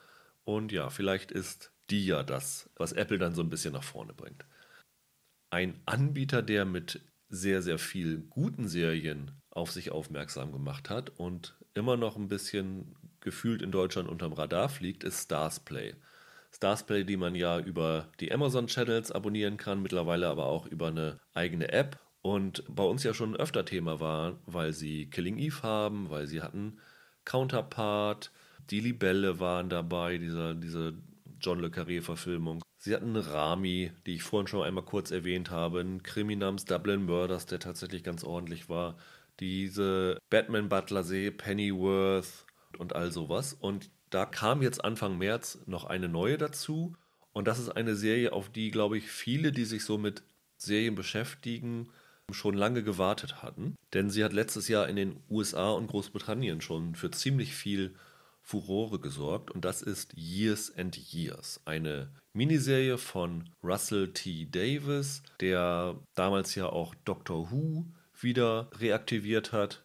Und 0.43 0.71
ja, 0.71 0.89
vielleicht 0.89 1.31
ist 1.31 1.71
die 1.89 2.05
ja 2.05 2.23
das, 2.23 2.69
was 2.75 2.93
Apple 2.93 3.17
dann 3.17 3.35
so 3.35 3.41
ein 3.41 3.49
bisschen 3.49 3.73
nach 3.73 3.83
vorne 3.83 4.13
bringt. 4.13 4.45
Ein 5.49 5.81
Anbieter, 5.85 6.41
der 6.41 6.65
mit 6.65 7.01
sehr, 7.29 7.61
sehr 7.61 7.79
viel 7.79 8.19
guten 8.29 8.67
Serien 8.67 9.31
auf 9.49 9.71
sich 9.71 9.91
aufmerksam 9.91 10.51
gemacht 10.51 10.89
hat 10.89 11.11
und 11.17 11.55
immer 11.73 11.97
noch 11.97 12.17
ein 12.17 12.27
bisschen 12.27 12.95
gefühlt 13.19 13.61
in 13.61 13.71
Deutschland 13.71 14.09
unterm 14.09 14.33
Radar 14.33 14.69
fliegt, 14.69 15.03
ist 15.03 15.23
Starsplay. 15.23 15.95
Starsplay, 16.55 17.03
die 17.03 17.17
man 17.17 17.35
ja 17.35 17.59
über 17.59 18.07
die 18.19 18.31
Amazon 18.31 18.67
Channels 18.67 19.11
abonnieren 19.11 19.57
kann, 19.57 19.81
mittlerweile 19.81 20.27
aber 20.27 20.45
auch 20.45 20.65
über 20.67 20.87
eine 20.87 21.19
eigene 21.33 21.71
App 21.71 21.99
und 22.21 22.63
bei 22.67 22.83
uns 22.83 23.03
ja 23.03 23.13
schon 23.13 23.35
öfter 23.35 23.65
Thema 23.65 23.99
war, 23.99 24.39
weil 24.45 24.73
sie 24.73 25.09
Killing 25.09 25.37
Eve 25.37 25.61
haben, 25.61 26.09
weil 26.09 26.27
sie 26.27 26.41
hatten 26.41 26.79
Counterpart, 27.23 28.31
die 28.69 28.79
Libelle 28.79 29.39
waren 29.39 29.69
dabei, 29.69 30.17
dieser, 30.17 30.55
diese 30.55 30.93
John 31.39 31.59
Le 31.59 31.69
Carré-Verfilmung. 31.69 32.63
Sie 32.77 32.95
hatten 32.95 33.15
Rami, 33.15 33.91
die 34.05 34.15
ich 34.15 34.23
vorhin 34.23 34.47
schon 34.47 34.63
einmal 34.63 34.85
kurz 34.85 35.11
erwähnt 35.11 35.51
habe, 35.51 35.81
einen 35.81 36.03
Krimi 36.03 36.35
namens 36.35 36.65
Dublin 36.65 37.05
Murders, 37.05 37.45
der 37.45 37.59
tatsächlich 37.59 38.03
ganz 38.03 38.23
ordentlich 38.23 38.69
war. 38.69 38.97
Diese 39.39 40.17
Batman-Butler-Serie 40.29 41.31
Pennyworth 41.31 42.45
und 42.77 42.95
all 42.95 43.11
sowas. 43.11 43.53
Und 43.53 43.91
da 44.09 44.25
kam 44.25 44.61
jetzt 44.61 44.83
Anfang 44.83 45.17
März 45.17 45.59
noch 45.65 45.85
eine 45.85 46.09
neue 46.09 46.37
dazu. 46.37 46.95
Und 47.33 47.47
das 47.47 47.59
ist 47.59 47.69
eine 47.69 47.95
Serie, 47.95 48.31
auf 48.31 48.49
die, 48.49 48.71
glaube 48.71 48.97
ich, 48.97 49.09
viele, 49.09 49.51
die 49.51 49.65
sich 49.65 49.83
so 49.83 49.97
mit 49.97 50.23
Serien 50.57 50.95
beschäftigen, 50.95 51.89
schon 52.31 52.55
lange 52.55 52.81
gewartet 52.81 53.43
hatten. 53.43 53.75
Denn 53.93 54.09
sie 54.09 54.23
hat 54.23 54.33
letztes 54.33 54.67
Jahr 54.67 54.87
in 54.87 54.95
den 54.95 55.19
USA 55.29 55.71
und 55.71 55.87
Großbritannien 55.87 56.61
schon 56.61 56.95
für 56.95 57.11
ziemlich 57.11 57.53
viel 57.53 57.93
Furore 58.45 58.99
gesorgt 58.99 59.49
und 59.49 59.65
das 59.65 59.81
ist 59.81 60.13
Years 60.15 60.71
and 60.77 60.95
Years, 61.11 61.59
eine 61.65 62.11
Miniserie 62.33 62.99
von 62.99 63.49
Russell 63.63 64.13
T. 64.13 64.45
Davis, 64.45 65.23
der 65.39 65.95
damals 66.13 66.53
ja 66.53 66.67
auch 66.67 66.93
Doctor 67.05 67.49
Who 67.49 67.85
wieder 68.21 68.69
reaktiviert 68.77 69.51
hat 69.51 69.83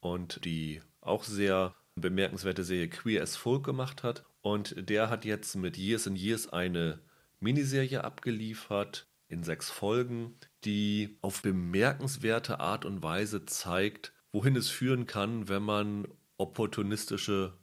und 0.00 0.44
die 0.44 0.82
auch 1.00 1.24
sehr 1.24 1.74
bemerkenswerte 1.94 2.64
Serie 2.64 2.88
Queer 2.88 3.22
as 3.22 3.36
Folk 3.36 3.64
gemacht 3.64 4.02
hat. 4.02 4.24
Und 4.40 4.88
der 4.88 5.10
hat 5.10 5.24
jetzt 5.24 5.56
mit 5.56 5.76
Years 5.76 6.06
and 6.06 6.18
Years 6.18 6.48
eine 6.48 7.00
Miniserie 7.40 8.04
abgeliefert 8.04 9.06
in 9.28 9.42
sechs 9.42 9.70
Folgen, 9.70 10.34
die 10.64 11.16
auf 11.22 11.42
bemerkenswerte 11.42 12.60
Art 12.60 12.84
und 12.84 13.02
Weise 13.02 13.46
zeigt, 13.46 14.12
wohin 14.32 14.56
es 14.56 14.68
führen 14.68 15.06
kann, 15.06 15.48
wenn 15.48 15.62
man 15.62 16.08
opportunistische 16.36 17.54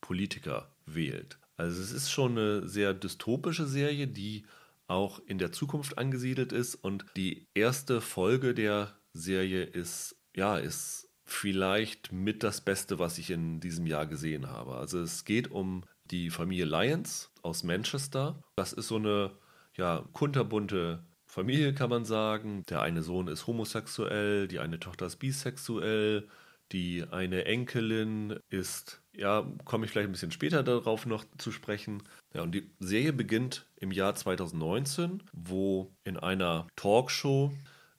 Politiker 0.00 0.74
wählt. 0.86 1.38
Also 1.56 1.82
es 1.82 1.92
ist 1.92 2.10
schon 2.10 2.32
eine 2.32 2.68
sehr 2.68 2.94
dystopische 2.94 3.66
Serie, 3.66 4.06
die 4.06 4.44
auch 4.86 5.20
in 5.26 5.38
der 5.38 5.52
Zukunft 5.52 5.98
angesiedelt 5.98 6.52
ist 6.52 6.76
und 6.76 7.04
die 7.16 7.46
erste 7.54 8.00
Folge 8.00 8.54
der 8.54 8.96
Serie 9.12 9.64
ist 9.64 10.16
ja 10.34 10.56
ist 10.56 11.07
vielleicht 11.30 12.12
mit 12.12 12.42
das 12.42 12.60
Beste, 12.60 12.98
was 12.98 13.18
ich 13.18 13.30
in 13.30 13.60
diesem 13.60 13.86
Jahr 13.86 14.06
gesehen 14.06 14.50
habe. 14.50 14.76
Also 14.76 15.00
es 15.00 15.24
geht 15.24 15.50
um 15.50 15.84
die 16.10 16.30
Familie 16.30 16.64
Lyons 16.64 17.30
aus 17.42 17.62
Manchester. 17.62 18.42
Das 18.56 18.72
ist 18.72 18.88
so 18.88 18.96
eine 18.96 19.32
ja 19.76 20.04
kunterbunte 20.12 21.04
Familie, 21.26 21.74
kann 21.74 21.90
man 21.90 22.04
sagen. 22.04 22.62
Der 22.68 22.80
eine 22.80 23.02
Sohn 23.02 23.28
ist 23.28 23.46
homosexuell, 23.46 24.48
die 24.48 24.58
eine 24.58 24.80
Tochter 24.80 25.06
ist 25.06 25.16
bisexuell, 25.16 26.26
die 26.72 27.04
eine 27.10 27.44
Enkelin 27.44 28.38
ist, 28.48 29.02
ja, 29.14 29.46
komme 29.64 29.84
ich 29.84 29.90
vielleicht 29.90 30.08
ein 30.08 30.12
bisschen 30.12 30.32
später 30.32 30.62
darauf 30.62 31.06
noch 31.06 31.24
zu 31.36 31.52
sprechen. 31.52 32.02
Ja, 32.34 32.42
und 32.42 32.54
die 32.54 32.70
Serie 32.78 33.12
beginnt 33.12 33.66
im 33.76 33.92
Jahr 33.92 34.14
2019, 34.14 35.22
wo 35.32 35.92
in 36.04 36.16
einer 36.16 36.66
Talkshow 36.76 37.52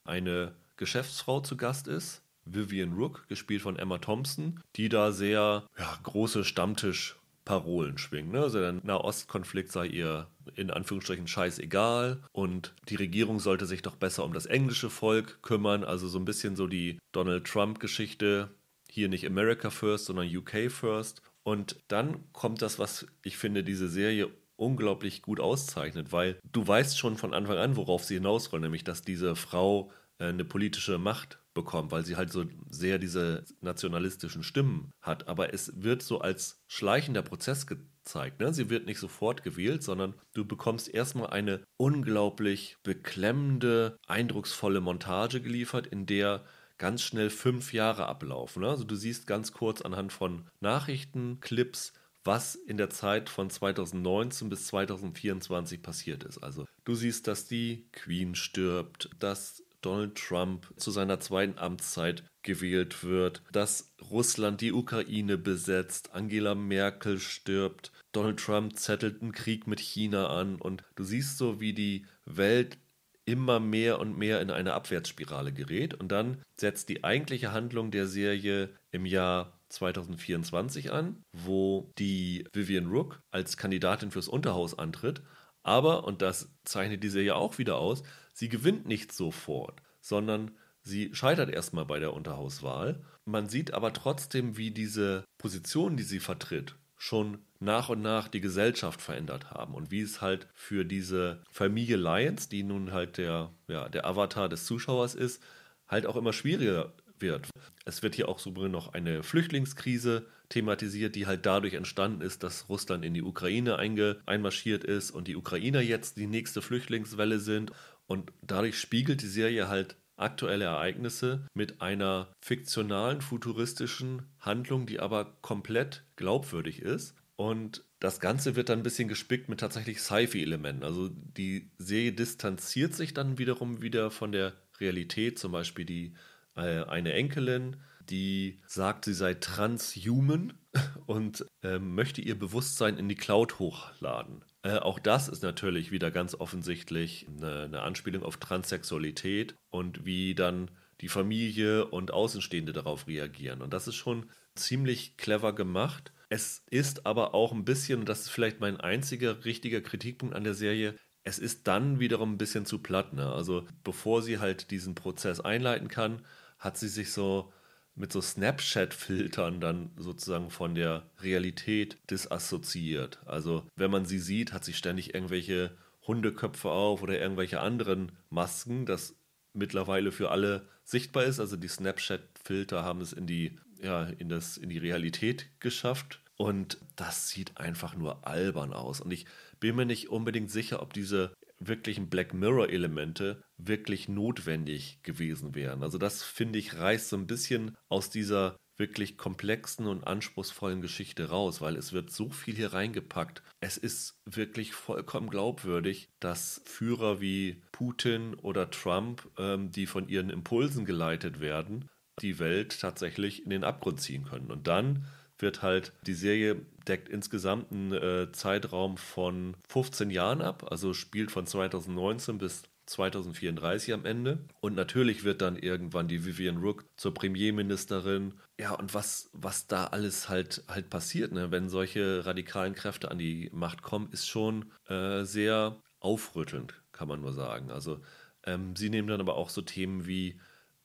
eine 0.03 0.55
Geschäftsfrau 0.77 1.41
zu 1.41 1.57
Gast 1.57 1.87
ist, 1.87 2.23
Vivian 2.53 2.93
Rook, 2.93 3.27
gespielt 3.27 3.62
von 3.62 3.77
Emma 3.77 3.97
Thompson, 3.97 4.62
die 4.75 4.89
da 4.89 5.12
sehr 5.12 5.67
ja, 5.77 5.99
große 6.03 6.43
Stammtisch 6.43 7.15
Parolen 7.49 7.97
schwingen. 7.97 8.31
Ne? 8.31 8.41
Also 8.41 8.59
der 8.59 8.73
Nahostkonflikt 8.73 9.71
sei 9.71 9.88
ihr 9.88 10.27
in 10.55 10.69
Anführungsstrichen 10.69 11.27
scheißegal 11.27 12.21
und 12.31 12.75
die 12.89 12.95
Regierung 12.95 13.39
sollte 13.39 13.65
sich 13.65 13.81
doch 13.81 13.95
besser 13.95 14.23
um 14.23 14.33
das 14.33 14.45
englische 14.45 14.91
Volk 14.91 15.41
kümmern. 15.41 15.83
Also 15.83 16.07
so 16.07 16.19
ein 16.19 16.25
bisschen 16.25 16.55
so 16.55 16.67
die 16.67 16.99
Donald 17.12 17.45
Trump-Geschichte, 17.45 18.51
hier 18.88 19.09
nicht 19.09 19.25
America 19.25 19.71
First, 19.71 20.05
sondern 20.05 20.28
UK 20.28 20.71
First. 20.71 21.24
Und 21.41 21.78
dann 21.88 22.32
kommt 22.34 22.61
das, 22.61 22.78
was 22.78 23.07
ich 23.24 23.38
finde, 23.38 23.63
diese 23.63 23.89
Serie 23.89 24.30
unglaublich 24.55 25.24
gut 25.24 25.39
auszeichnet, 25.39 26.11
weil 26.11 26.38
du 26.51 26.67
weißt 26.67 26.99
schon 26.99 27.17
von 27.17 27.34
Anfang 27.34 27.57
an, 27.57 27.76
worauf 27.78 28.03
sie 28.03 28.15
hinausrollen, 28.15 28.63
nämlich 28.63 28.84
dass 28.84 29.01
diese 29.01 29.36
Frau 29.36 29.91
äh, 30.19 30.26
eine 30.26 30.45
politische 30.45 30.99
Macht 30.99 31.39
bekommt, 31.60 31.91
weil 31.91 32.05
sie 32.05 32.16
halt 32.16 32.32
so 32.32 32.45
sehr 32.70 32.99
diese 32.99 33.43
nationalistischen 33.60 34.43
Stimmen 34.43 34.93
hat. 35.01 35.28
Aber 35.28 35.53
es 35.53 35.74
wird 35.76 36.01
so 36.01 36.22
als 36.22 36.62
schleichender 36.68 37.22
Prozess 37.22 37.68
gezeigt. 37.68 38.39
Ne? 38.39 38.53
Sie 38.53 38.70
wird 38.70 38.86
nicht 38.86 38.99
sofort 38.99 39.43
gewählt, 39.43 39.84
sondern 39.84 40.14
du 40.34 40.45
bekommst 40.45 40.88
erstmal 40.88 41.32
eine 41.32 41.62
unglaublich 41.76 42.78
beklemmende, 42.84 43.97
eindrucksvolle 44.07 44.80
Montage 44.80 45.41
geliefert, 45.41 45.88
in 45.88 46.05
der 46.05 46.45
ganz 46.78 47.01
schnell 47.01 47.30
fünf 47.30 47.74
Jahre 47.74 48.05
ablaufen. 48.05 48.62
Ne? 48.62 48.70
Also 48.70 48.86
du 48.86 48.95
siehst 48.95 49.28
ganz 49.28 49.51
kurz 49.51 49.82
anhand 49.82 50.14
von 50.14 50.47
Nachrichten, 50.62 51.41
Clips, 51.41 51.91
was 52.24 52.55
in 52.55 52.78
der 52.78 52.89
Zeit 52.89 53.28
von 53.28 53.49
2019 53.49 54.47
bis 54.47 54.68
2024 54.68 55.82
passiert 55.82 56.24
ist. 56.24 56.38
Also 56.38 56.66
du 56.86 56.95
siehst, 56.95 57.28
dass 57.28 57.47
die 57.47 57.89
Queen 57.91 58.34
stirbt, 58.36 59.10
dass 59.20 59.62
Donald 59.82 60.15
Trump 60.15 60.73
zu 60.77 60.91
seiner 60.91 61.19
zweiten 61.19 61.57
Amtszeit 61.57 62.23
gewählt 62.43 63.03
wird, 63.03 63.41
dass 63.51 63.93
Russland 64.09 64.61
die 64.61 64.73
Ukraine 64.73 65.38
besetzt, 65.38 66.13
Angela 66.13 66.55
Merkel 66.55 67.19
stirbt, 67.19 67.91
Donald 68.11 68.39
Trump 68.39 68.77
zettelt 68.77 69.21
einen 69.21 69.32
Krieg 69.32 69.67
mit 69.67 69.80
China 69.80 70.27
an 70.27 70.55
und 70.55 70.84
du 70.95 71.03
siehst 71.03 71.38
so, 71.38 71.59
wie 71.59 71.73
die 71.73 72.05
Welt 72.25 72.77
immer 73.25 73.59
mehr 73.59 73.99
und 73.99 74.17
mehr 74.17 74.41
in 74.41 74.49
eine 74.49 74.73
Abwärtsspirale 74.73 75.53
gerät 75.53 75.93
und 75.93 76.11
dann 76.11 76.41
setzt 76.57 76.89
die 76.89 77.03
eigentliche 77.03 77.51
Handlung 77.51 77.91
der 77.91 78.07
Serie 78.07 78.69
im 78.91 79.05
Jahr 79.05 79.59
2024 79.69 80.91
an, 80.91 81.21
wo 81.32 81.91
die 81.99 82.45
Vivian 82.53 82.88
Rook 82.88 83.21
als 83.30 83.55
Kandidatin 83.55 84.09
fürs 84.09 84.27
Unterhaus 84.27 84.77
antritt. 84.77 85.21
Aber, 85.61 86.05
und 86.05 86.21
das 86.21 86.51
zeichnet 86.63 87.03
die 87.03 87.09
Serie 87.09 87.36
auch 87.36 87.59
wieder 87.59 87.77
aus, 87.77 88.01
sie 88.39 88.47
gewinnt 88.47 88.87
nicht 88.87 89.11
sofort, 89.11 89.81
sondern 89.99 90.51
sie 90.81 91.13
scheitert 91.13 91.49
erstmal 91.49 91.85
bei 91.85 91.99
der 91.99 92.13
Unterhauswahl. 92.13 93.03
Man 93.25 93.49
sieht 93.49 93.73
aber 93.73 93.91
trotzdem, 93.91 94.55
wie 94.55 94.71
diese 94.71 95.25
Position, 95.37 95.97
die 95.97 96.03
sie 96.03 96.21
vertritt, 96.21 96.75
schon 96.95 97.39
nach 97.59 97.89
und 97.89 98.01
nach 98.01 98.29
die 98.29 98.39
Gesellschaft 98.39 99.01
verändert 99.01 99.51
haben 99.51 99.73
und 99.73 99.91
wie 99.91 99.99
es 99.99 100.21
halt 100.21 100.47
für 100.53 100.85
diese 100.85 101.43
Familie 101.51 101.97
Lions, 101.97 102.47
die 102.47 102.63
nun 102.63 102.93
halt 102.93 103.17
der, 103.17 103.51
ja, 103.67 103.89
der 103.89 104.05
Avatar 104.05 104.47
des 104.47 104.65
Zuschauers 104.65 105.15
ist, 105.15 105.43
halt 105.89 106.05
auch 106.05 106.15
immer 106.15 106.31
schwieriger 106.31 106.93
wird. 107.19 107.49
Es 107.83 108.01
wird 108.03 108.15
hier 108.15 108.29
auch 108.29 108.39
so 108.39 108.51
noch 108.51 108.93
eine 108.93 109.21
Flüchtlingskrise 109.21 110.25
thematisiert, 110.49 111.15
die 111.15 111.27
halt 111.27 111.45
dadurch 111.45 111.73
entstanden 111.73 112.21
ist, 112.21 112.43
dass 112.43 112.69
Russland 112.69 113.05
in 113.05 113.13
die 113.13 113.21
Ukraine 113.21 113.77
einmarschiert 113.77 114.83
ist 114.83 115.11
und 115.11 115.27
die 115.27 115.35
Ukrainer 115.35 115.81
jetzt 115.81 116.17
die 116.17 116.27
nächste 116.27 116.61
Flüchtlingswelle 116.61 117.39
sind. 117.39 117.71
Und 118.10 118.34
dadurch 118.41 118.80
spiegelt 118.80 119.22
die 119.22 119.28
Serie 119.28 119.68
halt 119.68 119.95
aktuelle 120.18 120.66
Ereignisse 120.66 121.45
mit 121.53 121.80
einer 121.80 122.34
fiktionalen, 122.41 123.22
futuristischen 123.22 124.24
Handlung, 124.39 124.88
die 124.88 124.99
aber 124.99 125.38
komplett 125.41 126.03
glaubwürdig 126.16 126.82
ist. 126.82 127.16
Und 127.36 127.86
das 127.99 128.20
Ganze 128.20 128.55
wird 128.55 128.70
dann 128.70 128.80
ein 128.80 128.84
bisschen 128.84 129.10
gespickt 129.10 129.47
mit 129.47 129.60
tatsächlich 129.60 130.01
Sci-Fi-Elementen. 130.01 130.84
Also 130.84 131.10
die 131.10 131.70
Serie 131.78 132.12
distanziert 132.12 132.95
sich 132.95 133.14
dann 133.14 133.38
wiederum 133.38 133.84
wieder 133.84 134.10
von 134.10 134.32
der 134.32 134.53
Realität. 134.80 135.38
Zum 135.38 135.51
Beispiel 135.51 135.86
die 135.86 136.14
äh, 136.55 136.84
eine 136.86 137.14
Enkelin, 137.14 137.78
die 138.10 138.60
sagt, 138.66 139.05
sie 139.05 139.14
sei 139.14 139.36
transhuman 139.36 140.53
und 141.05 141.45
äh, 141.62 141.78
möchte 141.78 142.22
ihr 142.22 142.38
Bewusstsein 142.39 142.97
in 142.97 143.07
die 143.07 143.16
Cloud 143.16 143.60
hochladen. 143.60 144.43
Äh, 144.62 144.78
auch 144.78 144.99
das 144.99 145.30
ist 145.30 145.43
natürlich 145.43 145.91
wieder 145.91 146.12
ganz 146.12 146.36
offensichtlich 146.36 147.28
eine, 147.28 147.64
eine 147.64 147.82
Anspielung 147.82 148.24
auf 148.24 148.38
Transsexualität 148.38 149.55
und 149.70 150.05
wie 150.05 150.36
dann 150.36 150.72
die 151.01 151.07
Familie 151.07 151.86
und 151.86 152.12
Außenstehende 152.12 152.74
darauf 152.74 153.07
reagieren. 153.07 153.62
Und 153.62 153.74
das 153.74 153.88
ist 153.88 153.95
schon 153.95 154.30
ziemlich 154.55 155.16
clever 155.18 155.53
gemacht. 155.53 156.12
Es 156.28 156.64
ist 156.70 157.05
aber 157.05 157.34
auch 157.34 157.53
ein 157.53 157.66
bisschen, 157.66 158.01
und 158.01 158.10
das 158.10 158.22
ist 158.22 158.30
vielleicht 158.30 158.60
mein 158.60 158.80
einziger 158.80 159.45
richtiger 159.45 159.82
Kritikpunkt 159.82 160.36
an 160.36 160.43
der 160.43 160.53
Serie, 160.53 160.95
es 161.24 161.39
ist 161.39 161.68
dann 161.68 161.99
wiederum 161.99 162.34
ein 162.34 162.38
bisschen 162.38 162.66
zu 162.66 162.80
platt. 162.80 163.14
Ne? 163.14 163.32
Also 163.32 163.66
bevor 163.84 164.22
sie 164.22 164.39
halt 164.39 164.72
diesen 164.72 164.95
Prozess 164.95 165.39
einleiten 165.39 165.88
kann, 165.88 166.22
hat 166.57 166.78
sie 166.78 166.88
sich 166.89 167.14
so 167.14 167.53
mit 167.95 168.13
so 168.13 168.21
Snapchat-Filtern 168.21 169.59
dann 169.59 169.91
sozusagen 169.97 170.49
von 170.49 170.75
der 170.75 171.09
Realität 171.21 171.97
disassoziiert. 172.09 173.19
Also 173.25 173.67
wenn 173.75 173.91
man 173.91 174.05
sie 174.05 174.19
sieht, 174.19 174.53
hat 174.53 174.63
sie 174.63 174.73
ständig 174.73 175.13
irgendwelche 175.13 175.71
Hundeköpfe 176.07 176.69
auf 176.69 177.01
oder 177.01 177.19
irgendwelche 177.19 177.59
anderen 177.59 178.11
Masken, 178.29 178.85
das 178.85 179.15
mittlerweile 179.53 180.11
für 180.11 180.31
alle 180.31 180.67
sichtbar 180.83 181.25
ist. 181.25 181.39
Also 181.39 181.57
die 181.57 181.67
Snapchat-Filter 181.67 182.83
haben 182.83 183.01
es 183.01 183.13
in 183.13 183.27
die, 183.27 183.59
ja, 183.81 184.03
in, 184.05 184.29
das, 184.29 184.57
in 184.57 184.69
die 184.69 184.77
Realität 184.77 185.49
geschafft. 185.59 186.21
Und 186.37 186.77
das 186.95 187.29
sieht 187.29 187.57
einfach 187.57 187.95
nur 187.95 188.25
albern 188.25 188.73
aus. 188.73 189.01
Und 189.01 189.11
ich 189.11 189.25
bin 189.59 189.75
mir 189.75 189.85
nicht 189.85 190.09
unbedingt 190.09 190.49
sicher, 190.49 190.81
ob 190.81 190.93
diese 190.93 191.33
wirklichen 191.60 192.10
Black 192.10 192.34
Mirror-Elemente 192.34 193.43
wirklich 193.57 194.07
notwendig 194.07 195.01
gewesen 195.03 195.55
wären. 195.55 195.84
Also 195.84 195.97
das 195.97 196.24
finde 196.24 196.60
ich 196.60 196.76
reißt 196.76 197.10
so 197.10 197.18
ein 197.18 197.28
bisschen 197.28 197.76
aus 197.89 198.10
dieser 198.10 198.57
wirklich 198.78 199.18
komplexen 199.18 199.86
und 199.88 200.05
anspruchsvollen 200.05 200.82
Geschichte 200.82 201.30
raus, 201.30 201.60
weil 201.60 201.76
es 201.76 201.91
wird 201.91 202.12
so 202.12 202.30
viel 202.30 202.55
hier 202.55 202.74
reingepackt. 202.74 203.43
Es 203.60 203.78
ist 203.78 204.18
wirklich 204.26 204.74
vollkommen 204.74 205.30
glaubwürdig, 205.30 206.10
dass 206.22 206.62
Führer 206.66 207.20
wie 207.20 207.62
Putin 207.74 208.36
oder 208.36 208.72
Trump, 208.72 209.30
ähm, 209.38 209.72
die 209.72 209.86
von 209.86 210.07
ihren 210.07 210.30
Impulsen 210.30 210.86
geleitet 210.86 211.41
werden, 211.41 211.89
die 212.22 212.39
Welt 212.39 212.80
tatsächlich 212.80 213.43
in 213.43 213.49
den 213.49 213.66
Abgrund 213.66 213.99
ziehen 213.99 214.24
können. 214.24 214.49
Und 214.49 214.68
dann 214.68 215.05
wird 215.41 215.61
halt, 215.61 215.93
die 216.05 216.13
Serie 216.13 216.57
deckt 216.87 217.09
insgesamt 217.09 217.71
einen 217.71 217.93
äh, 217.93 218.31
Zeitraum 218.31 218.97
von 218.97 219.55
15 219.67 220.09
Jahren 220.09 220.41
ab, 220.41 220.67
also 220.69 220.93
spielt 220.93 221.31
von 221.31 221.45
2019 221.45 222.37
bis 222.37 222.63
2034 222.89 223.93
am 223.93 224.05
Ende. 224.05 224.39
Und 224.61 224.75
natürlich 224.75 225.23
wird 225.23 225.41
dann 225.41 225.55
irgendwann 225.55 226.07
die 226.07 226.25
Vivian 226.25 226.57
Rook 226.57 226.85
zur 226.97 227.13
Premierministerin. 227.13 228.33
Ja, 228.59 228.73
und 228.73 228.93
was, 228.93 229.29
was 229.33 229.67
da 229.67 229.85
alles 229.85 230.27
halt, 230.27 230.63
halt 230.67 230.89
passiert, 230.89 231.31
ne? 231.31 231.51
wenn 231.51 231.69
solche 231.69 232.25
radikalen 232.25 232.73
Kräfte 232.73 233.11
an 233.11 233.19
die 233.19 233.49
Macht 233.53 233.83
kommen, 233.83 234.09
ist 234.11 234.27
schon 234.27 234.71
äh, 234.87 235.23
sehr 235.23 235.77
aufrüttelnd, 235.99 236.73
kann 236.91 237.07
man 237.07 237.21
nur 237.21 237.33
sagen. 237.33 237.71
Also 237.71 238.01
ähm, 238.45 238.75
sie 238.75 238.89
nehmen 238.89 239.07
dann 239.07 239.21
aber 239.21 239.35
auch 239.35 239.49
so 239.49 239.61
Themen 239.61 240.07
wie 240.07 240.39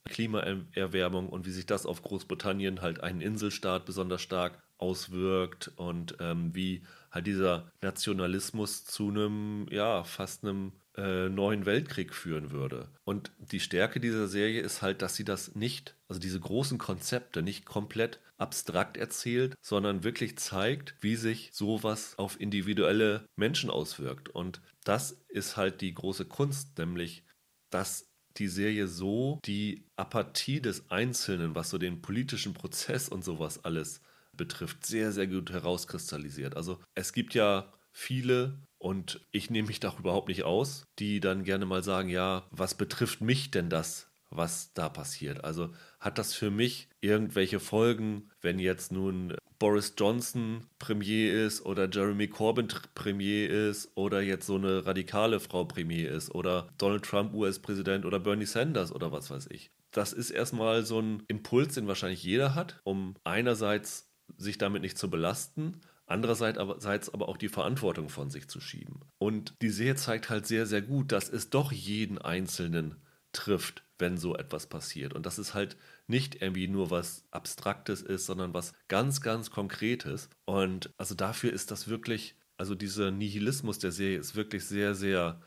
Klimaerwärmung 0.05 1.29
und 1.29 1.47
wie 1.47 1.51
sich 1.51 1.67
das 1.67 1.87
auf 1.87 2.03
Großbritannien, 2.03 2.83
halt 2.83 3.01
einen 3.01 3.21
Inselstaat, 3.21 3.87
besonders 3.87 4.23
stark 4.23 4.63
auswirkt 4.79 5.73
und 5.77 6.17
ähm, 6.21 6.55
wie 6.55 6.83
halt 7.11 7.27
dieser 7.27 7.73
Nationalismus 7.81 8.85
zu 8.85 9.09
einem, 9.09 9.67
ja, 9.71 10.05
fast 10.05 10.45
einem 10.45 10.73
äh, 10.97 11.29
neuen 11.29 11.65
Weltkrieg 11.67 12.15
führen 12.15 12.51
würde. 12.51 12.89
Und 13.05 13.33
die 13.39 13.61
Stärke 13.61 14.01
dieser 14.01 14.29
Serie 14.29 14.61
ist 14.61 14.83
halt, 14.83 15.01
dass 15.03 15.15
sie 15.15 15.25
das 15.25 15.55
nicht, 15.55 15.97
also 16.09 16.21
diese 16.21 16.41
großen 16.41 16.79
Konzepte 16.79 17.43
nicht 17.43 17.65
komplett 17.65 18.21
abstrakt 18.37 18.97
erzählt, 18.97 19.55
sondern 19.61 20.05
wirklich 20.05 20.39
zeigt, 20.39 20.97
wie 21.01 21.17
sich 21.17 21.51
sowas 21.53 22.19
auf 22.19 22.41
individuelle 22.41 23.27
Menschen 23.37 23.71
auswirkt. 23.71 24.29
Und 24.29 24.61
das 24.85 25.25
ist 25.29 25.57
halt 25.57 25.81
die 25.81 25.95
große 25.95 26.27
Kunst, 26.27 26.79
nämlich 26.79 27.25
dass 27.71 28.14
die 28.37 28.49
Serie 28.49 28.89
so 28.89 29.39
die 29.45 29.85
Apathie 29.97 30.61
des 30.61 30.91
Einzelnen, 30.91 31.55
was 31.55 31.71
so 31.71 31.79
den 31.79 32.03
politischen 32.03 32.55
Prozess 32.55 33.09
und 33.09 33.25
sowas 33.25 33.65
alles 33.65 34.01
betrifft, 34.37 34.85
sehr, 34.85 35.13
sehr 35.13 35.27
gut 35.27 35.51
herauskristallisiert. 35.51 36.57
Also 36.57 36.81
es 36.95 37.13
gibt 37.13 37.35
ja 37.35 37.73
viele, 37.93 38.59
und 38.79 39.21
ich 39.31 39.51
nehme 39.51 39.69
mich 39.69 39.81
da 39.81 39.95
überhaupt 39.99 40.29
nicht 40.29 40.43
aus, 40.43 40.85
die 40.99 41.21
dann 41.21 41.45
gerne 41.45 41.67
mal 41.67 41.83
sagen, 41.83 42.09
ja, 42.09 42.47
was 42.51 42.75
betrifft 42.75 43.21
mich 43.21 43.51
denn 43.51 43.71
das, 43.71 44.09
was 44.37 44.73
da 44.75 44.89
passiert? 44.89 45.45
Also 45.45 45.71
hat 46.01 46.19
das 46.19 46.35
für 46.35 46.51
mich 46.51 46.89
irgendwelche 47.01 47.61
Folgen, 47.61 48.31
wenn 48.41 48.59
jetzt 48.59 48.93
nun 48.93 49.35
Boris 49.59 49.95
Johnson 49.97 50.67
Premier 50.79 51.47
ist 51.47 51.65
oder 51.65 51.89
Jeremy 51.91 52.29
Corbyn 52.29 52.69
Premier 52.95 53.49
ist 53.49 53.91
oder 53.95 54.21
jetzt 54.21 54.47
so 54.47 54.57
eine 54.57 54.85
radikale 54.85 55.41
Frau 55.41 55.65
Premier 55.65 56.11
ist 56.11 56.35
oder 56.35 56.69
Donald 56.79 57.05
Trump 57.05 57.33
US-Präsident 57.35 58.05
oder 58.05 58.21
Bernie 58.21 58.47
Sanders 58.47 58.93
oder 58.93 59.13
was 59.13 59.31
weiß 59.31 59.49
ich. 59.51 59.71
Das 59.91 60.13
ist 60.13 60.31
erstmal 60.31 60.85
so 60.85 61.01
ein 61.01 61.23
Impuls, 61.29 61.75
den 61.75 61.87
wahrscheinlich 61.87 62.25
jeder 62.25 62.55
hat, 62.55 62.81
um 62.85 63.15
einerseits 63.23 64.11
sich 64.37 64.59
damit 64.59 64.83
nicht 64.83 64.99
zu 64.99 65.09
belasten, 65.09 65.81
andererseits 66.07 67.13
aber 67.15 67.29
auch 67.29 67.37
die 67.37 67.49
Verantwortung 67.49 68.09
von 68.09 68.31
sich 68.31 68.49
zu 68.49 68.61
schieben. 68.61 69.01
Und 69.19 69.55
die 69.63 69.71
Serie 69.71 69.95
zeigt 69.95 70.31
halt 70.31 70.47
sehr, 70.47 70.67
sehr 70.67 70.83
gut, 70.83 71.13
dass 71.13 71.29
es 71.29 71.51
doch 71.51 71.73
jeden 71.73 72.19
Einzelnen 72.19 72.97
trifft, 73.35 73.85
wenn 73.99 74.17
so 74.17 74.37
etwas 74.37 74.67
passiert. 74.67 75.13
Und 75.13 75.27
dass 75.27 75.39
es 75.39 75.55
halt 75.55 75.77
nicht 76.07 76.43
irgendwie 76.43 76.69
nur 76.69 76.91
was 76.91 77.25
Abstraktes 77.31 78.03
ist, 78.03 78.27
sondern 78.27 78.55
was 78.55 78.73
ganz, 78.89 79.21
ganz 79.21 79.51
Konkretes. 79.51 80.29
Und 80.45 80.91
also 80.97 81.15
dafür 81.15 81.53
ist 81.53 81.71
das 81.71 81.89
wirklich, 81.89 82.37
also 82.57 82.75
dieser 82.75 83.11
Nihilismus 83.11 83.79
der 83.79 83.93
Serie 83.93 84.19
ist 84.19 84.35
wirklich 84.35 84.65
sehr, 84.65 84.95
sehr 84.95 85.41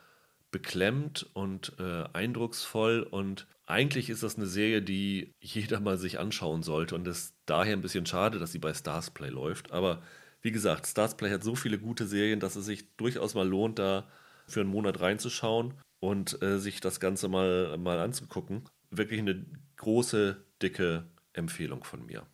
beklemmt 0.52 1.30
und 1.34 1.74
äh, 1.80 2.06
eindrucksvoll 2.14 3.04
und 3.04 3.48
eigentlich 3.66 4.10
ist 4.10 4.24
das 4.24 4.38
eine 4.38 4.46
Serie, 4.46 4.82
die 4.82 5.34
jeder 5.42 5.82
mal 5.82 5.98
sich 5.98 6.20
anschauen 6.20 6.64
sollte 6.64 6.96
und 6.96 7.06
es 7.06 7.18
ist 7.18 7.36
daher 7.46 7.74
ein 7.74 7.82
bisschen 7.82 8.06
schade, 8.06 8.40
dass 8.40 8.54
sie 8.54 8.60
bei 8.60 8.74
Starsplay 8.74 9.28
läuft. 9.30 9.74
Aber 9.74 10.02
wie 10.42 10.52
gesagt, 10.52 10.88
Starsplay 10.88 11.32
hat 11.32 11.44
so 11.44 11.56
viele 11.56 11.78
gute 11.78 12.08
Serien, 12.08 12.40
dass 12.40 12.56
es 12.56 12.66
sich 12.66 12.96
durchaus 12.96 13.36
mal 13.36 13.48
lohnt, 13.48 13.78
da 13.78 14.08
für 14.48 14.62
einen 14.62 14.70
Monat 14.70 15.02
reinzuschauen 15.02 15.74
und 16.00 16.42
äh, 16.42 16.60
sich 16.60 16.82
das 16.82 17.00
Ganze 17.00 17.28
mal, 17.28 17.78
mal 17.78 18.00
anzugucken. 18.00 18.64
Wirklich 18.90 19.20
eine 19.20 19.46
große, 19.78 20.44
dicke 20.62 21.06
Empfehlung 21.34 21.84
von 21.84 22.06
mir. 22.06 22.26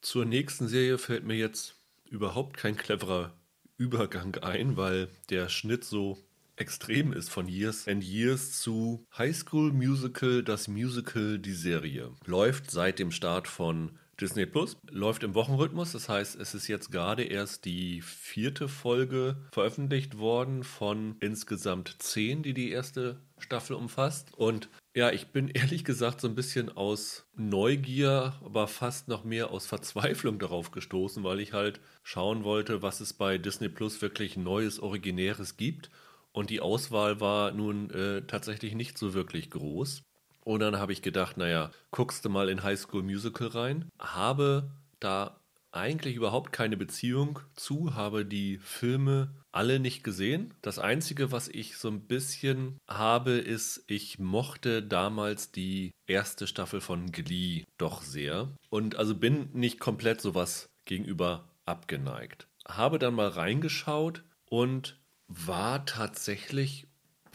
Zur 0.00 0.24
nächsten 0.24 0.68
Serie 0.68 0.98
fällt 0.98 1.24
mir 1.24 1.36
jetzt 1.36 1.76
überhaupt 2.08 2.56
kein 2.56 2.76
cleverer 2.76 3.34
Übergang 3.76 4.36
ein, 4.36 4.76
weil 4.76 5.08
der 5.30 5.48
Schnitt 5.48 5.84
so 5.84 6.18
extrem 6.56 7.12
ist 7.12 7.28
von 7.28 7.48
Years 7.48 7.86
and 7.86 8.02
Years 8.02 8.60
zu 8.60 9.06
High 9.16 9.36
School 9.36 9.72
Musical, 9.72 10.42
das 10.42 10.68
Musical, 10.68 11.38
die 11.38 11.52
Serie. 11.52 12.12
Läuft 12.26 12.70
seit 12.70 12.98
dem 12.98 13.12
Start 13.12 13.46
von 13.48 13.98
Disney 14.20 14.46
Plus, 14.46 14.76
läuft 14.90 15.22
im 15.22 15.34
Wochenrhythmus, 15.34 15.92
das 15.92 16.08
heißt, 16.08 16.40
es 16.40 16.52
ist 16.52 16.66
jetzt 16.66 16.90
gerade 16.90 17.22
erst 17.22 17.64
die 17.64 18.02
vierte 18.02 18.66
Folge 18.66 19.36
veröffentlicht 19.52 20.18
worden 20.18 20.64
von 20.64 21.14
insgesamt 21.20 21.96
zehn, 22.00 22.42
die 22.42 22.52
die 22.52 22.72
erste 22.72 23.20
Staffel 23.38 23.76
umfasst. 23.76 24.34
Und 24.34 24.68
ja, 24.96 25.12
ich 25.12 25.28
bin 25.28 25.48
ehrlich 25.54 25.84
gesagt 25.84 26.20
so 26.20 26.26
ein 26.26 26.34
bisschen 26.34 26.68
aus 26.68 27.28
Neugier, 27.36 28.34
aber 28.44 28.66
fast 28.66 29.06
noch 29.06 29.22
mehr 29.22 29.50
aus 29.50 29.66
Verzweiflung 29.66 30.40
darauf 30.40 30.72
gestoßen, 30.72 31.22
weil 31.22 31.38
ich 31.38 31.52
halt 31.52 31.80
schauen 32.02 32.42
wollte, 32.42 32.82
was 32.82 33.00
es 33.00 33.12
bei 33.12 33.38
Disney 33.38 33.68
Plus 33.68 34.02
wirklich 34.02 34.36
Neues, 34.36 34.80
Originäres 34.80 35.56
gibt. 35.56 35.90
Und 36.32 36.50
die 36.50 36.60
Auswahl 36.60 37.20
war 37.20 37.52
nun 37.52 37.90
äh, 37.90 38.22
tatsächlich 38.22 38.74
nicht 38.74 38.98
so 38.98 39.14
wirklich 39.14 39.50
groß. 39.50 40.02
Und 40.48 40.60
dann 40.60 40.78
habe 40.78 40.94
ich 40.94 41.02
gedacht, 41.02 41.36
naja, 41.36 41.70
guckst 41.90 42.24
du 42.24 42.30
mal 42.30 42.48
in 42.48 42.62
High 42.62 42.80
School 42.80 43.02
Musical 43.02 43.48
rein. 43.48 43.90
Habe 43.98 44.70
da 44.98 45.38
eigentlich 45.72 46.16
überhaupt 46.16 46.54
keine 46.54 46.78
Beziehung 46.78 47.40
zu, 47.54 47.94
habe 47.94 48.24
die 48.24 48.56
Filme 48.56 49.34
alle 49.52 49.78
nicht 49.78 50.02
gesehen. 50.04 50.54
Das 50.62 50.78
Einzige, 50.78 51.32
was 51.32 51.48
ich 51.48 51.76
so 51.76 51.88
ein 51.88 52.00
bisschen 52.00 52.78
habe, 52.88 53.32
ist, 53.32 53.84
ich 53.88 54.18
mochte 54.18 54.82
damals 54.82 55.52
die 55.52 55.90
erste 56.06 56.46
Staffel 56.46 56.80
von 56.80 57.12
Glee 57.12 57.64
doch 57.76 58.00
sehr. 58.00 58.48
Und 58.70 58.96
also 58.96 59.14
bin 59.14 59.50
nicht 59.52 59.78
komplett 59.78 60.22
sowas 60.22 60.70
gegenüber 60.86 61.50
abgeneigt. 61.66 62.48
Habe 62.66 62.98
dann 62.98 63.12
mal 63.12 63.28
reingeschaut 63.28 64.22
und 64.46 64.98
war 65.26 65.84
tatsächlich 65.84 66.86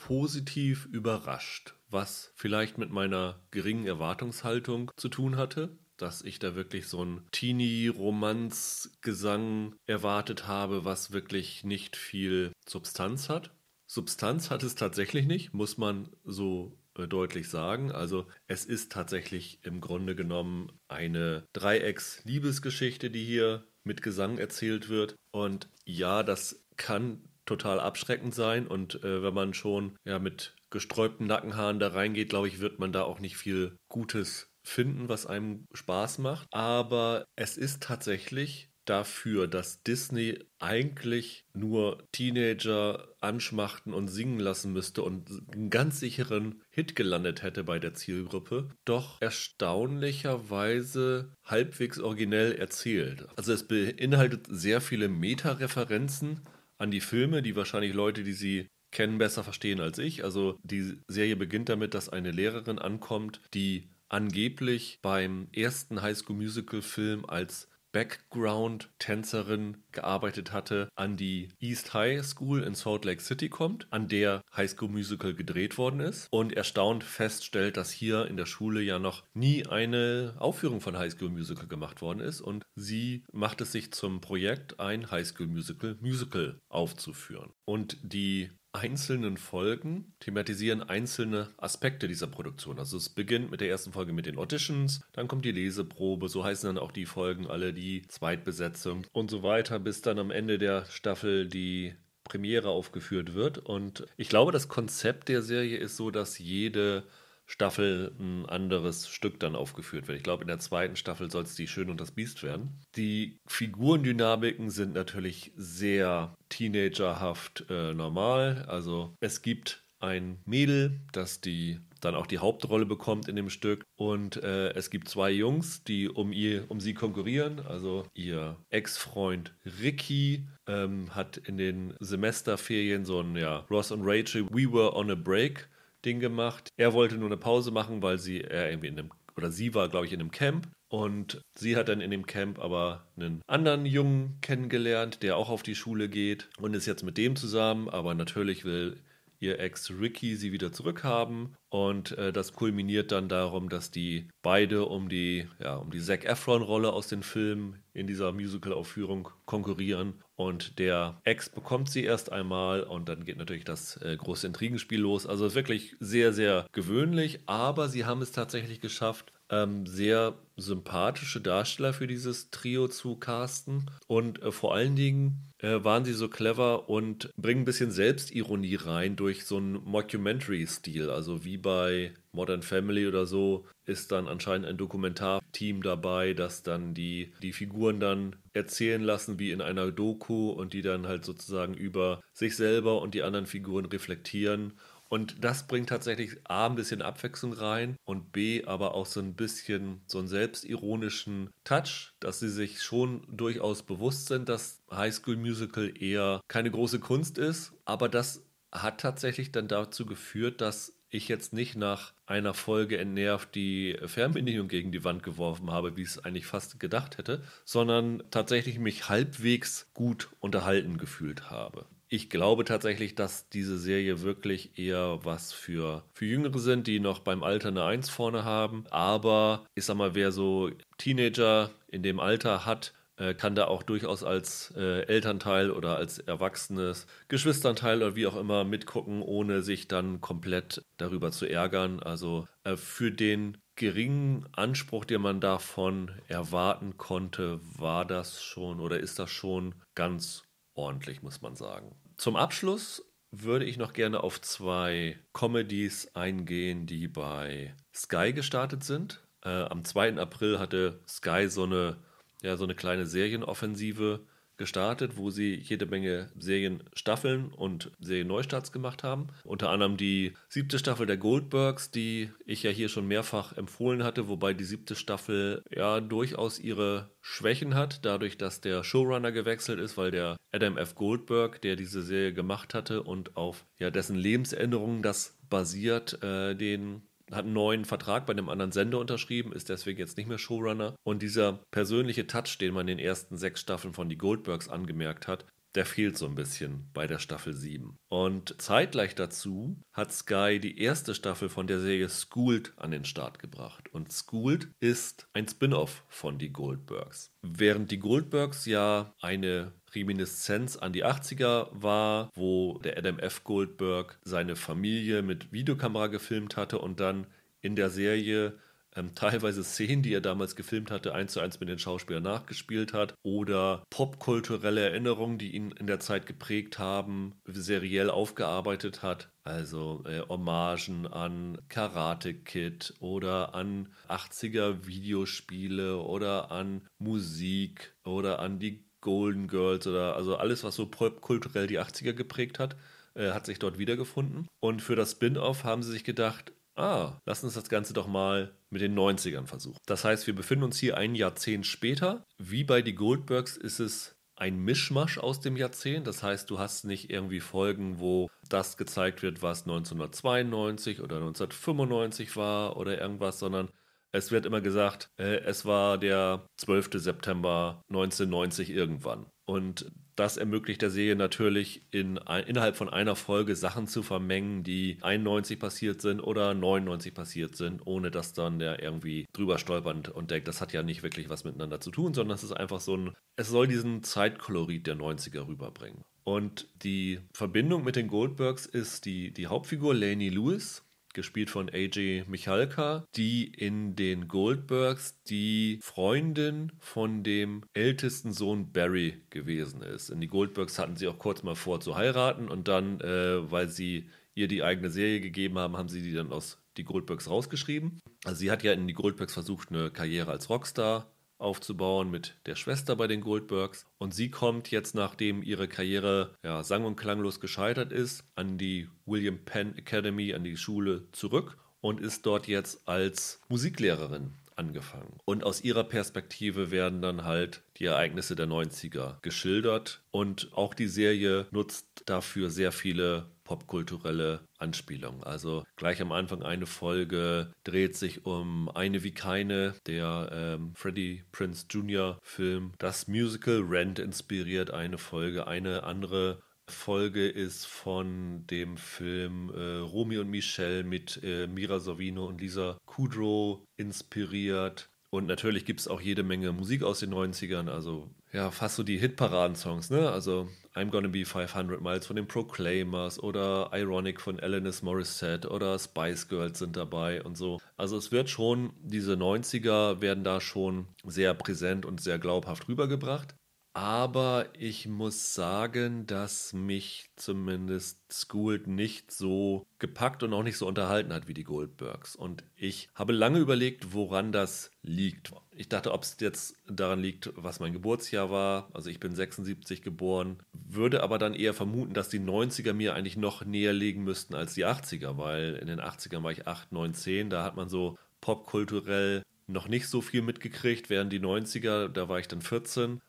positiv 0.04 0.86
überrascht, 0.88 1.76
was 1.94 2.34
vielleicht 2.36 2.78
mit 2.78 2.92
meiner 2.92 3.40
geringen 3.52 3.86
Erwartungshaltung 3.86 4.92
zu 4.98 5.10
tun 5.10 5.38
hatte 5.38 5.78
dass 5.98 6.22
ich 6.22 6.40
da 6.40 6.56
wirklich 6.56 6.88
so 6.88 7.04
ein 7.06 7.22
Teenie-Romanz-Gesang 7.32 9.76
erwartet 9.86 10.48
habe, 10.48 10.86
was 10.86 11.12
wirklich 11.12 11.64
nicht 11.64 11.96
viel 11.96 12.52
Substanz 12.68 13.30
hat. 13.30 13.52
Substanz 13.86 14.50
hat 14.50 14.64
es 14.64 14.74
tatsächlich 14.76 15.28
nicht, 15.28 15.54
muss 15.54 15.78
man 15.78 16.10
so 16.24 16.80
äh, 16.98 17.08
deutlich 17.08 17.48
sagen. 17.50 17.92
Also 17.92 18.26
es 18.48 18.66
ist 18.66 18.92
tatsächlich 18.92 19.60
im 19.64 19.82
Grunde 19.82 20.16
genommen 20.16 20.72
eine 20.88 21.46
Dreiecks-Liebesgeschichte, 21.54 23.12
die 23.12 23.24
hier 23.24 23.68
mit 23.84 24.02
Gesang 24.02 24.40
erzählt 24.40 24.90
wird. 24.90 25.16
Und 25.32 25.70
ja, 25.86 26.24
das 26.24 26.66
kann 26.76 27.22
total 27.46 27.80
abschreckend 27.80 28.34
sein. 28.34 28.68
Und 28.68 29.04
äh, 29.04 29.22
wenn 29.22 29.34
man 29.34 29.54
schon 29.54 29.98
ja 30.06 30.20
mit 30.20 30.56
gesträubten 30.74 31.28
Nackenhaaren 31.28 31.80
da 31.80 31.90
reingeht, 31.90 32.30
glaube 32.30 32.50
ich, 32.50 32.60
wird 32.60 32.80
man 32.80 32.92
da 32.92 33.04
auch 33.04 33.20
nicht 33.20 33.38
viel 33.38 33.78
Gutes 33.88 34.52
finden, 34.64 35.08
was 35.08 35.26
einem 35.26 35.66
Spaß 35.74 36.18
macht. 36.18 36.48
Aber 36.52 37.26
es 37.36 37.58
ist 37.58 37.84
tatsächlich 37.84 38.70
dafür, 38.86 39.48
dass 39.48 39.84
Disney 39.84 40.40
eigentlich 40.60 41.46
nur 41.54 42.04
Teenager 42.12 43.08
anschmachten 43.22 43.94
und 43.94 44.10
singen 44.10 44.40
lassen 44.40 44.74
müsste 44.74 45.04
und 45.04 45.30
einen 45.54 45.70
ganz 45.70 46.00
sicheren 46.00 46.62
Hit 46.70 46.96
gelandet 46.96 47.44
hätte 47.44 47.64
bei 47.64 47.80
der 47.80 47.94
Zielgruppe, 47.94 48.70
doch 48.84 49.22
erstaunlicherweise 49.22 51.34
halbwegs 51.46 52.00
originell 52.00 52.56
erzählt. 52.56 53.28
Also 53.38 53.54
es 53.54 53.68
beinhaltet 53.68 54.48
sehr 54.50 54.82
viele 54.82 55.08
Meta-Referenzen 55.08 56.42
an 56.78 56.92
die 56.92 57.02
Filme, 57.02 57.42
die 57.42 57.56
wahrscheinlich 57.56 57.94
Leute, 57.94 58.24
die 58.24 58.34
sie 58.34 58.68
kennen, 58.94 59.18
besser 59.18 59.44
verstehen 59.44 59.82
als 59.82 59.98
ich. 59.98 60.24
Also 60.24 60.58
die 60.64 61.00
Serie 61.08 61.36
beginnt 61.36 61.70
damit, 61.70 61.94
dass 61.94 62.10
eine 62.10 62.32
Lehrerin 62.32 62.80
ankommt, 62.80 63.42
die 63.54 63.90
angeblich 64.10 65.00
beim 65.02 65.48
ersten 65.52 66.02
Highschool 66.02 66.36
Musical 66.36 66.82
Film 66.82 67.26
als 67.26 67.68
Background-Tänzerin 67.94 69.78
gearbeitet 69.92 70.52
hatte, 70.52 70.90
an 70.96 71.16
die 71.16 71.50
East 71.60 71.94
High 71.94 72.26
School 72.26 72.64
in 72.64 72.76
Salt 72.76 73.06
Lake 73.06 73.22
City 73.22 73.50
kommt, 73.50 73.88
an 73.92 74.08
der 74.08 74.42
High 74.56 74.70
School 74.70 74.90
Musical 74.90 75.34
gedreht 75.34 75.78
worden 75.78 76.00
ist 76.00 76.28
und 76.32 76.54
erstaunt 76.54 77.04
feststellt, 77.04 77.78
dass 77.78 77.92
hier 77.92 78.26
in 78.26 78.36
der 78.36 78.48
Schule 78.48 78.82
ja 78.82 79.00
noch 79.00 79.24
nie 79.34 79.66
eine 79.68 80.34
Aufführung 80.40 80.82
von 80.82 80.98
High 80.98 81.14
School 81.14 81.30
Musical 81.30 81.68
gemacht 81.68 82.02
worden 82.02 82.20
ist 82.20 82.42
und 82.42 82.66
sie 82.76 83.24
macht 83.32 83.62
es 83.62 83.72
sich 83.72 83.94
zum 83.94 84.22
Projekt, 84.22 84.80
ein 84.80 85.12
High 85.12 85.28
School 85.28 85.48
Musical 85.48 85.96
Musical 86.02 86.60
aufzuführen. 86.70 87.52
Und 87.66 87.98
die 88.02 88.50
einzelnen 88.74 89.38
Folgen 89.38 90.14
thematisieren 90.20 90.82
einzelne 90.82 91.50
Aspekte 91.58 92.08
dieser 92.08 92.28
Produktion. 92.28 92.80
Also 92.80 92.98
es 92.98 93.08
beginnt 93.08 93.52
mit 93.52 93.62
der 93.62 93.70
ersten 93.70 93.94
Folge 93.94 94.14
mit 94.14 94.26
den 94.26 94.38
Auditions, 94.38 95.02
dann 95.14 95.28
kommt 95.28 95.46
die 95.46 95.52
Leseprobe, 95.52 96.28
so 96.28 96.44
heißen 96.44 96.68
dann 96.68 96.84
auch 96.84 96.92
die 96.92 97.06
Folgen 97.06 97.48
alle 97.48 97.72
die 97.72 98.02
Zweitbesetzung 98.08 99.06
und 99.14 99.30
so 99.30 99.44
weiter, 99.44 99.80
bis 99.80 100.02
dann 100.02 100.18
am 100.18 100.32
Ende 100.32 100.58
der 100.58 100.86
Staffel 100.86 101.48
die 101.48 101.94
Premiere 102.24 102.70
aufgeführt 102.70 103.36
wird. 103.36 103.60
Und 103.60 104.08
ich 104.18 104.30
glaube, 104.30 104.52
das 104.52 104.68
Konzept 104.68 105.30
der 105.30 105.44
Serie 105.44 105.78
ist 105.78 105.96
so, 105.96 106.10
dass 106.10 106.40
jede 106.40 107.04
Staffel 107.46 108.16
ein 108.20 108.46
anderes 108.46 109.10
Stück 109.10 109.40
dann 109.40 109.56
aufgeführt 109.56 110.08
wird. 110.08 110.18
Ich 110.18 110.24
glaube, 110.24 110.44
in 110.44 110.48
der 110.48 110.60
zweiten 110.60 110.96
Staffel 110.96 111.30
soll 111.30 111.44
es 111.44 111.56
die 111.56 111.68
Schön 111.68 111.90
und 111.90 112.00
das 112.00 112.12
Biest 112.12 112.44
werden. 112.44 112.80
Die 112.96 113.40
Figurendynamiken 113.48 114.70
sind 114.70 114.94
natürlich 114.94 115.52
sehr 115.56 116.36
teenagerhaft 116.50 117.66
äh, 117.70 117.94
normal. 117.94 118.66
Also 118.68 119.16
es 119.20 119.42
gibt 119.42 119.84
ein 120.00 120.40
Mädel, 120.46 121.00
das 121.14 121.42
die 121.42 121.80
dann 122.02 122.16
auch 122.16 122.28
die 122.28 122.40
Hauptrolle 122.40 122.86
bekommt 122.86 123.28
in 123.28 123.36
dem 123.36 123.50
Stück. 123.50 123.86
Und 123.96 124.38
äh, 124.44 124.74
es 124.74 124.90
gibt 124.90 125.08
zwei 125.08 125.32
Jungs, 125.32 125.84
die 125.84 126.10
um, 126.10 126.34
ihr, 126.34 126.70
um 126.70 126.80
sie 126.80 126.94
konkurrieren. 126.94 127.62
Also 127.66 128.06
ihr 128.14 128.58
Ex-Freund 128.70 129.54
Ricky 129.82 130.48
ähm, 130.68 131.16
hat 131.16 131.38
in 131.38 131.58
den 131.58 131.94
Semesterferien 132.00 133.06
so 133.06 133.22
ein 133.22 133.36
ja, 133.36 133.60
Ross 133.70 133.92
und 133.92 134.02
Rachel, 134.04 134.46
We 134.50 134.72
Were 134.72 134.94
on 134.94 135.12
a 135.12 135.16
Break 135.16 135.70
Ding 136.06 136.20
gemacht. 136.20 136.70
Er 136.78 136.94
wollte 136.94 137.16
nur 137.16 137.28
eine 137.28 137.38
Pause 137.38 137.72
machen, 137.72 138.02
weil 138.02 138.18
sie 138.18 138.42
er 138.42 138.70
irgendwie 138.70 138.88
in 138.88 139.00
einem 139.00 139.12
oder 139.36 139.52
sie 139.52 139.74
war, 139.74 139.90
glaube 139.90 140.06
ich, 140.06 140.14
in 140.14 140.20
einem 140.20 140.32
Camp 140.32 140.68
und 140.90 141.42
sie 141.58 141.76
hat 141.76 141.90
dann 141.90 142.02
in 142.02 142.12
dem 142.12 142.28
Camp 142.28 142.60
aber 142.60 143.08
einen 143.18 143.42
anderen 143.48 143.86
Jungen 143.86 144.38
kennengelernt, 144.42 145.24
der 145.24 145.38
auch 145.38 145.50
auf 145.50 145.64
die 145.64 145.76
Schule 145.76 146.08
geht 146.08 146.50
und 146.60 146.76
ist 146.76 146.86
jetzt 146.86 147.04
mit 147.04 147.18
dem 147.18 147.36
zusammen, 147.36 147.90
aber 147.90 148.14
natürlich 148.14 148.64
will 148.64 148.98
ihr 149.44 149.60
Ex 149.60 149.92
Ricky 149.92 150.36
sie 150.36 150.52
wieder 150.52 150.72
zurückhaben. 150.72 151.56
Und 151.70 152.18
äh, 152.18 152.32
das 152.32 152.54
kulminiert 152.54 153.12
dann 153.12 153.30
darum, 153.30 153.70
dass 153.70 153.92
die 153.92 154.30
beide 154.42 154.86
um 154.86 155.10
die 155.10 155.48
ja, 155.60 155.76
um 155.76 155.92
die 155.92 156.00
Zac 156.00 156.26
Efron 156.26 156.62
Rolle 156.62 156.94
aus 156.94 157.08
den 157.08 157.24
Filmen 157.24 157.84
in 157.94 158.08
dieser 158.08 158.32
Musical 158.32 158.74
Aufführung 158.74 159.30
konkurrieren. 159.46 160.22
Und 160.36 160.80
der 160.80 161.20
Ex 161.24 161.50
bekommt 161.50 161.90
sie 161.90 162.04
erst 162.04 162.32
einmal. 162.32 162.84
Und 162.84 163.10
dann 163.10 163.26
geht 163.26 163.38
natürlich 163.38 163.66
das 163.66 163.98
äh, 164.02 164.16
große 164.16 164.48
Intrigenspiel 164.48 165.02
los. 165.02 165.28
Also 165.28 165.46
ist 165.46 165.56
wirklich 165.56 165.96
sehr, 166.00 166.34
sehr 166.34 166.68
gewöhnlich, 166.72 167.42
aber 167.46 167.90
sie 167.90 168.06
haben 168.06 168.22
es 168.22 168.32
tatsächlich 168.32 168.82
geschafft, 168.82 169.34
ähm, 169.54 169.86
sehr 169.86 170.36
sympathische 170.58 171.42
Darsteller 171.42 171.94
für 171.94 172.08
dieses 172.08 172.52
Trio 172.52 172.88
zu 172.88 173.16
casten 173.16 173.90
und 174.08 174.42
äh, 174.42 174.52
vor 174.52 174.76
allen 174.76 174.96
Dingen 174.96 175.52
äh, 175.60 175.84
waren 175.84 176.06
sie 176.06 176.14
so 176.14 176.30
clever 176.30 176.90
und 176.90 177.34
bringen 177.38 177.62
ein 177.62 177.66
bisschen 177.66 177.92
Selbstironie 177.92 178.76
rein 178.76 179.16
durch 179.16 179.46
so 179.46 179.58
einen 179.58 179.84
Mockumentary-Stil, 179.84 181.10
also 181.10 181.44
wie 181.44 181.58
bei 181.58 182.14
Modern 182.32 182.62
Family 182.62 183.08
oder 183.08 183.26
so 183.26 183.66
ist 183.86 184.12
dann 184.12 184.28
anscheinend 184.28 184.68
ein 184.68 184.78
Dokumentarteam 184.78 185.84
dabei, 185.84 186.34
das 186.34 186.64
dann 186.64 186.94
die, 186.94 187.34
die 187.42 187.54
Figuren 187.54 188.00
dann 188.00 188.36
erzählen 188.54 189.02
lassen 189.02 189.40
wie 189.40 189.52
in 189.52 189.62
einer 189.62 189.92
Doku 189.92 190.52
und 190.52 190.74
die 190.74 190.82
dann 190.82 191.08
halt 191.08 191.26
sozusagen 191.26 191.74
über 191.74 192.22
sich 192.34 192.56
selber 192.56 193.02
und 193.02 193.14
die 193.14 193.24
anderen 193.24 193.46
Figuren 193.46 193.86
reflektieren. 193.86 194.74
Und 195.14 195.44
das 195.44 195.68
bringt 195.68 195.90
tatsächlich 195.90 196.38
A 196.46 196.66
ein 196.66 196.74
bisschen 196.74 197.04
Abwechslung 197.04 197.54
rein 197.54 197.98
und 198.04 198.32
B 198.32 198.66
aber 198.66 198.96
auch 198.96 199.06
so 199.06 199.20
ein 199.20 199.36
bisschen 199.36 200.02
so 200.08 200.18
einen 200.18 200.28
selbstironischen 200.28 201.52
Touch, 201.64 202.14
dass 202.20 202.40
sie 202.40 202.50
sich 202.50 202.82
schon 202.82 203.24
durchaus 203.30 203.84
bewusst 203.84 204.26
sind, 204.26 204.50
dass 204.50 204.82
High 204.90 205.14
School 205.14 205.36
Musical 205.36 205.94
eher 205.96 206.42
keine 206.48 206.72
große 206.72 206.98
Kunst 206.98 207.38
ist, 207.38 207.74
aber 207.86 208.10
das 208.10 208.44
hat 208.72 209.02
tatsächlich 209.02 209.52
dann 209.52 209.68
dazu 209.68 210.08
geführt, 210.08 210.62
dass 210.62 210.98
ich 211.10 211.28
jetzt 211.28 211.54
nicht 211.54 211.76
nach 211.76 212.14
einer 212.26 212.56
Folge 212.56 212.98
entnervt 212.98 213.54
die 213.54 213.96
Fernbedienung 214.04 214.68
gegen 214.68 214.92
die 214.92 215.04
Wand 215.04 215.22
geworfen 215.22 215.70
habe, 215.70 215.96
wie 215.96 216.02
ich 216.02 216.08
es 216.08 216.26
eigentlich 216.26 216.48
fast 216.48 216.80
gedacht 216.80 217.20
hätte, 217.20 217.44
sondern 217.66 218.24
tatsächlich 218.32 218.80
mich 218.80 219.10
halbwegs 219.10 219.92
gut 219.94 220.30
unterhalten 220.40 220.98
gefühlt 220.98 221.52
habe. 221.52 221.86
Ich 222.14 222.30
glaube 222.30 222.64
tatsächlich, 222.64 223.16
dass 223.16 223.50
diese 223.50 223.80
Serie 223.80 224.22
wirklich 224.22 224.78
eher 224.78 225.22
was 225.24 225.52
für, 225.52 226.04
für 226.14 226.28
Jüngere 226.28 226.60
sind, 226.60 226.86
die 226.86 227.00
noch 227.00 227.18
beim 227.18 227.42
Alter 227.42 227.70
eine 227.70 227.86
Eins 227.86 228.08
vorne 228.12 228.46
haben. 228.46 228.86
Aber 228.92 229.66
ich 229.74 229.86
sag 229.86 229.98
mal, 229.98 230.14
wer 230.14 230.32
so 230.32 230.70
Teenager 231.00 231.72
in 231.88 232.04
dem 232.04 232.20
Alter 232.20 232.68
hat, 232.68 232.94
äh, 233.18 233.34
kann 233.34 233.56
da 233.56 233.66
auch 233.66 233.82
durchaus 233.82 234.24
als 234.24 234.72
äh, 234.78 235.08
Elternteil 235.08 235.72
oder 235.72 235.98
als 235.98 236.20
erwachsenes 236.20 237.08
Geschwisternteil 237.30 238.04
oder 238.04 238.16
wie 238.16 238.28
auch 238.28 238.38
immer 238.38 238.64
mitgucken, 238.64 239.24
ohne 239.24 239.64
sich 239.64 239.88
dann 239.88 240.22
komplett 240.22 240.84
darüber 240.98 241.32
zu 241.32 241.48
ärgern. 241.48 242.00
Also 242.00 242.48
äh, 242.64 242.78
für 242.78 243.12
den 243.12 243.58
geringen 243.76 244.46
Anspruch, 244.52 245.06
den 245.06 245.22
man 245.22 245.40
davon 245.40 246.12
erwarten 246.28 246.96
konnte, 246.98 247.60
war 247.76 248.06
das 248.06 248.44
schon 248.44 248.82
oder 248.82 249.00
ist 249.00 249.18
das 249.18 249.32
schon 249.32 249.74
ganz 249.96 250.44
ordentlich, 250.76 251.24
muss 251.24 251.42
man 251.42 251.56
sagen. 251.56 251.96
Zum 252.18 252.36
Abschluss 252.36 253.04
würde 253.32 253.66
ich 253.66 253.78
noch 253.78 253.94
gerne 253.94 254.22
auf 254.22 254.40
zwei 254.42 255.18
Comedies 255.34 256.16
eingehen, 256.16 256.86
die 256.86 257.08
bei 257.08 257.76
Sky 257.94 258.32
gestartet 258.34 258.84
sind. 258.84 259.24
Äh, 259.44 259.64
am 259.64 259.84
2. 259.84 260.18
April 260.18 260.60
hatte 260.60 261.02
Sky 261.08 261.48
so 261.50 261.64
eine, 261.64 261.98
ja, 262.42 262.56
so 262.58 262.64
eine 262.64 262.76
kleine 262.76 263.06
Serienoffensive 263.06 264.26
gestartet, 264.64 265.18
wo 265.18 265.30
sie 265.30 265.56
jede 265.56 265.86
Menge 265.86 266.32
Serienstaffeln 266.40 267.52
und 267.52 267.92
Serienneustarts 268.00 268.72
gemacht 268.72 269.04
haben. 269.04 269.28
Unter 269.44 269.72
anderem 269.72 269.98
die 269.98 270.36
siebte 270.48 270.80
Staffel 270.80 271.06
der 271.06 271.18
Goldbergs, 271.18 271.92
die 271.92 272.30
ich 272.46 272.64
ja 272.64 272.72
hier 272.72 272.88
schon 272.88 273.06
mehrfach 273.06 273.58
empfohlen 273.58 274.06
hatte, 274.06 274.30
wobei 274.30 274.54
die 274.54 274.64
siebte 274.64 274.96
Staffel 274.96 275.66
ja 275.70 276.00
durchaus 276.00 276.60
ihre 276.60 277.12
Schwächen 277.20 277.76
hat, 277.76 278.06
dadurch, 278.06 278.38
dass 278.38 278.62
der 278.62 278.86
Showrunner 278.86 279.34
gewechselt 279.34 279.82
ist, 279.82 279.98
weil 279.98 280.12
der 280.12 280.38
Adam 280.54 280.78
F. 280.78 280.96
Goldberg, 280.96 281.62
der 281.62 281.76
diese 281.76 282.02
Serie 282.02 282.34
gemacht 282.34 282.74
hatte 282.74 283.04
und 283.04 283.36
auf 283.36 283.66
ja, 283.80 283.90
dessen 283.90 284.16
Lebensänderungen 284.16 285.02
das 285.02 285.38
basiert, 285.50 286.24
äh, 286.24 286.56
den 286.56 287.02
hat 287.32 287.46
einen 287.46 287.54
neuen 287.54 287.86
Vertrag 287.86 288.26
bei 288.26 288.34
einem 288.34 288.50
anderen 288.50 288.72
Sender 288.72 289.00
unterschrieben, 289.00 289.54
ist 289.54 289.70
deswegen 289.70 290.00
jetzt 290.00 290.18
nicht 290.18 290.28
mehr 290.28 290.38
Showrunner. 290.38 290.96
Und 291.04 291.22
dieser 291.22 291.64
persönliche 291.72 292.28
Touch, 292.28 292.58
den 292.60 292.74
man 292.74 292.88
in 292.88 292.98
den 292.98 293.06
ersten 293.06 293.38
sechs 293.38 293.62
Staffeln 293.62 293.94
von 293.94 294.10
Die 294.10 294.18
Goldbergs 294.18 294.70
angemerkt 294.70 295.28
hat, 295.28 295.46
der 295.76 295.86
fehlt 295.86 296.18
so 296.18 296.28
ein 296.28 296.36
bisschen 296.36 296.90
bei 296.94 297.08
der 297.08 297.20
Staffel 297.20 297.54
7. 297.54 297.98
Und 298.08 298.62
zeitgleich 298.62 299.16
dazu 299.16 299.82
hat 299.92 300.12
Sky 300.12 300.60
die 300.60 300.78
erste 300.78 301.16
Staffel 301.16 301.50
von 301.50 301.68
der 301.68 301.80
Serie 301.80 302.10
Schooled 302.10 302.74
an 302.78 302.92
den 302.92 303.06
Start 303.06 303.40
gebracht. 303.40 303.90
Und 303.92 304.14
Schooled 304.14 304.70
ist 304.80 305.28
ein 305.34 305.48
Spin-off 305.48 306.04
von 306.10 306.38
Die 306.38 306.52
Goldbergs. 306.52 307.32
Während 307.42 307.90
Die 307.90 308.00
Goldbergs 308.00 308.66
ja 308.66 309.14
eine 309.20 309.74
Reminiszenz 309.96 310.78
an 310.78 310.94
die 310.94 311.06
80er 311.06 311.68
war, 311.72 312.30
wo 312.36 312.80
der 312.80 312.98
Adam 312.98 313.20
F. 313.20 313.44
Goldberg 313.44 314.18
seine 314.24 314.56
Familie 314.56 315.22
mit 315.22 315.52
Videokamera 315.52 316.08
gefilmt 316.08 316.58
hatte 316.58 316.80
und 316.80 317.00
dann 317.00 317.28
in 317.62 317.76
der 317.76 317.90
Serie 317.90 318.58
ähm, 318.96 319.16
teilweise 319.16 319.64
Szenen, 319.64 320.04
die 320.04 320.14
er 320.14 320.22
damals 320.22 320.56
gefilmt 320.56 320.92
hatte, 320.92 321.14
eins 321.14 321.34
zu 321.34 321.40
eins 321.40 321.60
mit 321.60 321.70
den 321.70 321.80
Schauspielern 321.80 322.24
nachgespielt 322.24 322.94
hat 322.94 323.16
oder 323.24 323.84
popkulturelle 323.90 324.82
Erinnerungen, 324.82 325.38
die 325.38 325.56
ihn 325.56 325.72
in 325.72 325.88
der 325.88 326.00
Zeit 326.00 326.26
geprägt 326.26 326.80
haben, 326.80 327.34
seriell 327.46 328.10
aufgearbeitet 328.10 329.02
hat. 329.02 329.30
Also 329.44 330.04
äh, 330.06 330.22
Hommagen 330.30 331.08
an 331.08 331.58
Karate 331.70 332.34
Kid 332.34 332.94
oder 333.00 333.56
an 333.56 333.90
80er 334.08 334.86
Videospiele 334.86 335.98
oder 335.98 336.52
an 336.52 336.88
Musik 336.98 337.96
oder 338.04 338.40
an 338.40 338.60
die 338.60 338.86
Golden 339.04 339.48
Girls 339.48 339.86
oder 339.86 340.16
also 340.16 340.38
alles, 340.38 340.64
was 340.64 340.76
so 340.76 340.88
popkulturell 340.88 341.68
die 341.68 341.80
80er 341.80 342.14
geprägt 342.14 342.58
hat, 342.58 342.76
äh, 343.14 343.32
hat 343.32 343.46
sich 343.46 343.60
dort 343.60 343.78
wiedergefunden. 343.78 344.48
Und 344.60 344.82
für 344.82 344.96
das 344.96 345.12
Spin-off 345.12 345.64
haben 345.64 345.84
sie 345.84 345.92
sich 345.92 346.04
gedacht, 346.04 346.54
ah, 346.76 347.22
lass 347.26 347.44
uns 347.44 347.54
das 347.54 347.70
Ganze 347.70 347.94
doch 347.94 348.08
mal 348.08 348.56
mit 348.70 348.82
den 348.82 348.98
90ern 348.98 349.46
versuchen. 349.46 349.78
Das 349.86 350.04
heißt, 350.04 350.26
wir 350.26 350.34
befinden 350.34 350.64
uns 350.64 350.80
hier 350.80 350.98
ein 350.98 351.14
Jahrzehnt 351.14 351.68
später. 351.68 352.26
Wie 352.40 352.64
bei 352.64 352.82
die 352.82 352.96
Goldbergs 352.96 353.58
ist 353.58 353.80
es 353.80 354.16
ein 354.36 354.58
Mischmasch 354.58 355.18
aus 355.18 355.42
dem 355.42 355.58
Jahrzehnt. 355.58 356.08
Das 356.08 356.24
heißt, 356.24 356.50
du 356.50 356.58
hast 356.58 356.86
nicht 356.86 357.12
irgendwie 357.12 357.40
Folgen, 357.40 358.00
wo 358.00 358.30
das 358.50 358.78
gezeigt 358.78 359.22
wird, 359.22 359.42
was 359.42 359.64
1992 359.64 361.02
oder 361.02 361.18
1995 361.18 362.36
war 362.36 362.78
oder 362.78 363.00
irgendwas, 363.00 363.38
sondern 363.38 363.70
es 364.14 364.32
wird 364.32 364.46
immer 364.46 364.62
gesagt, 364.62 365.10
äh, 365.20 365.40
es 365.40 365.66
war 365.66 365.98
der 365.98 366.46
12. 366.58 366.90
September 366.94 367.82
1990 367.90 368.70
irgendwann. 368.70 369.26
Und 369.46 369.92
das 370.16 370.38
ermöglicht 370.38 370.82
der 370.84 370.92
Serie 370.92 371.16
natürlich 371.16 371.88
in, 371.92 372.18
innerhalb 372.46 372.76
von 372.76 372.88
einer 372.88 373.16
Folge 373.16 373.56
Sachen 373.56 373.88
zu 373.88 374.04
vermengen, 374.04 374.64
die 374.64 375.00
91 375.02 375.60
passiert 375.60 376.02
sind 376.02 376.22
oder 376.22 376.54
99 376.54 377.14
passiert 377.14 377.56
sind, 377.56 377.86
ohne 377.86 378.12
dass 378.12 378.34
dann 378.34 378.60
der 378.60 378.82
irgendwie 378.82 379.26
drüber 379.34 379.58
stolpernd 379.58 380.10
und 380.10 380.30
denkt, 380.30 380.48
das 380.48 380.62
hat 380.62 380.72
ja 380.72 380.84
nicht 380.84 381.02
wirklich 381.02 381.30
was 381.30 381.44
miteinander 381.44 381.82
zu 381.82 381.90
tun, 381.90 382.14
sondern 382.14 382.36
es 382.36 382.44
ist 382.44 382.54
einfach 382.54 382.80
so 382.80 382.96
ein, 382.96 383.14
es 383.36 383.50
soll 383.50 383.68
diesen 383.68 384.04
Zeitkolorit 384.04 384.86
der 384.86 384.96
90er 384.96 385.48
rüberbringen. 385.48 386.04
Und 386.24 386.68
die 386.84 387.20
Verbindung 387.34 387.84
mit 387.84 387.96
den 387.96 388.08
Goldbergs 388.08 388.68
ist 388.68 389.06
die, 389.06 389.32
die 389.32 389.48
Hauptfigur 389.48 389.96
Laney 389.96 390.30
Lewis, 390.30 390.84
gespielt 391.14 391.50
von 391.50 391.70
AJ 391.70 392.26
Michalka, 392.28 393.06
die 393.16 393.46
in 393.46 393.96
den 393.96 394.28
Goldbergs 394.28 395.22
die 395.24 395.80
Freundin 395.82 396.72
von 396.80 397.24
dem 397.24 397.64
ältesten 397.74 398.32
Sohn 398.32 398.72
Barry 398.72 399.22
gewesen 399.30 399.82
ist. 399.82 400.10
In 400.10 400.22
die 400.22 400.28
Goldbergs 400.28 400.80
hatten 400.80 400.96
sie 400.96 401.08
auch 401.08 401.20
kurz 401.20 401.44
mal 401.44 401.56
vor 401.56 401.80
zu 401.80 401.96
heiraten 401.96 402.50
und 402.50 402.68
dann, 402.68 403.00
äh, 403.02 403.52
weil 403.52 403.70
sie 403.70 404.10
ihr 404.36 404.48
die 404.48 404.64
eigene 404.64 404.90
Serie 404.90 405.22
gegeben 405.22 405.58
haben, 405.60 405.78
haben 405.78 405.90
sie 405.90 406.02
die 406.02 406.14
dann 406.14 406.32
aus 406.32 406.60
die 406.78 406.84
Goldbergs 406.84 407.30
rausgeschrieben. 407.30 408.00
Also 408.26 408.40
sie 408.40 408.52
hat 408.52 408.64
ja 408.64 408.74
in 408.74 408.88
die 408.88 408.94
Goldbergs 408.94 409.34
versucht, 409.34 409.70
eine 409.70 409.92
Karriere 409.92 410.32
als 410.32 410.50
Rockstar 410.50 411.13
aufzubauen 411.44 412.10
mit 412.10 412.36
der 412.46 412.56
Schwester 412.56 412.96
bei 412.96 413.08
den 413.08 413.22
Goldbergs. 413.22 413.86
Und 413.98 414.14
sie 414.14 414.32
kommt 414.32 414.72
jetzt, 414.72 414.96
nachdem 414.96 415.44
ihre 415.44 415.68
Karriere 415.68 416.36
ja, 416.44 416.64
sang- 416.64 416.86
und 416.86 416.96
klanglos 416.96 417.40
gescheitert 417.40 417.92
ist, 417.92 418.24
an 418.36 418.58
die 418.58 418.90
William 419.06 419.40
Penn 419.40 419.78
Academy, 419.78 420.34
an 420.34 420.44
die 420.44 420.58
Schule 420.58 421.08
zurück 421.12 421.58
und 421.82 422.00
ist 422.00 422.26
dort 422.26 422.48
jetzt 422.48 422.88
als 422.88 423.42
Musiklehrerin 423.50 424.34
angefangen. 424.56 425.18
Und 425.26 425.44
aus 425.44 425.64
ihrer 425.64 425.84
Perspektive 425.84 426.72
werden 426.72 427.02
dann 427.02 427.24
halt 427.24 427.64
die 427.78 427.86
Ereignisse 427.86 428.36
der 428.36 428.48
90er 428.48 429.18
geschildert. 429.22 430.02
Und 430.12 430.50
auch 430.54 430.74
die 430.74 430.88
Serie 430.88 431.48
nutzt 431.52 432.04
dafür 432.06 432.50
sehr 432.50 432.72
viele 432.72 433.26
popkulturelle 433.54 434.42
Anspielungen. 434.58 435.24
Also 435.24 435.64
gleich 435.76 436.02
am 436.02 436.12
Anfang 436.12 436.42
eine 436.42 436.66
Folge 436.66 437.54
dreht 437.64 437.96
sich 437.96 438.26
um 438.26 438.68
Eine 438.70 439.04
wie 439.04 439.14
keine, 439.14 439.76
der 439.86 440.30
ähm, 440.32 440.74
Freddie 440.76 441.24
Prince 441.32 441.68
Jr. 441.70 442.18
Film. 442.24 442.72
Das 442.80 443.08
Musical 443.08 443.62
Rent 443.62 444.00
inspiriert 444.00 444.72
eine 444.72 444.98
Folge. 444.98 445.46
Eine 445.46 445.84
andere 445.84 446.42
Folge 446.68 447.28
ist 447.28 447.68
von 447.68 448.48
dem 448.48 448.78
Film 448.78 449.52
äh, 449.54 449.78
Romy 449.80 450.18
und 450.18 450.32
Michelle 450.32 450.84
mit 450.84 451.22
äh, 451.22 451.46
Mira 451.46 451.80
Sorvino 451.80 452.26
und 452.26 452.42
Lisa 452.42 452.80
Kudrow 452.88 453.60
inspiriert. 453.78 454.90
Und 455.12 455.28
natürlich 455.28 455.66
gibt 455.66 455.82
es 455.82 455.88
auch 455.88 456.02
jede 456.02 456.24
Menge 456.24 456.54
Musik 456.54 456.82
aus 456.82 457.02
den 457.02 457.14
90ern, 457.14 457.70
also 457.70 458.10
ja, 458.32 458.50
fast 458.50 458.78
so 458.78 458.84
die 458.84 458.98
Hitparaden-Songs, 458.98 459.92
ne? 459.92 460.10
Also 460.10 460.50
I'm 460.76 460.90
Gonna 460.90 461.08
Be 461.08 461.24
500 461.24 461.82
Miles 461.82 462.08
von 462.08 462.16
den 462.16 462.28
Proclaimers 462.28 463.22
oder 463.22 463.70
Ironic 463.74 464.20
von 464.20 464.40
Alanis 464.40 464.82
Morissette 464.82 465.50
oder 465.50 465.78
Spice 465.78 466.28
Girls 466.28 466.60
sind 466.60 466.76
dabei 466.76 467.22
und 467.22 467.38
so. 467.38 467.60
Also 467.78 467.98
es 467.98 468.12
wird 468.12 468.30
schon, 468.30 468.74
diese 468.82 469.14
90er 469.14 470.02
werden 470.02 470.24
da 470.24 470.42
schon 470.42 470.88
sehr 471.04 471.34
präsent 471.36 471.86
und 471.86 472.02
sehr 472.02 472.18
glaubhaft 472.18 472.68
rübergebracht. 472.68 473.36
Aber 473.76 474.50
ich 474.56 474.88
muss 474.88 475.34
sagen, 475.34 476.06
dass 476.06 476.54
mich 476.54 477.10
zumindest 477.16 478.00
Schooled 478.14 478.68
nicht 478.68 479.12
so 479.12 479.66
gepackt 479.80 480.22
und 480.22 480.32
auch 480.32 480.44
nicht 480.44 480.58
so 480.58 480.68
unterhalten 480.68 481.12
hat 481.12 481.28
wie 481.28 481.34
die 481.34 481.44
Goldbergs. 481.44 482.16
Und 482.16 482.44
ich 482.56 482.90
habe 482.94 483.14
lange 483.14 483.40
überlegt, 483.40 483.92
woran 483.92 484.32
das 484.32 484.70
liegt. 484.84 485.32
Ich 485.50 485.70
dachte, 485.70 485.92
ob 485.92 486.04
es 486.04 486.18
jetzt 486.20 486.56
daran 486.70 487.00
liegt, 487.00 487.32
was 487.36 487.60
mein 487.60 487.74
Geburtsjahr 487.74 488.30
war. 488.30 488.70
Also 488.74 488.92
ich 488.92 489.00
bin 489.00 489.16
76 489.16 489.82
geboren. 489.82 490.38
Würde 490.54 491.02
aber 491.02 491.18
dann 491.18 491.34
eher 491.34 491.56
vermuten, 491.56 491.96
dass 491.96 492.10
die 492.10 492.20
90er 492.20 492.74
mir 492.74 492.94
eigentlich 492.94 493.18
noch 493.18 493.44
näher 493.44 493.74
liegen 493.74 494.04
müssten 494.04 494.36
als 494.36 494.54
die 494.54 494.68
80er, 494.68 495.18
weil 495.18 495.56
in 495.56 495.66
den 495.66 495.82
80ern 495.82 496.22
war 496.22 496.32
ich 496.32 496.46
8, 496.46 496.72
9, 496.72 496.94
10. 496.94 497.32
Da 497.32 497.44
hat 497.44 497.56
man 497.56 497.70
so 497.70 497.98
popkulturell 498.22 499.24
noch 499.48 499.68
nicht 499.68 499.88
so 499.88 500.02
viel 500.02 500.22
mitgekriegt, 500.22 500.92
während 500.92 501.12
die 501.12 501.20
90er, 501.20 501.88
da 501.88 502.08
war 502.08 502.20
ich 502.20 502.28
dann 502.28 502.42
14 502.42 503.02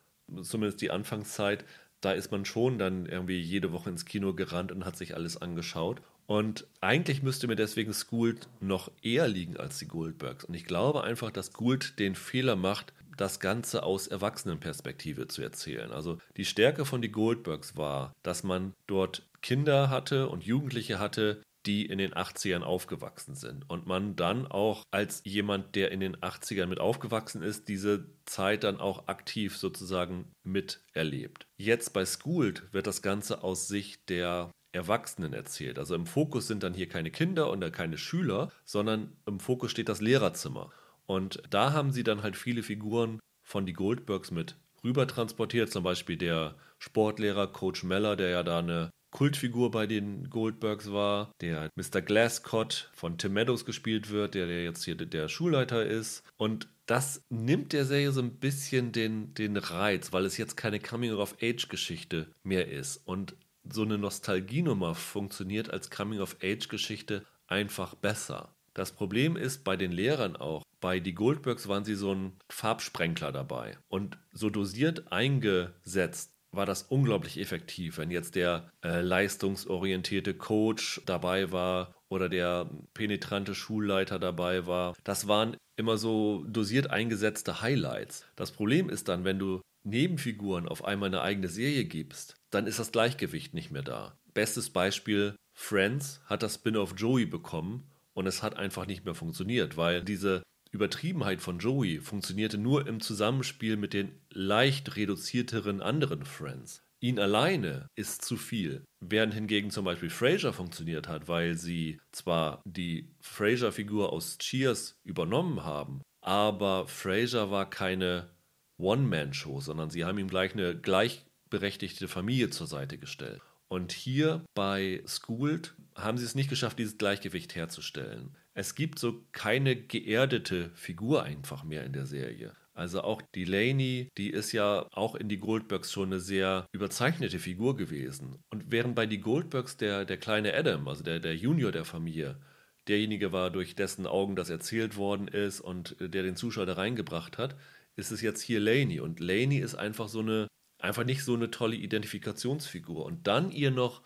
zumindest 0.42 0.80
die 0.80 0.90
Anfangszeit, 0.90 1.64
da 2.00 2.12
ist 2.12 2.30
man 2.30 2.44
schon 2.44 2.78
dann 2.78 3.06
irgendwie 3.06 3.40
jede 3.40 3.72
Woche 3.72 3.90
ins 3.90 4.04
Kino 4.04 4.34
gerannt 4.34 4.72
und 4.72 4.84
hat 4.84 4.96
sich 4.96 5.14
alles 5.14 5.40
angeschaut. 5.40 6.02
Und 6.26 6.66
eigentlich 6.80 7.22
müsste 7.22 7.46
mir 7.46 7.56
deswegen 7.56 7.92
Schooled 7.92 8.48
noch 8.60 8.90
eher 9.02 9.28
liegen 9.28 9.56
als 9.56 9.78
die 9.78 9.88
Goldbergs. 9.88 10.44
Und 10.44 10.54
ich 10.54 10.64
glaube 10.64 11.04
einfach, 11.04 11.30
dass 11.30 11.52
Gould 11.52 11.98
den 11.98 12.14
Fehler 12.14 12.56
macht, 12.56 12.92
das 13.16 13.40
Ganze 13.40 13.82
aus 13.82 14.06
Erwachsenenperspektive 14.06 15.28
zu 15.28 15.42
erzählen. 15.42 15.92
Also 15.92 16.18
die 16.36 16.44
Stärke 16.44 16.84
von 16.84 17.02
die 17.02 17.12
Goldbergs 17.12 17.76
war, 17.76 18.12
dass 18.22 18.42
man 18.42 18.72
dort 18.86 19.22
Kinder 19.40 19.90
hatte 19.90 20.28
und 20.28 20.44
Jugendliche 20.44 20.98
hatte, 20.98 21.42
die 21.66 21.86
in 21.86 21.98
den 21.98 22.12
80ern 22.12 22.62
aufgewachsen 22.62 23.34
sind. 23.34 23.68
Und 23.68 23.86
man 23.86 24.16
dann 24.16 24.46
auch 24.46 24.84
als 24.90 25.22
jemand, 25.24 25.74
der 25.74 25.90
in 25.90 26.00
den 26.00 26.16
80ern 26.16 26.66
mit 26.66 26.80
aufgewachsen 26.80 27.42
ist, 27.42 27.68
diese 27.68 28.06
Zeit 28.26 28.64
dann 28.64 28.80
auch 28.80 29.08
aktiv 29.08 29.56
sozusagen 29.56 30.32
miterlebt. 30.42 31.46
Jetzt 31.56 31.92
bei 31.92 32.04
Schooled 32.04 32.72
wird 32.72 32.86
das 32.86 33.02
Ganze 33.02 33.42
aus 33.42 33.68
Sicht 33.68 34.08
der 34.08 34.50
Erwachsenen 34.72 35.32
erzählt. 35.32 35.78
Also 35.78 35.94
im 35.94 36.06
Fokus 36.06 36.48
sind 36.48 36.62
dann 36.62 36.74
hier 36.74 36.88
keine 36.88 37.10
Kinder 37.10 37.50
und 37.50 37.64
keine 37.72 37.96
Schüler, 37.96 38.50
sondern 38.64 39.12
im 39.26 39.40
Fokus 39.40 39.70
steht 39.70 39.88
das 39.88 40.00
Lehrerzimmer. 40.00 40.70
Und 41.06 41.42
da 41.50 41.72
haben 41.72 41.92
sie 41.92 42.02
dann 42.02 42.22
halt 42.22 42.36
viele 42.36 42.62
Figuren 42.62 43.20
von 43.42 43.66
die 43.66 43.72
Goldbergs 43.72 44.30
mit 44.30 44.56
rüber 44.82 45.06
transportiert. 45.06 45.70
Zum 45.70 45.84
Beispiel 45.84 46.16
der 46.16 46.56
Sportlehrer 46.78 47.46
Coach 47.46 47.84
Meller, 47.84 48.16
der 48.16 48.30
ja 48.30 48.42
da 48.42 48.58
eine 48.58 48.90
Kultfigur 49.14 49.70
bei 49.70 49.86
den 49.86 50.28
Goldbergs 50.28 50.90
war, 50.90 51.32
der 51.40 51.70
Mr. 51.76 52.02
Glasscott 52.02 52.90
von 52.94 53.16
Tim 53.16 53.34
Meadows 53.34 53.64
gespielt 53.64 54.10
wird, 54.10 54.34
der, 54.34 54.48
der 54.48 54.64
jetzt 54.64 54.84
hier 54.84 54.96
der 54.96 55.28
Schulleiter 55.28 55.86
ist. 55.86 56.24
Und 56.36 56.68
das 56.86 57.22
nimmt 57.30 57.72
der 57.72 57.84
Serie 57.84 58.10
so 58.10 58.20
ein 58.20 58.40
bisschen 58.40 58.90
den, 58.90 59.32
den 59.34 59.56
Reiz, 59.56 60.12
weil 60.12 60.24
es 60.24 60.36
jetzt 60.36 60.56
keine 60.56 60.80
Coming-of-Age-Geschichte 60.80 62.26
mehr 62.42 62.68
ist. 62.68 62.96
Und 63.06 63.36
so 63.62 63.82
eine 63.82 63.98
Nostalgienummer 63.98 64.96
funktioniert 64.96 65.70
als 65.70 65.90
Coming-of-Age-Geschichte 65.90 67.24
einfach 67.46 67.94
besser. 67.94 68.52
Das 68.74 68.90
Problem 68.90 69.36
ist 69.36 69.62
bei 69.62 69.76
den 69.76 69.92
Lehrern 69.92 70.34
auch, 70.34 70.64
bei 70.80 70.98
die 70.98 71.14
Goldbergs 71.14 71.68
waren 71.68 71.84
sie 71.84 71.94
so 71.94 72.12
ein 72.12 72.32
Farbsprenkler 72.50 73.30
dabei. 73.30 73.78
Und 73.86 74.18
so 74.32 74.50
dosiert 74.50 75.12
eingesetzt 75.12 76.33
war 76.56 76.66
das 76.66 76.82
unglaublich 76.82 77.38
effektiv, 77.38 77.98
wenn 77.98 78.10
jetzt 78.10 78.34
der 78.34 78.70
äh, 78.84 79.00
leistungsorientierte 79.00 80.34
Coach 80.34 81.02
dabei 81.06 81.52
war 81.52 81.94
oder 82.08 82.28
der 82.28 82.70
penetrante 82.94 83.54
Schulleiter 83.54 84.18
dabei 84.18 84.66
war. 84.66 84.94
Das 85.04 85.26
waren 85.28 85.56
immer 85.76 85.96
so 85.96 86.44
dosiert 86.48 86.90
eingesetzte 86.90 87.60
Highlights. 87.60 88.26
Das 88.36 88.52
Problem 88.52 88.88
ist 88.88 89.08
dann, 89.08 89.24
wenn 89.24 89.38
du 89.38 89.60
Nebenfiguren 89.84 90.68
auf 90.68 90.84
einmal 90.84 91.08
eine 91.08 91.22
eigene 91.22 91.48
Serie 91.48 91.84
gibst, 91.84 92.36
dann 92.50 92.66
ist 92.66 92.78
das 92.78 92.92
Gleichgewicht 92.92 93.52
nicht 93.52 93.70
mehr 93.70 93.82
da. 93.82 94.16
Bestes 94.32 94.70
Beispiel, 94.70 95.36
Friends 95.52 96.20
hat 96.26 96.42
das 96.42 96.54
Spin-off 96.54 96.94
Joey 96.96 97.26
bekommen 97.26 97.90
und 98.14 98.26
es 98.26 98.42
hat 98.42 98.56
einfach 98.56 98.86
nicht 98.86 99.04
mehr 99.04 99.14
funktioniert, 99.14 99.76
weil 99.76 100.02
diese 100.02 100.42
Übertriebenheit 100.74 101.40
von 101.40 101.60
Joey 101.60 102.00
funktionierte 102.00 102.58
nur 102.58 102.88
im 102.88 103.00
Zusammenspiel 103.00 103.76
mit 103.76 103.94
den 103.94 104.20
leicht 104.30 104.96
reduzierteren 104.96 105.80
anderen 105.80 106.24
Friends. 106.24 106.82
Ihn 107.00 107.20
alleine 107.20 107.88
ist 107.94 108.24
zu 108.24 108.36
viel. 108.36 108.84
Während 109.00 109.34
hingegen 109.34 109.70
zum 109.70 109.84
Beispiel 109.84 110.10
Frasier 110.10 110.52
funktioniert 110.52 111.06
hat, 111.06 111.28
weil 111.28 111.54
sie 111.54 112.00
zwar 112.10 112.60
die 112.64 113.14
Frasier-Figur 113.20 114.12
aus 114.12 114.38
Cheers 114.38 114.98
übernommen 115.04 115.64
haben, 115.64 116.02
aber 116.22 116.88
Frasier 116.88 117.50
war 117.52 117.70
keine 117.70 118.30
One-Man-Show, 118.78 119.60
sondern 119.60 119.90
sie 119.90 120.04
haben 120.04 120.18
ihm 120.18 120.28
gleich 120.28 120.54
eine 120.54 120.76
gleichberechtigte 120.76 122.08
Familie 122.08 122.50
zur 122.50 122.66
Seite 122.66 122.98
gestellt. 122.98 123.40
Und 123.68 123.92
hier 123.92 124.44
bei 124.54 125.04
Schooled 125.06 125.74
haben 125.94 126.18
sie 126.18 126.24
es 126.24 126.34
nicht 126.34 126.50
geschafft, 126.50 126.78
dieses 126.78 126.98
Gleichgewicht 126.98 127.54
herzustellen. 127.54 128.36
Es 128.54 128.76
gibt 128.76 128.98
so 128.98 129.24
keine 129.32 129.76
geerdete 129.76 130.70
Figur 130.74 131.24
einfach 131.24 131.64
mehr 131.64 131.84
in 131.84 131.92
der 131.92 132.06
Serie. 132.06 132.54
Also 132.72 133.02
auch 133.02 133.22
Delaney, 133.22 134.10
die 134.16 134.30
ist 134.30 134.52
ja 134.52 134.88
auch 134.92 135.14
in 135.14 135.28
die 135.28 135.38
Goldbergs 135.38 135.92
schon 135.92 136.08
eine 136.08 136.20
sehr 136.20 136.66
überzeichnete 136.72 137.38
Figur 137.38 137.76
gewesen. 137.76 138.42
Und 138.50 138.70
während 138.70 138.96
bei 138.96 139.06
die 139.06 139.20
Goldbergs 139.20 139.76
der, 139.76 140.04
der 140.04 140.16
kleine 140.16 140.54
Adam, 140.54 140.88
also 140.88 141.04
der, 141.04 141.20
der 141.20 141.36
Junior 141.36 141.70
der 141.70 141.84
Familie, 141.84 142.40
derjenige 142.88 143.32
war, 143.32 143.50
durch 143.50 143.76
dessen 143.76 144.06
Augen 144.06 144.36
das 144.36 144.50
erzählt 144.50 144.96
worden 144.96 145.28
ist 145.28 145.60
und 145.60 145.96
der 146.00 146.22
den 146.22 146.36
Zuschauer 146.36 146.66
da 146.66 146.74
reingebracht 146.74 147.38
hat, 147.38 147.56
ist 147.96 148.10
es 148.10 148.20
jetzt 148.20 148.42
hier 148.42 148.60
Laney. 148.60 149.00
Und 149.00 149.20
Laney 149.20 149.58
ist 149.58 149.76
einfach 149.76 150.08
so 150.08 150.20
eine, 150.20 150.48
einfach 150.78 151.04
nicht 151.04 151.24
so 151.24 151.34
eine 151.34 151.50
tolle 151.52 151.76
Identifikationsfigur. 151.76 153.04
Und 153.04 153.26
dann 153.28 153.52
ihr 153.52 153.70
noch 153.70 154.02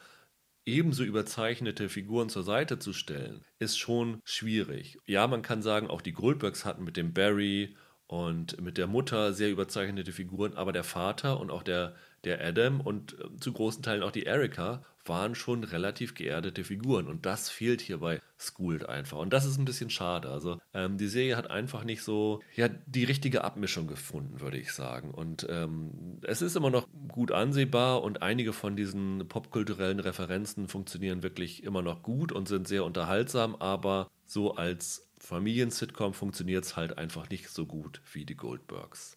ebenso 0.68 1.02
überzeichnete 1.02 1.88
Figuren 1.88 2.28
zur 2.28 2.44
Seite 2.44 2.78
zu 2.78 2.92
stellen, 2.92 3.44
ist 3.58 3.78
schon 3.78 4.20
schwierig. 4.24 4.98
Ja, 5.06 5.26
man 5.26 5.42
kann 5.42 5.62
sagen, 5.62 5.88
auch 5.88 6.02
die 6.02 6.12
Goldbergs 6.12 6.64
hatten 6.64 6.84
mit 6.84 6.96
dem 6.96 7.12
Barry 7.12 7.74
und 8.08 8.60
mit 8.60 8.78
der 8.78 8.86
Mutter 8.86 9.34
sehr 9.34 9.50
überzeichnete 9.50 10.12
Figuren, 10.12 10.54
aber 10.54 10.72
der 10.72 10.82
Vater 10.82 11.38
und 11.38 11.50
auch 11.50 11.62
der, 11.62 11.94
der 12.24 12.44
Adam 12.44 12.80
und 12.80 13.12
äh, 13.12 13.36
zu 13.38 13.52
großen 13.52 13.82
Teilen 13.82 14.02
auch 14.02 14.10
die 14.10 14.24
Erika 14.24 14.82
waren 15.04 15.34
schon 15.34 15.64
relativ 15.64 16.14
geerdete 16.14 16.64
Figuren. 16.64 17.06
Und 17.06 17.26
das 17.26 17.50
fehlt 17.50 17.80
hier 17.80 17.98
bei 17.98 18.20
Schooled 18.36 18.88
einfach. 18.88 19.18
Und 19.18 19.32
das 19.32 19.44
ist 19.44 19.58
ein 19.58 19.64
bisschen 19.64 19.90
schade. 19.90 20.28
Also 20.28 20.58
ähm, 20.74 20.96
die 20.98 21.08
Serie 21.08 21.36
hat 21.36 21.50
einfach 21.50 21.84
nicht 21.84 22.02
so 22.02 22.40
ja, 22.54 22.68
die 22.68 23.04
richtige 23.04 23.44
Abmischung 23.44 23.86
gefunden, 23.86 24.40
würde 24.40 24.58
ich 24.58 24.72
sagen. 24.72 25.10
Und 25.10 25.46
ähm, 25.50 26.18
es 26.22 26.42
ist 26.42 26.56
immer 26.56 26.70
noch 26.70 26.86
gut 27.08 27.32
ansehbar 27.32 28.02
und 28.02 28.22
einige 28.22 28.52
von 28.52 28.76
diesen 28.76 29.28
popkulturellen 29.28 30.00
Referenzen 30.00 30.68
funktionieren 30.68 31.22
wirklich 31.22 31.62
immer 31.62 31.82
noch 31.82 32.02
gut 32.02 32.32
und 32.32 32.48
sind 32.48 32.68
sehr 32.68 32.84
unterhaltsam, 32.84 33.54
aber 33.56 34.10
so 34.26 34.54
als 34.54 35.07
Familien-Sitcom 35.18 36.14
funktioniert 36.14 36.64
es 36.64 36.76
halt 36.76 36.98
einfach 36.98 37.28
nicht 37.30 37.48
so 37.48 37.66
gut 37.66 38.00
wie 38.12 38.24
die 38.24 38.36
Goldbergs. 38.36 39.16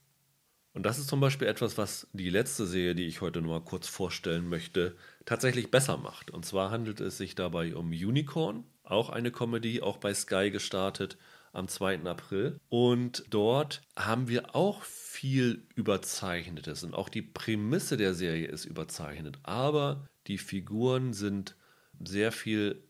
Und 0.74 0.84
das 0.84 1.00
ist 1.00 1.08
zum 1.08 1.20
Beispiel 1.20 1.48
etwas, 1.48 1.78
was 1.78 2.08
die 2.14 2.30
letzte 2.30 2.66
Serie, 2.66 2.96
die 2.96 3.06
ich 3.06 3.22
heute 3.22 3.42
nur 3.42 3.60
mal 3.60 3.66
kurz 3.66 3.88
vorstellen 3.88 4.48
möchte, 4.48 4.96
tatsächlich 5.26 5.70
besser 5.70 5.98
macht. 5.98 6.32
Und 6.32 6.46
zwar 6.46 6.72
handelt 6.72 7.02
es 7.02 7.18
sich 7.18 7.36
dabei 7.36 7.76
um 7.76 7.90
Unicorn, 7.90 8.64
auch 8.84 9.10
eine 9.10 9.32
Comedy, 9.32 9.82
auch 9.82 9.98
bei 9.98 10.14
Sky 10.14 10.50
gestartet 10.50 11.18
am 11.52 11.68
2. 11.68 12.04
April. 12.06 12.60
Und 12.70 13.26
dort 13.30 13.82
haben 13.98 14.30
wir 14.30 14.56
auch 14.56 14.84
viel 14.84 15.68
Überzeichnetes 15.76 16.84
und 16.84 16.94
auch 16.94 17.10
die 17.10 17.22
Prämisse 17.22 17.98
der 17.98 18.14
Serie 18.14 18.48
ist 18.48 18.64
überzeichnet. 18.64 19.40
Aber 19.44 20.08
die 20.28 20.38
Figuren 20.38 21.14
sind 21.14 21.58
sehr 22.00 22.32
viel 22.32 22.84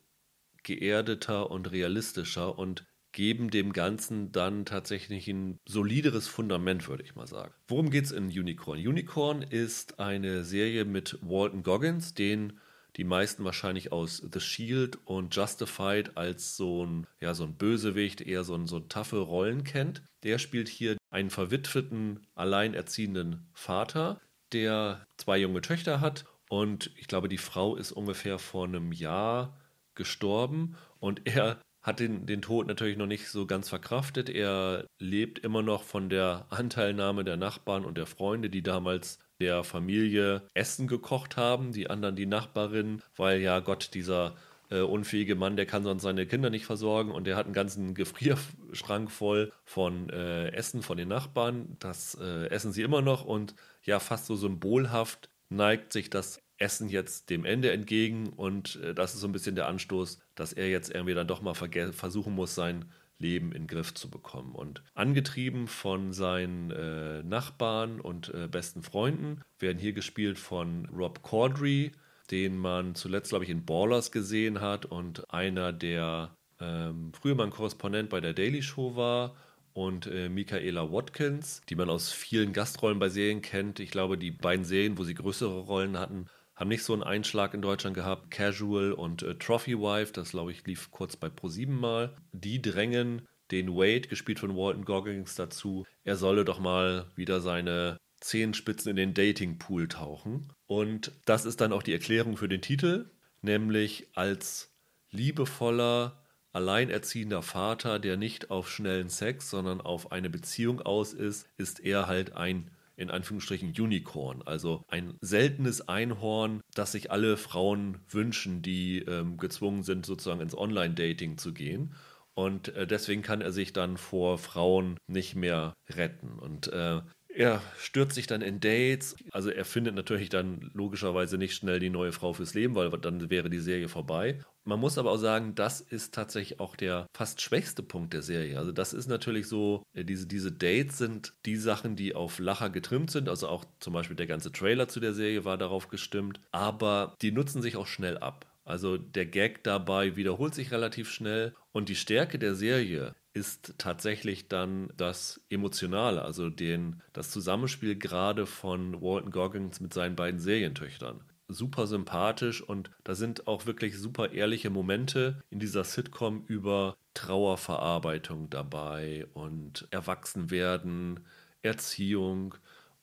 geerdeter 0.63 1.49
und 1.49 1.71
realistischer 1.71 2.59
und 2.59 2.85
geben 3.11 3.49
dem 3.49 3.73
Ganzen 3.73 4.31
dann 4.31 4.65
tatsächlich 4.65 5.27
ein 5.27 5.59
solideres 5.67 6.27
Fundament, 6.27 6.87
würde 6.87 7.03
ich 7.03 7.15
mal 7.15 7.27
sagen. 7.27 7.53
Worum 7.67 7.89
geht 7.89 8.05
es 8.05 8.11
in 8.11 8.25
Unicorn? 8.25 8.79
Unicorn 8.79 9.41
ist 9.41 9.99
eine 9.99 10.43
Serie 10.43 10.85
mit 10.85 11.17
Walton 11.21 11.63
Goggins, 11.63 12.13
den 12.13 12.59
die 12.97 13.03
meisten 13.05 13.45
wahrscheinlich 13.45 13.91
aus 13.93 14.21
The 14.33 14.39
Shield 14.41 14.99
und 15.05 15.33
Justified 15.33 16.17
als 16.17 16.57
so 16.57 16.85
ein, 16.85 17.07
ja, 17.21 17.33
so 17.33 17.45
ein 17.45 17.55
Bösewicht, 17.55 18.19
eher 18.21 18.43
so 18.43 18.53
ein, 18.53 18.67
so 18.67 18.77
ein 18.77 18.89
taffe 18.89 19.19
Rollen 19.19 19.63
kennt. 19.63 20.03
Der 20.23 20.39
spielt 20.39 20.67
hier 20.67 20.97
einen 21.09 21.29
verwitweten, 21.29 22.27
alleinerziehenden 22.35 23.47
Vater, 23.53 24.19
der 24.51 25.05
zwei 25.17 25.37
junge 25.37 25.61
Töchter 25.61 26.01
hat 26.01 26.25
und 26.51 26.91
ich 26.97 27.07
glaube, 27.07 27.29
die 27.29 27.37
Frau 27.37 27.77
ist 27.77 27.93
ungefähr 27.93 28.37
vor 28.37 28.65
einem 28.65 28.91
Jahr 28.91 29.57
gestorben 29.95 30.75
und 30.99 31.21
er 31.25 31.61
hat 31.81 31.99
den, 31.99 32.25
den 32.25 32.41
Tod 32.41 32.67
natürlich 32.67 32.97
noch 32.97 33.07
nicht 33.07 33.27
so 33.29 33.45
ganz 33.45 33.69
verkraftet. 33.69 34.29
Er 34.29 34.85
lebt 34.99 35.39
immer 35.39 35.63
noch 35.63 35.83
von 35.83 36.09
der 36.09 36.45
Anteilnahme 36.49 37.23
der 37.23 37.37
Nachbarn 37.37 37.85
und 37.85 37.97
der 37.97 38.05
Freunde, 38.05 38.49
die 38.49 38.61
damals 38.61 39.19
der 39.39 39.63
Familie 39.63 40.43
Essen 40.53 40.87
gekocht 40.87 41.37
haben, 41.37 41.71
die 41.71 41.89
anderen 41.89 42.15
die 42.15 42.27
Nachbarin, 42.27 43.01
weil 43.15 43.41
ja 43.41 43.59
Gott 43.59 43.95
dieser 43.95 44.35
äh, 44.69 44.81
unfähige 44.81 45.35
Mann, 45.35 45.57
der 45.57 45.65
kann 45.65 45.83
sonst 45.83 46.03
seine 46.03 46.27
Kinder 46.27 46.49
nicht 46.49 46.65
versorgen 46.65 47.11
und 47.11 47.25
der 47.25 47.35
hat 47.35 47.45
einen 47.45 47.53
ganzen 47.53 47.95
Gefrierschrank 47.95 49.11
voll 49.11 49.51
von 49.65 50.09
äh, 50.09 50.49
Essen 50.49 50.83
von 50.83 50.97
den 50.97 51.09
Nachbarn. 51.09 51.75
Das 51.79 52.15
äh, 52.21 52.47
essen 52.49 52.71
sie 52.71 52.83
immer 52.83 53.01
noch 53.01 53.25
und 53.25 53.55
ja, 53.83 53.99
fast 53.99 54.27
so 54.27 54.35
symbolhaft 54.35 55.29
neigt 55.49 55.91
sich 55.91 56.09
das 56.09 56.41
Essen 56.61 56.87
jetzt 56.87 57.29
dem 57.29 57.43
Ende 57.43 57.71
entgegen 57.71 58.29
und 58.29 58.77
äh, 58.77 58.93
das 58.93 59.13
ist 59.13 59.21
so 59.21 59.27
ein 59.27 59.33
bisschen 59.33 59.55
der 59.55 59.67
Anstoß, 59.67 60.19
dass 60.35 60.53
er 60.53 60.69
jetzt 60.69 60.93
irgendwie 60.93 61.13
dann 61.13 61.27
doch 61.27 61.41
mal 61.41 61.53
versuchen 61.53 62.33
muss, 62.33 62.55
sein 62.55 62.85
Leben 63.17 63.51
in 63.51 63.63
den 63.63 63.67
Griff 63.67 63.93
zu 63.93 64.09
bekommen. 64.09 64.53
Und 64.53 64.83
angetrieben 64.95 65.67
von 65.67 66.13
seinen 66.13 66.71
äh, 66.71 67.23
Nachbarn 67.23 67.99
und 68.01 68.33
äh, 68.33 68.47
besten 68.47 68.83
Freunden 68.83 69.41
werden 69.59 69.79
hier 69.79 69.93
gespielt 69.93 70.39
von 70.39 70.87
Rob 70.87 71.21
Corddry, 71.21 71.91
den 72.31 72.57
man 72.57 72.95
zuletzt, 72.95 73.29
glaube 73.29 73.45
ich, 73.45 73.49
in 73.51 73.65
Ballers 73.65 74.11
gesehen 74.11 74.61
hat 74.61 74.85
und 74.85 75.31
einer, 75.33 75.73
der 75.73 76.35
ähm, 76.59 77.11
früher 77.13 77.35
mal 77.35 77.45
ein 77.45 77.51
Korrespondent 77.51 78.09
bei 78.09 78.21
der 78.21 78.33
Daily 78.33 78.61
Show 78.61 78.95
war 78.95 79.35
und 79.73 80.07
äh, 80.07 80.29
Michaela 80.29 80.91
Watkins, 80.91 81.61
die 81.69 81.75
man 81.75 81.89
aus 81.89 82.11
vielen 82.11 82.53
Gastrollen 82.53 82.99
bei 82.99 83.09
Serien 83.09 83.41
kennt. 83.41 83.79
Ich 83.79 83.91
glaube, 83.91 84.17
die 84.17 84.31
beiden 84.31 84.65
Serien, 84.65 84.97
wo 84.97 85.03
sie 85.03 85.13
größere 85.13 85.59
Rollen 85.61 85.97
hatten, 85.97 86.27
haben 86.61 86.69
nicht 86.69 86.83
so 86.83 86.93
einen 86.93 87.01
Einschlag 87.01 87.55
in 87.55 87.63
Deutschland 87.63 87.95
gehabt. 87.95 88.29
Casual 88.29 88.93
und 88.93 89.23
äh, 89.23 89.33
Trophy 89.33 89.79
Wife, 89.79 90.13
das 90.13 90.29
glaube 90.29 90.51
ich 90.51 90.63
lief 90.67 90.91
kurz 90.91 91.15
bei 91.15 91.27
Pro7 91.27 91.71
mal. 91.71 92.15
Die 92.33 92.61
drängen 92.61 93.27
den 93.49 93.69
Wade, 93.69 94.07
gespielt 94.07 94.39
von 94.39 94.55
Walton 94.55 94.85
Goggins, 94.85 95.33
dazu, 95.35 95.87
er 96.03 96.15
solle 96.15 96.45
doch 96.45 96.59
mal 96.59 97.07
wieder 97.15 97.41
seine 97.41 97.97
Zehenspitzen 98.19 98.91
in 98.91 98.95
den 98.95 99.13
Datingpool 99.15 99.87
tauchen. 99.87 100.53
Und 100.67 101.11
das 101.25 101.45
ist 101.45 101.61
dann 101.61 101.73
auch 101.73 101.81
die 101.81 101.93
Erklärung 101.93 102.37
für 102.37 102.47
den 102.47 102.61
Titel, 102.61 103.09
nämlich 103.41 104.09
als 104.13 104.71
liebevoller, 105.09 106.21
alleinerziehender 106.53 107.41
Vater, 107.41 107.97
der 107.97 108.17
nicht 108.17 108.51
auf 108.51 108.69
schnellen 108.69 109.09
Sex, 109.09 109.49
sondern 109.49 109.81
auf 109.81 110.11
eine 110.11 110.29
Beziehung 110.29 110.79
aus 110.79 111.13
ist, 111.13 111.47
ist 111.57 111.79
er 111.79 112.05
halt 112.05 112.33
ein 112.33 112.69
in 112.95 113.09
Anführungsstrichen 113.09 113.73
Unicorn, 113.77 114.41
also 114.43 114.83
ein 114.87 115.17
seltenes 115.21 115.87
Einhorn, 115.87 116.61
das 116.73 116.91
sich 116.91 117.11
alle 117.11 117.37
Frauen 117.37 117.99
wünschen, 118.09 118.61
die 118.61 118.99
ähm, 118.99 119.37
gezwungen 119.37 119.83
sind, 119.83 120.05
sozusagen 120.05 120.41
ins 120.41 120.57
Online-Dating 120.57 121.37
zu 121.37 121.53
gehen. 121.53 121.93
Und 122.33 122.69
äh, 122.69 122.87
deswegen 122.87 123.21
kann 123.21 123.41
er 123.41 123.51
sich 123.51 123.73
dann 123.73 123.97
vor 123.97 124.37
Frauen 124.37 124.97
nicht 125.07 125.35
mehr 125.35 125.73
retten. 125.89 126.39
Und 126.39 126.67
äh, 126.67 127.01
er 127.35 127.61
stürzt 127.77 128.15
sich 128.15 128.27
dann 128.27 128.41
in 128.41 128.59
Dates. 128.59 129.15
Also 129.31 129.49
er 129.49 129.65
findet 129.65 129.95
natürlich 129.95 130.29
dann 130.29 130.71
logischerweise 130.73 131.37
nicht 131.37 131.55
schnell 131.55 131.79
die 131.79 131.89
neue 131.89 132.11
Frau 132.11 132.33
fürs 132.33 132.53
Leben, 132.53 132.75
weil 132.75 132.89
dann 132.91 133.29
wäre 133.29 133.49
die 133.49 133.59
Serie 133.59 133.89
vorbei. 133.89 134.39
Man 134.63 134.79
muss 134.79 134.97
aber 134.97 135.11
auch 135.11 135.17
sagen, 135.17 135.55
das 135.55 135.81
ist 135.81 136.13
tatsächlich 136.13 136.59
auch 136.59 136.75
der 136.75 137.07
fast 137.13 137.41
schwächste 137.41 137.81
Punkt 137.81 138.13
der 138.13 138.21
Serie. 138.21 138.59
Also 138.59 138.71
das 138.71 138.93
ist 138.93 139.07
natürlich 139.07 139.47
so, 139.47 139.83
äh, 139.93 140.03
diese, 140.03 140.27
diese 140.27 140.51
Dates 140.51 140.97
sind 140.97 141.33
die 141.45 141.55
Sachen, 141.55 141.95
die 141.95 142.13
auf 142.13 142.37
Lacher 142.37 142.69
getrimmt 142.69 143.09
sind. 143.09 143.27
Also 143.27 143.47
auch 143.47 143.65
zum 143.79 143.93
Beispiel 143.93 144.15
der 144.15 144.27
ganze 144.27 144.51
Trailer 144.51 144.87
zu 144.87 144.99
der 144.99 145.13
Serie 145.13 145.45
war 145.45 145.57
darauf 145.57 145.87
gestimmt. 145.87 146.39
Aber 146.51 147.15
die 147.21 147.31
nutzen 147.31 147.61
sich 147.61 147.75
auch 147.75 147.87
schnell 147.87 148.17
ab. 148.17 148.45
Also 148.63 148.97
der 148.97 149.25
Gag 149.25 149.63
dabei 149.63 150.15
wiederholt 150.15 150.53
sich 150.53 150.71
relativ 150.71 151.09
schnell 151.09 151.55
und 151.71 151.89
die 151.89 151.95
Stärke 151.95 152.37
der 152.37 152.53
Serie 152.53 153.15
ist 153.33 153.75
tatsächlich 153.77 154.47
dann 154.47 154.91
das 154.97 155.41
Emotionale, 155.49 156.23
also 156.23 156.49
den, 156.49 157.01
das 157.13 157.31
Zusammenspiel 157.31 157.95
gerade 157.95 158.45
von 158.45 159.01
Walton 159.01 159.31
Goggins 159.31 159.79
mit 159.79 159.93
seinen 159.93 160.15
beiden 160.15 160.39
Serientöchtern. 160.39 161.21
Super 161.47 161.87
sympathisch 161.87 162.61
und 162.61 162.91
da 163.03 163.15
sind 163.15 163.47
auch 163.47 163.65
wirklich 163.65 163.97
super 163.97 164.31
ehrliche 164.31 164.69
Momente 164.69 165.43
in 165.49 165.59
dieser 165.59 165.83
Sitcom 165.83 166.45
über 166.47 166.97
Trauerverarbeitung 167.13 168.49
dabei 168.49 169.27
und 169.33 169.87
Erwachsenwerden, 169.91 171.21
Erziehung 171.61 172.55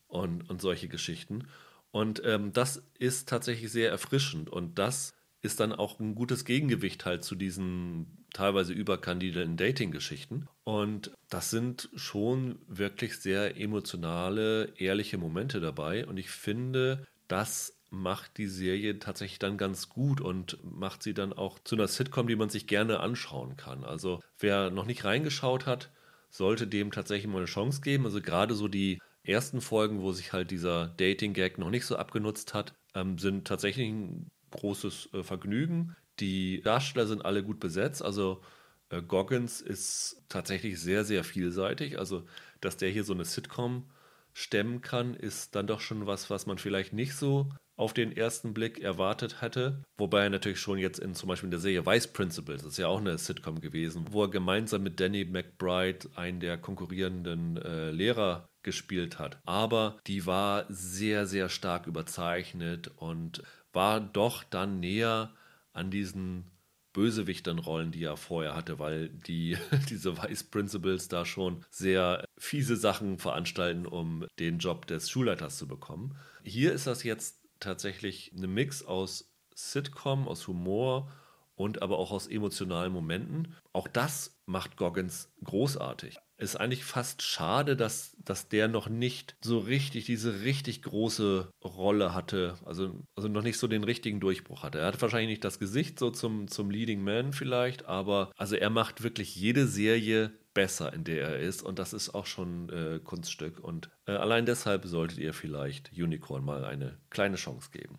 und, 0.08 0.48
und 0.48 0.60
solche 0.60 0.88
Geschichten. 0.88 1.46
Und 1.90 2.22
ähm, 2.24 2.52
das 2.52 2.82
ist 2.98 3.28
tatsächlich 3.28 3.70
sehr 3.70 3.90
erfrischend 3.90 4.50
und 4.50 4.78
das 4.78 5.14
ist 5.40 5.60
dann 5.60 5.72
auch 5.72 6.00
ein 6.00 6.14
gutes 6.14 6.44
Gegengewicht 6.44 7.04
halt 7.04 7.24
zu 7.24 7.34
diesen 7.34 8.17
teilweise 8.38 8.72
überkandidelten 8.72 9.56
Dating-Geschichten. 9.56 10.46
Und 10.62 11.10
das 11.28 11.50
sind 11.50 11.88
schon 11.96 12.60
wirklich 12.68 13.18
sehr 13.18 13.56
emotionale, 13.60 14.72
ehrliche 14.76 15.18
Momente 15.18 15.58
dabei. 15.58 16.06
Und 16.06 16.18
ich 16.18 16.30
finde, 16.30 17.04
das 17.26 17.74
macht 17.90 18.38
die 18.38 18.46
Serie 18.46 19.00
tatsächlich 19.00 19.40
dann 19.40 19.58
ganz 19.58 19.88
gut 19.88 20.20
und 20.20 20.58
macht 20.62 21.02
sie 21.02 21.14
dann 21.14 21.32
auch 21.32 21.58
zu 21.64 21.74
einer 21.74 21.88
Sitcom, 21.88 22.28
die 22.28 22.36
man 22.36 22.48
sich 22.48 22.68
gerne 22.68 23.00
anschauen 23.00 23.56
kann. 23.56 23.82
Also 23.82 24.20
wer 24.38 24.70
noch 24.70 24.86
nicht 24.86 25.04
reingeschaut 25.04 25.66
hat, 25.66 25.90
sollte 26.30 26.68
dem 26.68 26.92
tatsächlich 26.92 27.26
mal 27.26 27.38
eine 27.38 27.46
Chance 27.46 27.80
geben. 27.80 28.04
Also 28.04 28.20
gerade 28.20 28.54
so 28.54 28.68
die 28.68 29.00
ersten 29.24 29.60
Folgen, 29.60 30.00
wo 30.00 30.12
sich 30.12 30.32
halt 30.32 30.52
dieser 30.52 30.86
Dating-Gag 30.86 31.58
noch 31.58 31.70
nicht 31.70 31.86
so 31.86 31.96
abgenutzt 31.96 32.54
hat, 32.54 32.74
ähm, 32.94 33.18
sind 33.18 33.48
tatsächlich 33.48 33.88
ein 33.88 34.30
großes 34.52 35.08
äh, 35.12 35.22
Vergnügen. 35.24 35.96
Die 36.20 36.60
Darsteller 36.62 37.06
sind 37.06 37.24
alle 37.24 37.42
gut 37.42 37.60
besetzt. 37.60 38.02
Also 38.02 38.42
äh, 38.90 39.02
Goggins 39.02 39.60
ist 39.60 40.22
tatsächlich 40.28 40.80
sehr, 40.80 41.04
sehr 41.04 41.24
vielseitig. 41.24 41.98
Also, 41.98 42.24
dass 42.60 42.76
der 42.76 42.90
hier 42.90 43.04
so 43.04 43.14
eine 43.14 43.24
Sitcom 43.24 43.88
stemmen 44.32 44.80
kann, 44.80 45.14
ist 45.14 45.54
dann 45.54 45.66
doch 45.66 45.80
schon 45.80 46.06
was, 46.06 46.30
was 46.30 46.46
man 46.46 46.58
vielleicht 46.58 46.92
nicht 46.92 47.14
so 47.14 47.50
auf 47.76 47.92
den 47.92 48.16
ersten 48.16 48.54
Blick 48.54 48.80
erwartet 48.80 49.40
hätte. 49.40 49.84
Wobei 49.96 50.24
er 50.24 50.30
natürlich 50.30 50.60
schon 50.60 50.78
jetzt 50.78 50.98
in 50.98 51.14
zum 51.14 51.28
Beispiel 51.28 51.46
in 51.46 51.52
der 51.52 51.60
Serie 51.60 51.86
Vice 51.86 52.08
Principals, 52.08 52.62
das 52.62 52.72
ist 52.72 52.78
ja 52.78 52.88
auch 52.88 52.98
eine 52.98 53.16
Sitcom 53.18 53.60
gewesen, 53.60 54.06
wo 54.10 54.24
er 54.24 54.30
gemeinsam 54.30 54.82
mit 54.82 54.98
Danny 54.98 55.24
McBride 55.24 56.08
einen 56.16 56.40
der 56.40 56.58
konkurrierenden 56.58 57.56
äh, 57.56 57.90
Lehrer 57.90 58.48
gespielt 58.62 59.20
hat. 59.20 59.38
Aber 59.44 59.98
die 60.08 60.26
war 60.26 60.66
sehr, 60.68 61.26
sehr 61.26 61.48
stark 61.48 61.86
überzeichnet 61.86 62.88
und 62.96 63.42
war 63.72 64.00
doch 64.00 64.42
dann 64.42 64.80
näher 64.80 65.32
an 65.78 65.90
diesen 65.90 66.50
Bösewichtern-Rollen, 66.92 67.92
die 67.92 68.04
er 68.04 68.16
vorher 68.16 68.54
hatte, 68.54 68.78
weil 68.78 69.08
die, 69.08 69.56
diese 69.88 70.16
Vice 70.16 70.44
Principals 70.44 71.08
da 71.08 71.24
schon 71.24 71.64
sehr 71.70 72.24
fiese 72.36 72.76
Sachen 72.76 73.18
veranstalten, 73.18 73.86
um 73.86 74.26
den 74.38 74.58
Job 74.58 74.86
des 74.86 75.10
Schulleiters 75.10 75.58
zu 75.58 75.68
bekommen. 75.68 76.16
Hier 76.42 76.72
ist 76.72 76.86
das 76.86 77.04
jetzt 77.04 77.40
tatsächlich 77.60 78.32
eine 78.36 78.46
Mix 78.46 78.82
aus 78.82 79.32
Sitcom, 79.54 80.28
aus 80.28 80.46
Humor 80.46 81.10
und 81.54 81.82
aber 81.82 81.98
auch 81.98 82.12
aus 82.12 82.26
emotionalen 82.26 82.92
Momenten. 82.92 83.54
Auch 83.72 83.88
das 83.88 84.40
macht 84.46 84.76
Goggins 84.76 85.32
großartig 85.44 86.18
ist 86.38 86.56
eigentlich 86.56 86.84
fast 86.84 87.22
schade, 87.22 87.76
dass, 87.76 88.16
dass 88.24 88.48
der 88.48 88.68
noch 88.68 88.88
nicht 88.88 89.36
so 89.42 89.58
richtig 89.58 90.04
diese 90.06 90.42
richtig 90.42 90.82
große 90.82 91.52
Rolle 91.64 92.14
hatte, 92.14 92.54
also, 92.64 93.04
also 93.16 93.28
noch 93.28 93.42
nicht 93.42 93.58
so 93.58 93.66
den 93.66 93.84
richtigen 93.84 94.20
Durchbruch 94.20 94.62
hatte. 94.62 94.78
Er 94.78 94.86
hat 94.86 95.02
wahrscheinlich 95.02 95.30
nicht 95.30 95.44
das 95.44 95.58
Gesicht 95.58 95.98
so 95.98 96.10
zum, 96.10 96.48
zum 96.48 96.70
Leading 96.70 97.02
Man 97.02 97.32
vielleicht, 97.32 97.86
aber 97.86 98.30
also 98.36 98.54
er 98.54 98.70
macht 98.70 99.02
wirklich 99.02 99.34
jede 99.34 99.66
Serie 99.66 100.32
besser, 100.54 100.92
in 100.92 101.04
der 101.04 101.28
er 101.28 101.38
ist 101.40 101.62
und 101.62 101.78
das 101.78 101.92
ist 101.92 102.14
auch 102.14 102.26
schon 102.26 102.68
äh, 102.70 103.00
Kunststück 103.02 103.58
und 103.58 103.90
äh, 104.06 104.12
allein 104.12 104.46
deshalb 104.46 104.86
solltet 104.86 105.18
ihr 105.18 105.34
vielleicht 105.34 105.92
Unicorn 105.92 106.44
mal 106.44 106.64
eine 106.64 106.98
kleine 107.10 107.36
Chance 107.36 107.70
geben. 107.72 107.98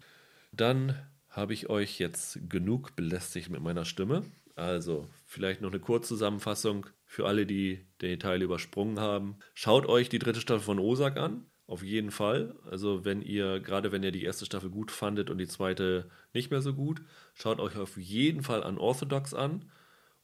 Dann 0.51 0.95
habe 1.29 1.53
ich 1.53 1.69
euch 1.69 1.99
jetzt 1.99 2.39
genug 2.49 2.95
belästigt 2.95 3.49
mit 3.49 3.61
meiner 3.61 3.85
Stimme. 3.85 4.23
Also 4.55 5.07
vielleicht 5.25 5.61
noch 5.61 5.69
eine 5.71 5.79
Kurzzusammenfassung 5.79 6.87
für 7.09 7.25
alle, 7.25 7.47
die 7.47 7.87
den 8.01 8.19
Teil 8.19 8.43
übersprungen 8.43 8.99
haben. 8.99 9.39
Schaut 9.55 9.87
euch 9.87 10.09
die 10.09 10.19
dritte 10.19 10.41
Staffel 10.41 10.63
von 10.63 10.77
Osak 10.77 11.17
an. 11.17 11.47
Auf 11.65 11.81
jeden 11.81 12.11
Fall. 12.11 12.55
Also 12.69 13.03
wenn 13.03 13.23
ihr, 13.23 13.59
gerade 13.61 13.91
wenn 13.91 14.03
ihr 14.03 14.11
die 14.11 14.23
erste 14.23 14.45
Staffel 14.45 14.69
gut 14.69 14.91
fandet 14.91 15.31
und 15.31 15.39
die 15.39 15.47
zweite 15.47 16.11
nicht 16.33 16.51
mehr 16.51 16.61
so 16.61 16.75
gut, 16.75 17.01
schaut 17.33 17.59
euch 17.59 17.75
auf 17.77 17.97
jeden 17.97 18.43
Fall 18.43 18.61
an 18.61 18.77
Orthodox 18.77 19.33
an 19.33 19.71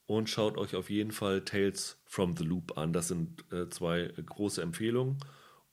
und 0.06 0.30
schaut 0.30 0.60
euch 0.60 0.76
auf 0.76 0.92
jeden 0.92 1.12
Fall 1.12 1.44
Tales 1.44 2.00
from 2.06 2.38
the 2.38 2.44
Loop 2.44 2.78
an. 2.78 2.94
Das 2.94 3.08
sind 3.08 3.52
äh, 3.52 3.68
zwei 3.70 4.14
große 4.24 4.62
Empfehlungen. 4.62 5.18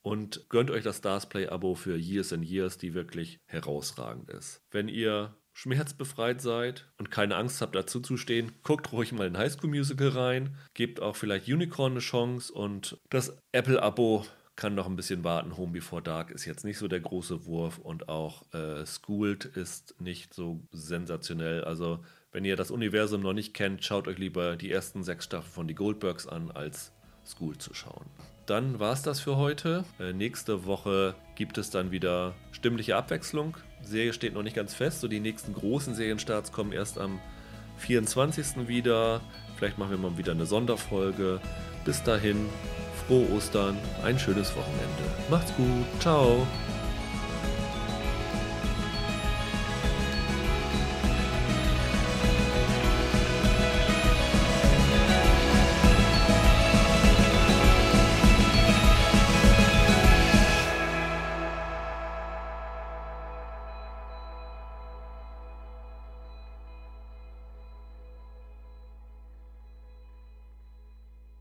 Und 0.01 0.49
gönnt 0.49 0.71
euch 0.71 0.83
das 0.83 0.97
Starsplay-Abo 0.97 1.75
für 1.75 1.95
Years 1.95 2.33
and 2.33 2.43
Years, 2.43 2.79
die 2.79 2.95
wirklich 2.95 3.39
herausragend 3.45 4.31
ist. 4.31 4.61
Wenn 4.71 4.87
ihr 4.87 5.37
schmerzbefreit 5.53 6.41
seid 6.41 6.87
und 6.97 7.11
keine 7.11 7.35
Angst 7.35 7.61
habt, 7.61 7.75
dazu 7.75 7.99
zu 7.99 8.17
stehen, 8.17 8.51
guckt 8.63 8.91
ruhig 8.91 9.11
mal 9.11 9.27
in 9.27 9.37
High 9.37 9.51
School 9.51 9.69
Musical 9.69 10.09
rein, 10.09 10.57
gebt 10.73 10.99
auch 10.99 11.15
vielleicht 11.15 11.47
Unicorn 11.47 11.93
eine 11.93 11.99
Chance 12.01 12.51
und 12.51 12.97
das 13.09 13.37
Apple-Abo 13.51 14.25
kann 14.55 14.75
noch 14.75 14.87
ein 14.87 14.95
bisschen 14.95 15.23
warten. 15.23 15.57
Home 15.57 15.71
Before 15.71 16.01
Dark 16.01 16.31
ist 16.31 16.45
jetzt 16.45 16.63
nicht 16.63 16.77
so 16.77 16.87
der 16.87 16.99
große 16.99 17.45
Wurf 17.45 17.79
und 17.79 18.09
auch 18.09 18.43
äh, 18.53 18.85
Schooled 18.85 19.45
ist 19.45 19.99
nicht 19.99 20.33
so 20.33 20.61
sensationell. 20.71 21.63
Also, 21.63 21.99
wenn 22.31 22.45
ihr 22.45 22.55
das 22.55 22.71
Universum 22.71 23.21
noch 23.21 23.33
nicht 23.33 23.53
kennt, 23.53 23.83
schaut 23.83 24.07
euch 24.07 24.17
lieber 24.17 24.55
die 24.55 24.71
ersten 24.71 25.03
sechs 25.03 25.25
Staffeln 25.25 25.51
von 25.51 25.67
Die 25.67 25.75
Goldbergs 25.75 26.27
an, 26.27 26.51
als 26.51 26.91
School 27.25 27.57
zu 27.57 27.73
schauen. 27.73 28.05
Dann 28.45 28.79
war 28.79 28.91
es 28.91 29.01
das 29.01 29.19
für 29.19 29.37
heute. 29.37 29.85
Äh, 29.99 30.13
nächste 30.13 30.65
Woche 30.65 31.15
gibt 31.35 31.57
es 31.57 31.69
dann 31.69 31.91
wieder 31.91 32.35
stimmliche 32.51 32.95
Abwechslung. 32.95 33.57
Serie 33.83 34.13
steht 34.13 34.33
noch 34.33 34.43
nicht 34.43 34.55
ganz 34.55 34.73
fest. 34.73 35.01
So 35.01 35.07
die 35.07 35.19
nächsten 35.19 35.53
großen 35.53 35.95
Serienstarts 35.95 36.51
kommen 36.51 36.71
erst 36.71 36.97
am 36.97 37.19
24. 37.77 38.67
wieder. 38.67 39.21
Vielleicht 39.57 39.77
machen 39.77 39.91
wir 39.91 39.97
mal 39.97 40.17
wieder 40.17 40.31
eine 40.31 40.45
Sonderfolge. 40.45 41.39
Bis 41.85 42.01
dahin, 42.03 42.49
frohe 43.07 43.29
Ostern, 43.31 43.77
ein 44.03 44.17
schönes 44.17 44.55
Wochenende. 44.55 45.03
Macht's 45.29 45.53
gut, 45.55 45.67
ciao. 45.99 46.47